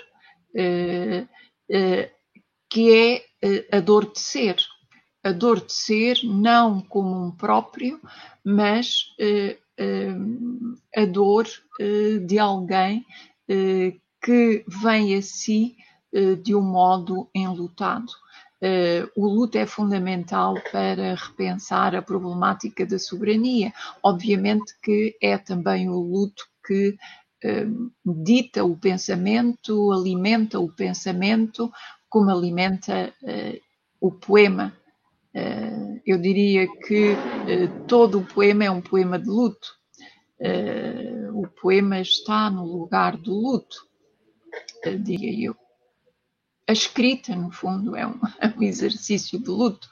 [2.68, 4.56] que é a dor de ser.
[5.24, 8.00] A dor de ser não como um próprio,
[8.44, 9.06] mas
[10.96, 11.46] a dor
[12.26, 13.06] de alguém
[14.20, 15.76] que vem a si
[16.42, 18.12] de um modo enlutado.
[18.62, 23.72] Uh, o luto é fundamental para repensar a problemática da soberania.
[24.00, 26.90] Obviamente que é também o luto que
[27.44, 31.72] uh, dita o pensamento, alimenta o pensamento,
[32.08, 33.60] como alimenta uh,
[34.00, 34.72] o poema.
[36.04, 37.16] eu diria que
[37.86, 39.68] todo o poema é um poema de luto.
[41.32, 43.86] o poema está no lugar do luto,
[45.00, 45.61] diria eu.
[46.72, 49.88] A escrita, no fundo, é um, é um exercício de luto.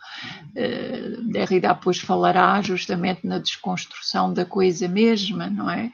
[0.51, 5.93] Uh, Derrida depois falará justamente na desconstrução da coisa mesma, não é?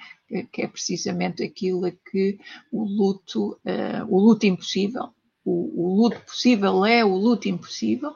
[0.52, 2.38] Que, é precisamente aquilo a que
[2.72, 5.10] o luto, uh, o luto impossível,
[5.44, 8.12] o, o luto possível é o luto impossível,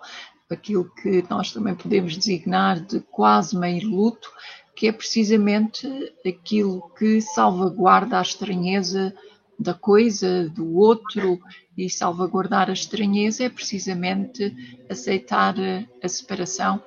[0.48, 4.28] aquilo que nós também podemos designar de quase meio luto,
[4.74, 5.86] que é precisamente
[6.26, 9.14] aquilo que salvaguarda a estranheza
[9.60, 11.38] da coisa, do outro,
[11.76, 14.54] e salvaguardar a estranheza é precisamente
[14.88, 15.54] aceitar
[16.02, 16.82] a separação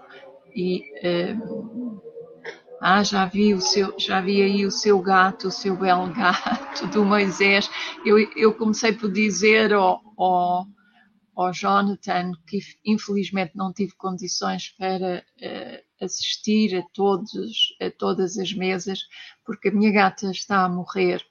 [0.55, 2.01] e uh,
[2.81, 6.85] ah, já vi o seu, já vi aí o seu gato, o seu belo gato
[6.87, 7.69] do Moisés.
[8.05, 10.65] Eu, eu comecei por dizer ao, ao,
[11.35, 18.53] ao Jonathan que infelizmente não tive condições para uh, assistir a todos, a todas as
[18.53, 18.99] mesas,
[19.45, 21.23] porque a minha gata está a morrer.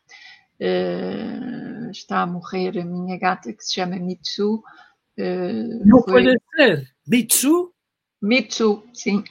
[0.62, 4.62] Uh, está a morrer a minha gata que se chama Mitsu.
[5.18, 6.24] Uh, não foi...
[6.24, 6.88] pode ser.
[7.04, 7.72] Mitsu?
[8.22, 9.24] Mitsu, sim.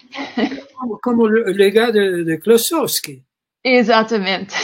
[0.75, 3.23] Como, como o legado de Klosowski.
[3.63, 4.55] Exatamente,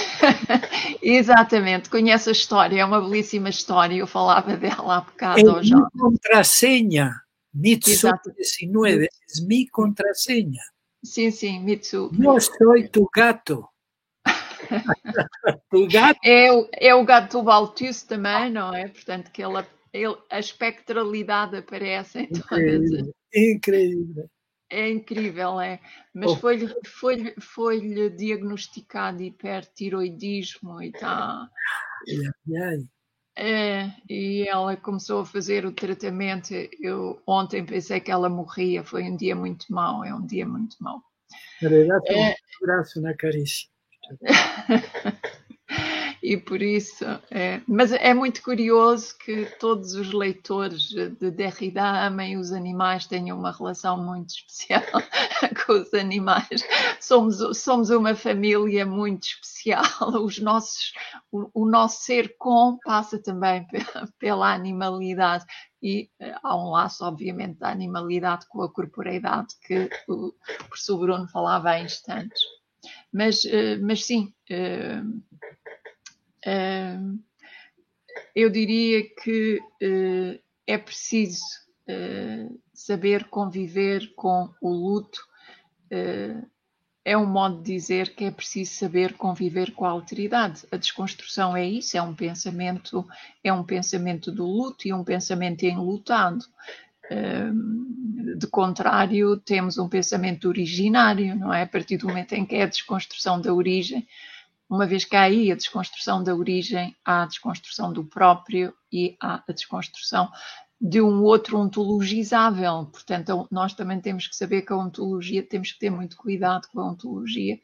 [1.01, 1.89] exatamente.
[1.89, 3.95] Conhece a história, é uma belíssima história.
[3.95, 5.39] Eu falava dela há bocado.
[5.39, 7.13] É minha contrasenha.
[7.53, 9.07] Mitsu 19, é
[9.47, 10.61] minha contrasenha.
[11.03, 12.11] Sim, sim, Mitsu.
[12.19, 13.65] Eu sou tu gato.
[15.73, 16.19] o gato.
[16.23, 18.87] É, é o gato do Baltus também, não é?
[18.87, 22.51] Portanto, que ele, ele, a espectralidade aparece em todas.
[22.59, 23.13] Incrível.
[23.33, 24.29] Incrível.
[24.69, 25.79] É incrível, é.
[26.13, 26.35] Mas oh.
[26.35, 31.49] foi-lhe foi, foi diagnosticado hipertiroidismo e está.
[33.39, 36.53] É, e ela começou a fazer o tratamento.
[36.81, 38.83] Eu ontem pensei que ela morria.
[38.83, 40.03] Foi um dia muito mau.
[40.03, 41.01] É um dia muito mau.
[42.13, 43.69] É, um abraço na carícia.
[46.23, 52.37] e por isso, é, mas é muito curioso que todos os leitores de Derrida amem
[52.37, 54.83] os animais, tenham uma relação muito especial
[55.65, 56.63] com os animais.
[56.99, 59.83] Somos, somos uma família muito especial.
[60.23, 60.93] Os nossos,
[61.31, 65.45] o, o nosso ser com passa também pela, pela animalidade
[65.81, 70.33] e uh, há um laço, obviamente, da animalidade com a corporeidade que o
[70.67, 72.41] professor Bruno falava há instantes.
[73.17, 75.19] Mas, uh, mas sim, uh,
[78.35, 79.59] eu diria que
[80.67, 81.41] é preciso
[82.73, 85.19] saber conviver com o luto.
[87.03, 90.67] É um modo de dizer que é preciso saber conviver com a alteridade.
[90.71, 93.05] A desconstrução é isso, é um pensamento,
[93.43, 96.45] é um pensamento do luto e um pensamento enlutado.
[97.09, 101.63] De contrário, temos um pensamento originário, não é?
[101.63, 104.07] A partir do momento em que é a desconstrução da origem,
[104.69, 109.15] uma vez que há aí a desconstrução da origem, há a desconstrução do próprio e
[109.21, 110.29] há a desconstrução
[110.79, 112.85] de um outro ontologizável.
[112.91, 116.81] Portanto, nós também temos que saber que a ontologia, temos que ter muito cuidado com
[116.81, 117.57] a ontologia,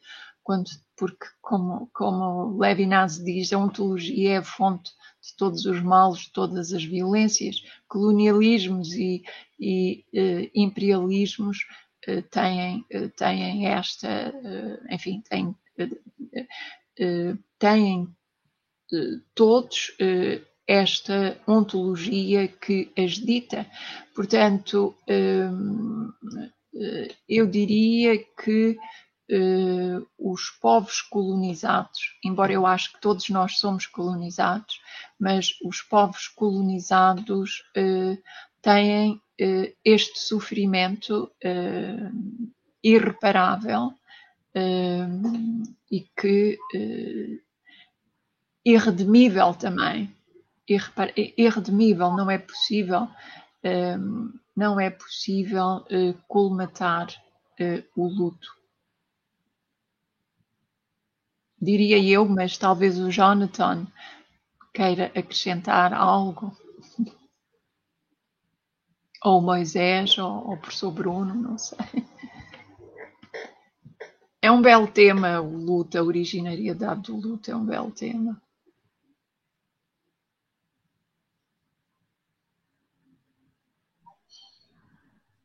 [0.44, 4.90] quando, porque, como, como Levinas diz, a ontologia é a fonte
[5.20, 7.56] de todos os males, de todas as violências,
[7.88, 9.24] colonialismos e,
[9.58, 11.58] e uh, imperialismos
[12.06, 14.32] uh, têm, uh, têm esta,
[14.90, 15.56] enfim, têm
[16.98, 18.08] eh, têm
[18.92, 23.66] eh, todos eh, esta ontologia que as dita.
[24.14, 24.94] Portanto,
[27.28, 28.78] eu diria que
[30.18, 34.80] os povos colonizados, embora eu acho que todos nós somos colonizados,
[35.18, 37.62] mas os povos colonizados
[38.60, 39.20] têm
[39.84, 41.30] este sofrimento
[42.82, 43.94] irreparável
[45.90, 47.40] e que uh,
[48.64, 50.14] irredimível também.
[51.36, 53.08] Irredimível, não é possível,
[54.56, 57.08] não é possível uh, colmatar
[57.60, 58.48] uh, o luto.
[61.64, 63.86] Diria eu, mas talvez o Jonathan
[64.74, 66.54] queira acrescentar algo.
[69.24, 71.78] ou Moisés, ou, ou o professor Bruno, não sei.
[74.42, 78.38] É um belo tema, o luto, a originariedade do luto é um belo tema.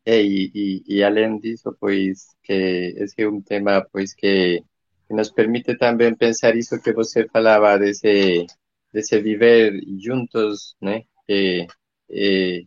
[0.06, 2.54] É, e, e, e, além disso, pois, que
[2.98, 4.64] esse é um tema, pois, que,
[5.10, 8.46] que, nos permite também pensar isso que você falava, desse,
[8.94, 11.04] desse viver juntos, né?
[11.26, 11.68] Que
[12.12, 12.62] é,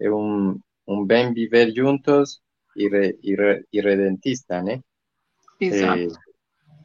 [0.00, 2.40] é um, um bem viver juntos
[2.76, 4.80] e, re, e, re, e redentista, né?
[5.60, 6.14] Exacto.
[6.14, 6.32] Eh,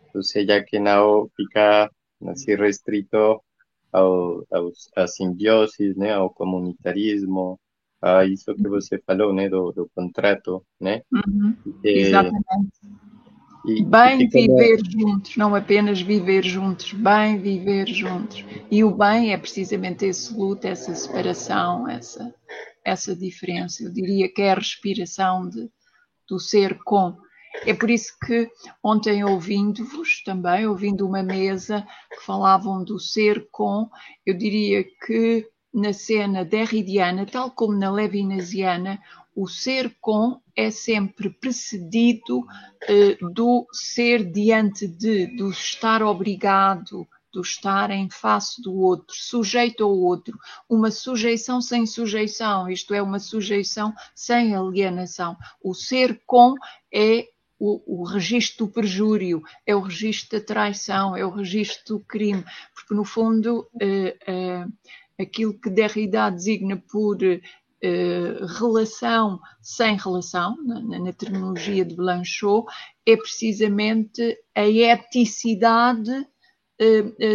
[0.07, 1.91] entonces, ya que no fica
[2.25, 3.43] así restrito
[3.91, 7.59] ao, ao, à simbiose, né, ao comunitarismo,
[8.01, 11.01] a isso que você falou, né, do, do contrato, né?
[11.11, 12.86] Uhum, exatamente.
[13.67, 18.45] E, bem e viver juntos, não apenas viver juntos, bem viver juntos.
[18.71, 22.33] E o bem é precisamente esse luto, essa separação, essa,
[22.85, 23.83] essa diferença.
[23.83, 25.69] Eu diria que é a respiração de,
[26.29, 27.17] do ser com.
[27.65, 28.49] É por isso que
[28.81, 33.89] ontem ouvindo-vos também, ouvindo uma mesa que falavam do ser com,
[34.25, 38.99] eu diria que na cena derridiana, tal como na levinasiana,
[39.37, 47.41] o ser com é sempre precedido uh, do ser diante de, do estar obrigado, do
[47.41, 50.35] estar em face do outro, sujeito ao outro,
[50.67, 55.37] uma sujeição sem sujeição, isto é, uma sujeição sem alienação.
[55.61, 56.55] O ser com
[56.91, 57.27] é
[57.59, 62.43] o, o registro do perjúrio, é o registro da traição, é o registro do crime,
[62.73, 64.73] porque no fundo uh, uh,
[65.19, 67.19] aquilo que Derrida designa por
[67.83, 72.65] Uh, relação sem relação, na, na, terminologia de Blanchot,
[73.05, 76.25] é precisamente a eticidade uh,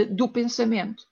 [0.02, 1.05] uh, do pensamento.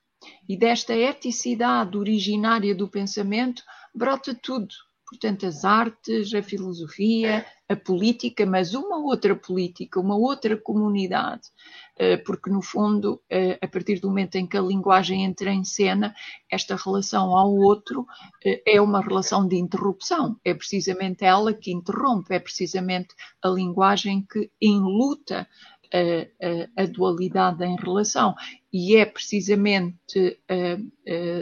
[0.49, 3.63] E desta eticidade originária do pensamento
[3.95, 4.73] brota tudo.
[5.11, 11.49] Portanto, as artes, a filosofia, a política, mas uma outra política, uma outra comunidade,
[11.97, 15.65] eh, porque no fundo, eh, a partir do momento em que a linguagem entra em
[15.65, 16.15] cena,
[16.49, 18.07] esta relação ao outro
[18.45, 23.13] eh, é uma relação de interrupção, é precisamente ela que interrompe, é precisamente
[23.43, 25.45] a linguagem que enluta
[25.93, 28.33] a, a, a, dualidade em relação.
[28.71, 30.39] E é precisamente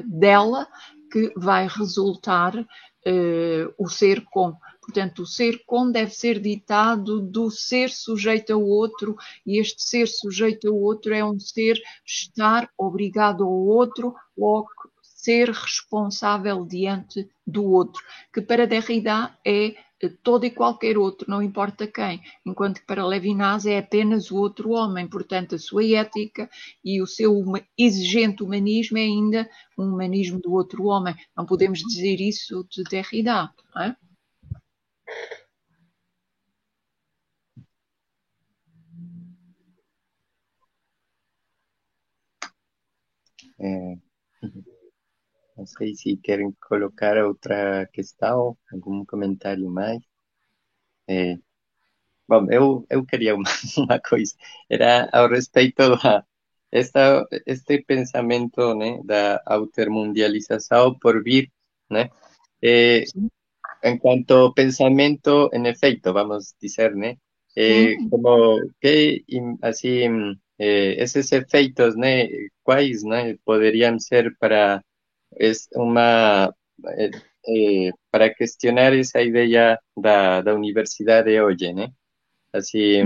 [0.07, 0.67] dela
[1.11, 2.53] que vai resultar
[3.77, 4.55] o ser com.
[4.81, 9.15] Portanto, o ser com deve ser ditado do ser sujeito ao outro,
[9.45, 14.69] e este ser sujeito ao outro é um ser estar obrigado ao outro, logo
[15.01, 18.01] ser responsável diante do outro,
[18.33, 19.75] que para Derrida é
[20.23, 24.71] todo e qualquer outro, não importa quem, enquanto que para Levinas é apenas o outro
[24.71, 26.49] homem, portanto a sua ética
[26.83, 27.43] e o seu
[27.77, 31.15] exigente humanismo é ainda um humanismo do outro homem.
[31.35, 33.95] Não podemos dizer isso de Derrida, não é?
[43.61, 44.08] É,
[45.59, 49.99] não sei se querem colocar outra questão, algum comentário mais.
[51.05, 51.37] É,
[52.27, 54.35] bom, eu, eu queria uma, uma coisa,
[54.69, 56.25] era ao respeito da
[56.71, 61.51] esta, este pensamento né, da altermundialização por vir,
[61.89, 62.09] né?
[62.61, 63.03] É,
[63.81, 67.17] en cuanto a pensamiento, en efecto, vamos decir, ¿no?
[67.55, 69.25] Eh, como que
[69.61, 70.03] así
[70.59, 72.05] eh, esos efectos, ¿no?
[72.63, 73.15] ¿Cuáles ¿no?
[73.43, 74.85] podrían ser para
[75.31, 76.51] es una
[76.97, 77.11] eh,
[77.47, 81.93] eh, para cuestionar esa idea de la universidad de hoy, ¿no?
[82.51, 82.99] Así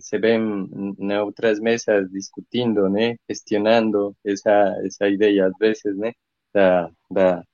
[0.00, 3.16] se ven en otras mesas discutiendo, ¿no?
[3.26, 6.10] Gestionando esa, esa idea a veces, ¿no?
[6.54, 7.44] Da, da,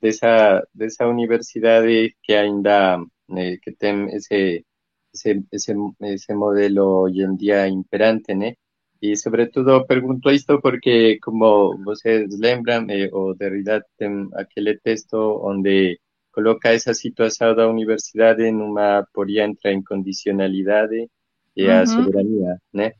[0.00, 2.98] dessa, dessa universidade que ainda
[3.36, 4.64] eh, que tem esse,
[5.14, 8.34] esse, esse, esse modelo hoje em dia imperante,
[9.02, 9.08] né?
[9.08, 15.98] E, sobretudo, pergunto isto porque, como vocês lembram, eh, o Derrida tem aquele texto onde
[16.32, 21.08] coloca essa situação da universidade numa poria entre a incondicionalidade
[21.56, 21.86] e a uhum.
[21.86, 22.92] soberania, né?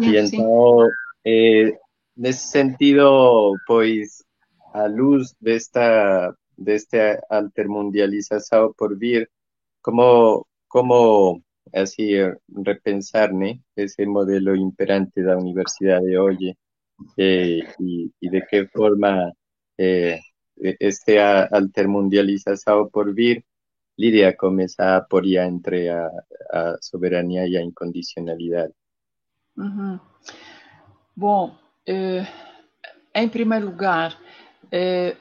[0.00, 0.88] E então,
[1.24, 1.78] eh,
[2.16, 4.24] nesse sentido, pois,
[4.72, 9.30] à luz desta de este altermundialización por vir,
[9.80, 11.42] cómo, cómo
[11.72, 12.14] así
[12.48, 13.30] repensar
[13.76, 16.56] ese modelo imperante de la universidad de hoy
[17.16, 19.32] eh, y, y, de qué forma
[19.76, 20.20] eh,
[20.56, 23.44] este altermundialización por vir
[23.96, 26.10] lidia con esa aporia entre a,
[26.50, 28.70] a soberanía y a incondicionalidad.
[29.56, 30.00] Uhum.
[31.14, 31.54] Bom,
[31.86, 32.24] eh,
[33.14, 34.16] em primeiro lugar,
[34.70, 35.16] eh,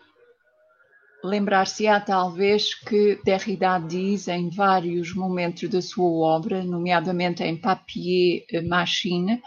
[1.24, 9.40] Lembrar-se-á talvez que Derrida diz em vários momentos da sua obra, nomeadamente em Papier Machine,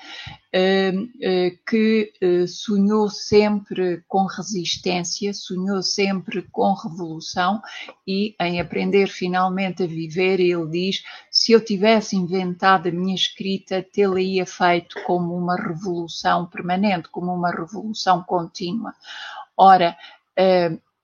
[0.53, 7.61] eh, eh, que eh, sonhou sempre com resistência, sonhou sempre com revolução
[8.07, 13.83] e em aprender finalmente a viver, ele diz: se eu tivesse inventado a minha escrita,
[13.83, 18.95] tê-la-ia feito como uma revolução permanente, como uma revolução contínua.
[19.57, 19.97] Ora,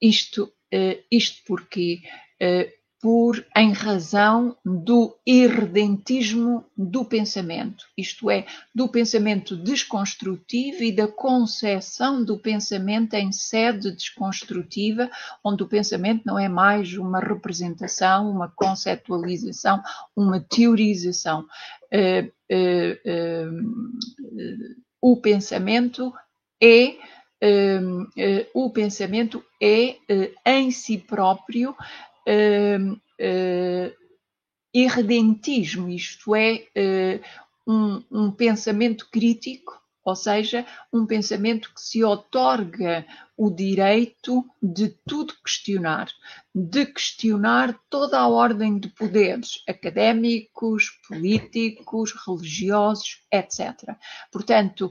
[0.00, 2.02] isto Uh, isto porque
[2.40, 11.08] uh, por em razão do irredentismo do pensamento, isto é, do pensamento desconstrutivo e da
[11.08, 15.10] concepção do pensamento em sede desconstrutiva,
[15.42, 19.82] onde o pensamento não é mais uma representação, uma conceptualização,
[20.14, 21.46] uma teorização.
[21.90, 22.30] Uh,
[25.00, 26.12] o pensamento
[26.62, 26.96] é
[28.54, 29.96] o pensamento é
[30.44, 33.94] em si próprio uh, uh,
[34.74, 36.64] irredentismo, isto é,
[37.66, 45.34] um, um pensamento crítico ou seja, um pensamento que se otorga o direito de tudo
[45.44, 46.08] questionar,
[46.54, 53.96] de questionar toda a ordem de poderes académicos, políticos, religiosos, etc.
[54.32, 54.90] Portanto,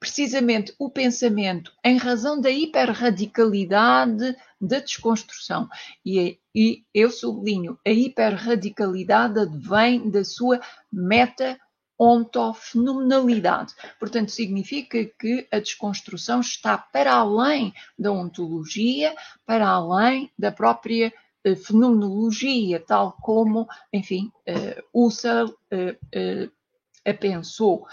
[0.00, 5.68] precisamente o pensamento, em razão da hiperradicalidade da desconstrução,
[6.04, 10.60] e, e eu sublinho, a hiperradicalidade advém da sua
[10.92, 11.56] meta
[11.98, 13.74] ontofenomenalidade.
[13.98, 21.12] Portanto, significa que a desconstrução está para além da ontologia, para além da própria
[21.44, 26.50] uh, fenomenologia, tal como, enfim, uh, Husserl uh,
[27.04, 27.86] a pensou,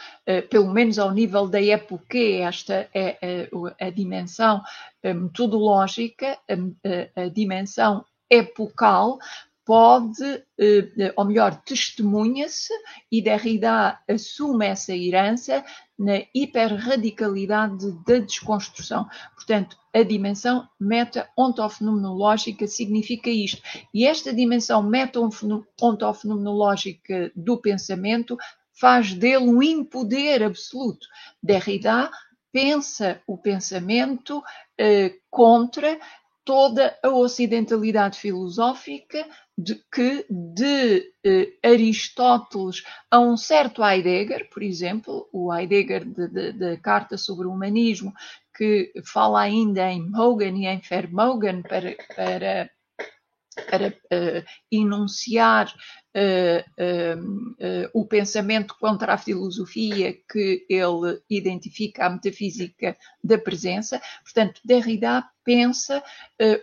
[0.49, 3.47] pelo menos ao nível da época, esta é
[3.79, 4.61] a, a dimensão
[5.01, 9.17] metodológica, a, a dimensão epocal,
[9.65, 10.23] pode,
[10.59, 12.71] eh, ou melhor, testemunha-se
[13.11, 15.65] e Derrida assume essa herança
[15.97, 19.07] na hiperradicalidade da desconstrução.
[19.33, 23.61] Portanto, a dimensão meta-ontofenomenológica significa isto.
[23.91, 28.37] E esta dimensão meta-ontofenomenológica do pensamento
[28.71, 31.07] faz dele um impoder absoluto.
[31.41, 32.11] Derrida
[32.51, 34.43] pensa o pensamento
[34.77, 35.97] eh, contra
[36.45, 45.27] toda a ocidentalidade filosófica de que de eh, Aristóteles a um certo Heidegger, por exemplo,
[45.33, 48.13] o Heidegger da Carta sobre o Humanismo,
[48.55, 52.69] que fala ainda em Mogan e em Vermogen para, para,
[53.69, 55.73] para uh, enunciar
[56.15, 64.01] uh, uh, o pensamento contra a filosofia que ele identifica a metafísica da presença.
[64.23, 66.03] Portanto, Derrida pensa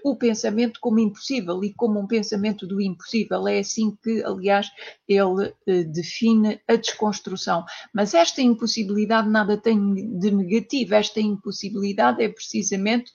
[0.02, 3.46] o pensamento como impossível e como um pensamento do impossível.
[3.46, 4.66] É assim que, aliás,
[5.06, 5.54] ele
[5.84, 7.64] define a desconstrução.
[7.94, 10.96] Mas esta impossibilidade nada tem de negativo.
[10.96, 13.12] Esta impossibilidade é precisamente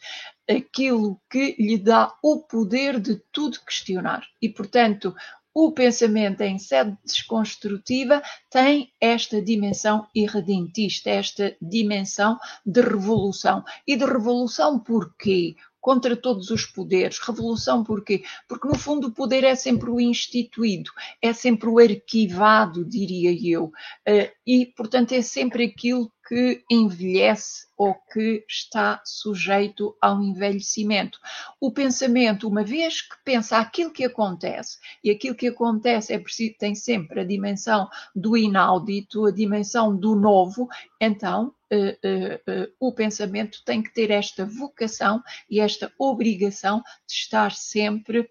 [0.49, 4.25] aquilo que lhe dá o poder de tudo questionar.
[4.41, 5.13] E, portanto,
[5.59, 13.63] o pensamento em sede desconstrutiva tem esta dimensão irredentista, esta dimensão de revolução.
[13.87, 15.55] E de revolução porquê?
[15.81, 17.17] Contra todos os poderes.
[17.17, 18.23] Revolução porquê?
[18.47, 23.71] Porque, no fundo, o poder é sempre o instituído, é sempre o arquivado, diria eu.
[24.05, 31.19] Eh, e, portanto, é sempre aquilo que envelhece ou que está sujeito ao envelhecimento.
[31.59, 36.55] O pensamento, uma vez que pensa aquilo que acontece, e aquilo que acontece é preciso,
[36.59, 40.67] tem sempre a dimensão do inaudito, a dimensão do novo,
[40.99, 47.13] então uh, uh, uh, o pensamento tem que ter esta vocação e esta obrigação de
[47.13, 48.29] estar sempre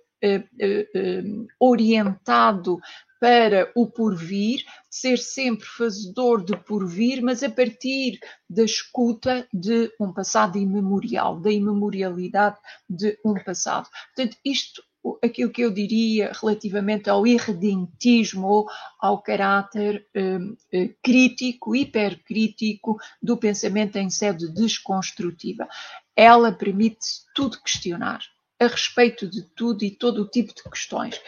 [1.60, 2.80] orientado
[3.20, 10.12] para o porvir, ser sempre fazedor de porvir, mas a partir da escuta de um
[10.12, 12.56] passado imemorial, da imemorialidade
[12.88, 13.88] de um passado.
[14.14, 14.82] Portanto, isto
[15.22, 23.36] aquilo que eu diria relativamente ao irredentismo ou ao caráter um, eh, crítico, hipercrítico do
[23.36, 25.68] pensamento em sede desconstrutiva.
[26.14, 28.20] Ela permite tudo questionar,
[28.60, 31.20] a respeito de tudo e todo o tipo de questões.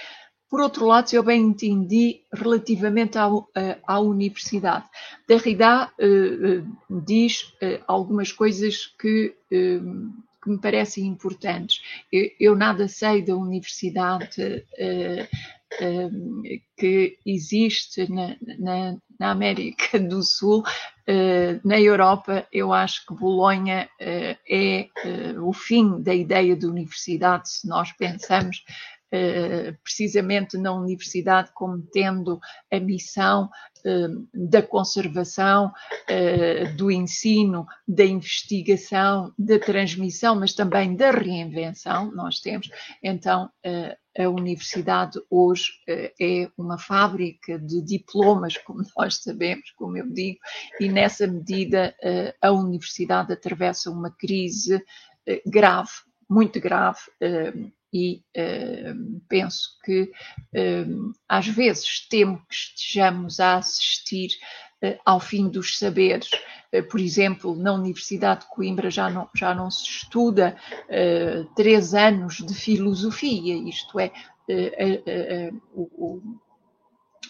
[0.49, 3.49] Por outro lado, se eu bem entendi, relativamente ao,
[3.87, 4.87] à universidade,
[5.27, 9.81] Derrida uh, diz uh, algumas coisas que, que,
[10.47, 11.83] me parecem importantes.
[12.11, 14.65] Eu, eu, nada sei da universidade
[16.75, 20.63] que existe na, na, na, América do Sul.
[21.63, 24.89] na Europa, eu acho que Bolonha é
[25.43, 28.98] o fim da ideia de universidade, se nós pensamos eh,
[29.83, 32.39] precisamente na universidade como tendo
[32.71, 33.49] a missão
[33.85, 35.73] eh, da conservação,
[36.09, 42.11] eh, do ensino, da investigação, da transmissão, mas também da reinvenção.
[42.13, 42.69] Nós temos,
[43.03, 43.51] então,
[44.19, 45.71] a universidade hoje
[46.21, 50.39] é uma fábrica de diplomas, como nós sabemos, como eu digo,
[50.81, 51.95] e nessa medida
[52.43, 54.83] a universidade atravessa uma crise
[55.47, 55.91] grave,
[56.29, 57.01] muito grave
[57.93, 64.29] e uh, penso que uh, às vezes temo que estejamos a assistir
[64.83, 66.31] uh, ao fim dos saberes.
[66.91, 70.55] por exemplo, na Universidade de Coimbra já não, já não se estuda
[71.57, 74.13] três anos de filosofia, isto é,
[75.73, 76.21] o,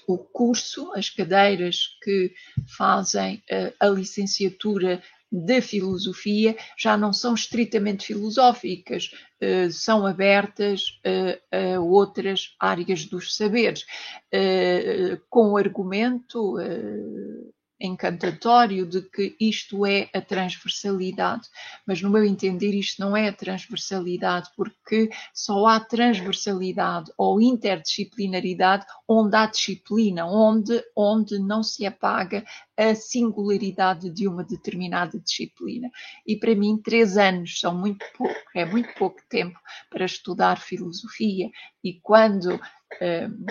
[0.09, 2.35] o curso, as cadeiras que
[2.77, 3.41] fazem
[3.79, 5.01] a licenciatura
[5.31, 13.37] de filosofia já não são estritamente filosóficas, eh, são abertas a, a outras áreas dos
[13.37, 13.85] saberes,
[14.33, 17.51] eh, com o argumento eh,
[17.81, 21.49] encantatório de que isto é a transversalidade,
[21.87, 28.85] mas no meu entender isto não é a transversalidade, porque só há transversalidade ou interdisciplinaridade
[29.07, 32.45] onde há disciplina, onde, onde não se apaga
[32.77, 35.91] a singularidade de uma determinada disciplina.
[36.27, 39.59] E para mim, três anos são muito pouco, é muito pouco tempo
[39.91, 41.51] para estudar filosofia.
[41.83, 42.61] E quando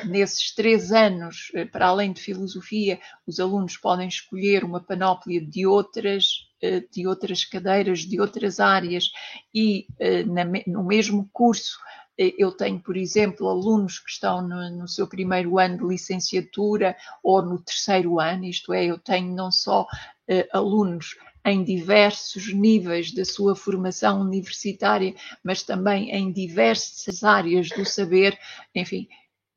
[0.05, 5.65] nesses três anos, eh, para além de filosofia, os alunos podem escolher uma panóplia de
[5.65, 9.11] outras, eh, de outras cadeiras, de outras áreas,
[9.53, 10.23] e eh,
[10.65, 11.77] no mesmo curso
[12.17, 17.43] eu tenho, por exemplo, alunos que estão no, no, seu primeiro ano de licenciatura ou
[17.43, 23.23] no terceiro ano, isto é, eu tenho não só uh, alunos em diversos níveis da
[23.23, 28.35] sua formação universitária, mas também em diversas áreas do saber,
[28.73, 29.07] enfim,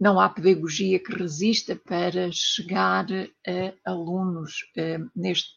[0.00, 3.06] não há pedagogia que resista para chegar
[3.84, 5.54] a alunos eh, neste,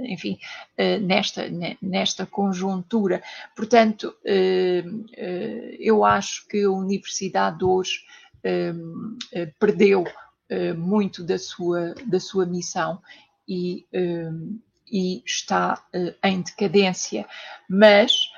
[0.00, 0.38] enfim,
[0.76, 1.48] eh, nesta,
[1.80, 3.22] nesta conjuntura.
[3.56, 4.84] Portanto, eh,
[5.80, 8.04] eu acho que a universidade hoje
[9.58, 10.04] perdeu
[10.76, 13.02] muito da sua, da sua missão
[13.48, 13.84] e,
[14.88, 15.84] e está
[16.22, 17.26] em decadência,
[17.68, 18.35] mas eh,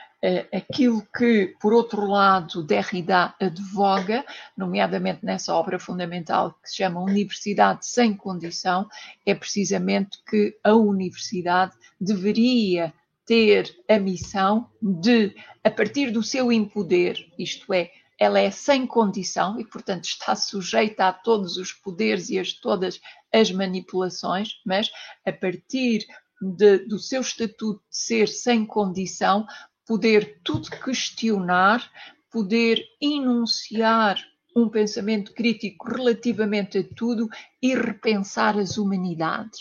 [0.52, 4.24] aquilo que, por outro lado, Derrida advoga,
[4.56, 8.88] nomeadamente nessa obra fundamental que se chama Universidade sem Condição,
[9.24, 12.92] é precisamente que a universidade deveria
[13.24, 19.60] ter a missão de, a partir do seu impoder, isto é, ela é sem condição
[19.60, 23.00] e, portanto, está sujeita a todos os poderes e a todas
[23.32, 24.90] as manipulações, mas
[25.24, 26.04] a partir
[26.40, 29.46] de, do seu estatuto de ser sem condição,
[29.88, 31.90] poder tudo questionar,
[32.30, 34.22] poder enunciar
[34.54, 37.26] um pensamento crítico relativamente a tudo
[37.62, 39.58] e repensar as humanidades.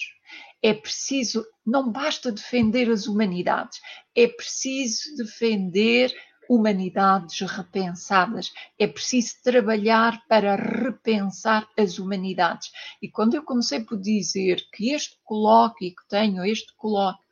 [0.61, 3.79] É preciso, não basta defender as humanidades,
[4.13, 6.13] é preciso defender
[6.49, 8.51] humanidades repensadas.
[8.79, 12.71] É preciso trabalhar para repensar as humanidades.
[13.01, 17.27] E quando eu comecei por dizer que este colóquio, que tenho este colóquio,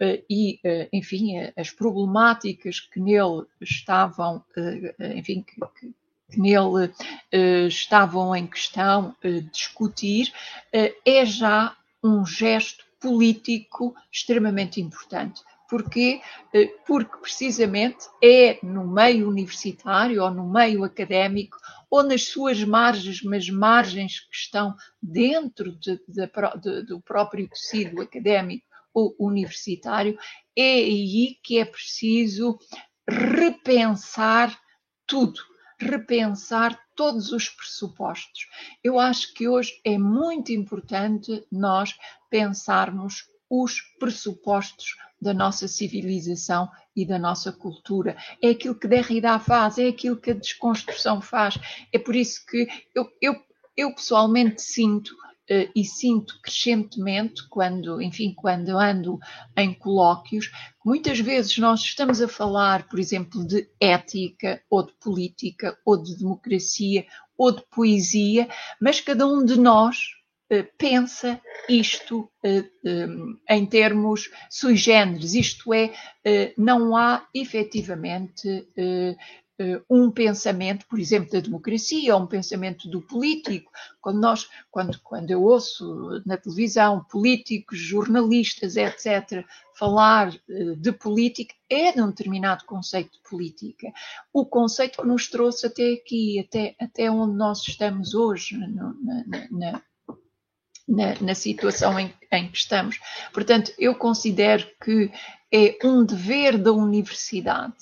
[0.00, 4.44] e, eh, enfim, eh, as problemáticas que nele estavam,
[5.16, 5.94] enfim, que, que,
[6.30, 6.92] que nele
[7.68, 9.14] estavam em questão
[9.52, 10.32] discutir,
[10.72, 15.42] é já um gesto político extremamente importante.
[15.68, 16.20] Porquê?
[16.86, 21.56] Porque precisamente é no meio universitário ou no meio académico
[21.90, 28.02] ou nas suas margens, mas margens que estão dentro de, de, de, do próprio tecido
[28.02, 28.66] académico
[29.18, 30.18] universitário,
[30.56, 32.58] é aí que é preciso
[33.08, 34.58] repensar
[35.06, 35.40] tudo,
[35.78, 38.48] repensar todos os pressupostos.
[38.82, 41.94] Eu acho que hoje é muito importante nós
[42.30, 48.16] pensarmos os pressupostos da nossa civilização e da nossa cultura.
[48.42, 51.58] É aquilo que Derrida faz, é aquilo que a desconstrução faz.
[51.92, 53.34] É por isso que eu, eu,
[53.76, 55.14] eu pessoalmente sinto
[55.48, 59.18] e sinto crescentemente quando, enfim, quando ando
[59.56, 60.50] em colóquios,
[60.84, 66.16] muitas vezes nós estamos a falar, por exemplo, de ética ou de política ou de
[66.16, 67.04] democracia
[67.36, 68.48] ou de poesia,
[68.80, 69.96] mas cada um de nós
[70.52, 72.30] uh, pensa isto
[72.84, 75.92] um, em termos sui generis, isto é,
[76.56, 79.16] não há efetivamente eh,
[79.88, 83.70] um pensamento, por exemplo, da democracia, ou um pensamento do político.
[84.00, 89.44] Quando nós, quando, quando eu ouço na televisão políticos, jornalistas, etc.,
[89.78, 93.92] falar eh, de política, é de um determinado conceito de política.
[94.32, 98.94] O conceito que nos trouxe até aqui, até, até onde nós estamos hoje, na,
[99.50, 99.82] na,
[100.86, 102.98] na, na, situação em, em, que estamos.
[103.32, 105.10] Portanto, eu considero que
[105.52, 107.74] é um dever da universidade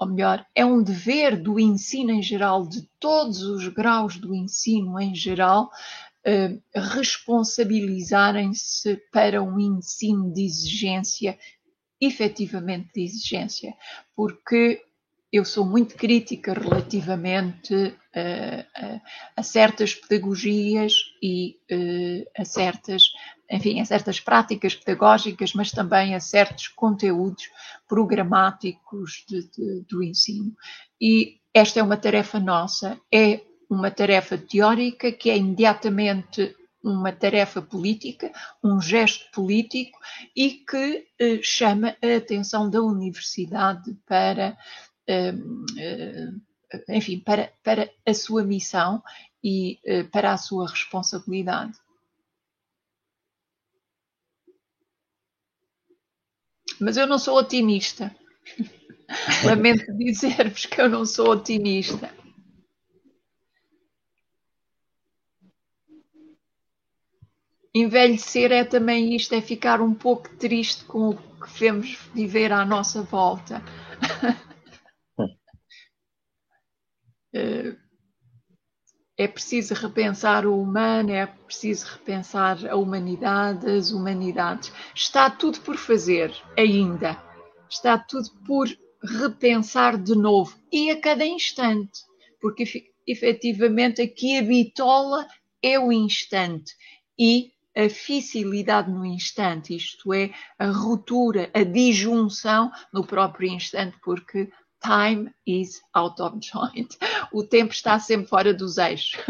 [0.00, 4.98] ou melhor, é um dever do ensino em geral, de todos os graus do ensino
[4.98, 5.70] em geral,
[6.24, 11.38] eh, responsabilizarem-se para um ensino de exigência,
[12.00, 13.74] efetivamente de exigência,
[14.16, 14.82] porque
[15.30, 18.64] eu sou muito crítica relativamente a,
[19.36, 21.58] a certas pedagogias e
[22.36, 23.04] a certas,
[23.50, 27.50] enfim, a certas práticas pedagógicas, mas também a certos conteúdos
[27.88, 30.54] programáticos de, de, do ensino.
[31.00, 37.60] E esta é uma tarefa nossa, é uma tarefa teórica que é imediatamente uma tarefa
[37.60, 39.98] política, um gesto político
[40.34, 44.56] e que eh, chama a atenção da universidade para,
[45.06, 45.34] eh,
[45.78, 46.30] eh,
[46.88, 49.02] enfim, para, para a sua missão
[49.44, 51.78] e eh, para a sua responsabilidade.
[56.80, 58.14] Mas eu não sou otimista.
[59.44, 62.10] Lamento dizer-vos que eu não sou otimista.
[67.74, 72.64] envelhecer é também isto, é ficar um pouco triste com o que vemos viver à
[72.64, 73.62] nossa volta.
[77.32, 77.76] Eh,
[79.20, 84.72] é preciso repensar o humano, é preciso repensar a humanidade, as humanidades.
[84.94, 87.22] Está tudo por fazer ainda.
[87.68, 88.66] Está tudo por
[89.02, 90.58] repensar de novo.
[90.72, 92.00] E a cada instante,
[92.40, 92.64] porque
[93.06, 95.28] efetivamente aqui a bitola
[95.62, 96.72] é o instante.
[97.18, 104.50] E a facilidade no instante, isto é, a ruptura, a disjunção no próprio instante, porque
[104.82, 106.96] time is out of joint.
[107.32, 109.20] O tempo está sempre fora dos eixos.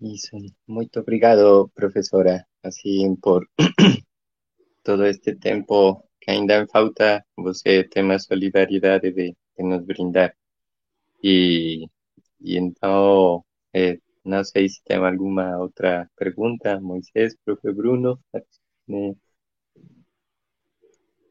[0.00, 0.36] Isso.
[0.66, 3.48] Muito obrigado, professora, assim, por
[4.82, 10.34] todo este tempo que ainda falta, você tem a solidariedade de, de nos brindar.
[11.22, 11.86] E
[12.44, 18.20] y entonces, eh, no sé si tem alguna otra pregunta, Moisés, profe Bruno.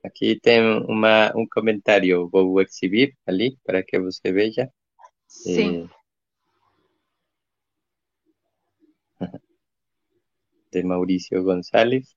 [0.04, 4.70] Aquí tengo un comentario, voy a exhibir ali para que você veja.
[5.28, 5.90] Sí.
[9.20, 9.28] Eh,
[10.72, 12.16] de Mauricio González.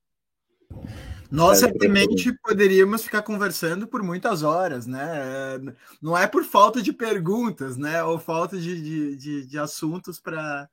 [1.30, 5.58] Nós certamente poderíamos ficar conversando por muitas horas, né?
[6.00, 8.02] Não é por falta de perguntas, né?
[8.02, 10.68] Ou falta de, de, de, de assuntos para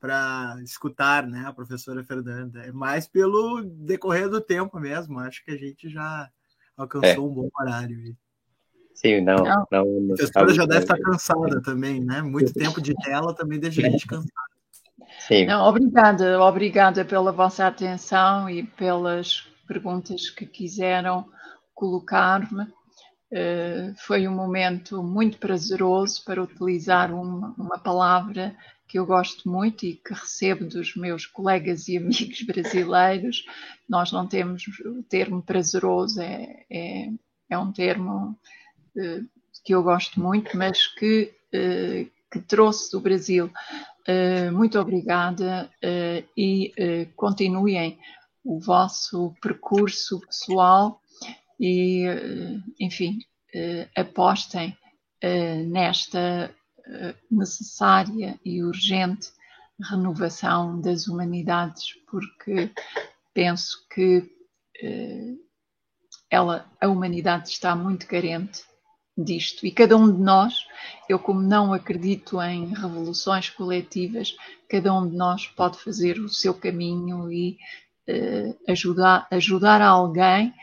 [0.00, 2.62] para escutar, né, a professora Fernanda.
[2.62, 5.18] É mais pelo decorrer do tempo mesmo.
[5.18, 6.30] Acho que a gente já
[6.76, 7.28] alcançou é.
[7.28, 8.16] um bom horário.
[8.94, 9.66] Sim, não, não.
[9.70, 12.20] não a professora já deve estar cansada também, né?
[12.20, 14.50] Muito tempo de tela também deixa a gente cansada.
[15.26, 15.46] Sim.
[15.46, 21.24] Não, obrigada, obrigada pela vossa atenção e pelas perguntas que quiseram
[21.74, 22.64] colocar-me.
[23.32, 28.56] Uh, foi um momento muito prazeroso para utilizar uma, uma, palavra
[28.90, 33.44] que eu gosto muito e que recebo dos meus colegas e amigos brasileiros.
[33.88, 37.08] Nós não temos o termo prazeroso, é, é,
[37.48, 38.36] é um termo
[38.96, 39.28] uh,
[39.64, 43.50] que eu gosto muito, mas que, uh, que trouxe do Brasil.
[44.52, 45.70] muito obrigada
[46.36, 46.72] e
[47.14, 47.98] continuem
[48.44, 51.00] o vosso percurso pessoal
[51.60, 53.18] e, eh, enfim,
[53.54, 54.74] eh, apostem
[55.20, 56.50] eh, nesta
[57.30, 59.28] necessária e urgente
[59.82, 62.70] renovação das humanidades, porque
[63.32, 64.30] penso que
[66.30, 68.62] ela, a humanidade está muito carente
[69.16, 70.66] disto e cada um de nós,
[71.08, 74.36] eu como não acredito em revoluções coletivas,
[74.68, 77.58] cada um de nós pode fazer o seu caminho e
[78.08, 80.54] uh, ajudar, ajudar alguém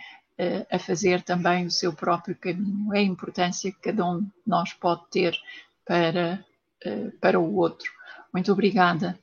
[0.72, 2.94] a fazer também o seu próprio caminho.
[2.94, 5.36] É a importância que cada um de nós pode ter
[5.88, 6.46] para,
[6.86, 7.92] uh, para o outro.
[8.34, 9.18] Muito obrigada.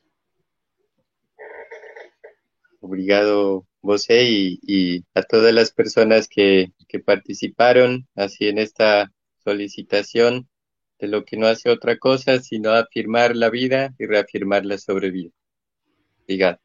[2.81, 9.13] Obrigado você y, y, a todas las personas que, que participaron así en esta
[9.43, 10.49] solicitación
[10.99, 15.31] de lo que no hace otra cosa sino afirmar la vida y reafirmar la sobrevida.
[16.23, 16.59] Obrigado.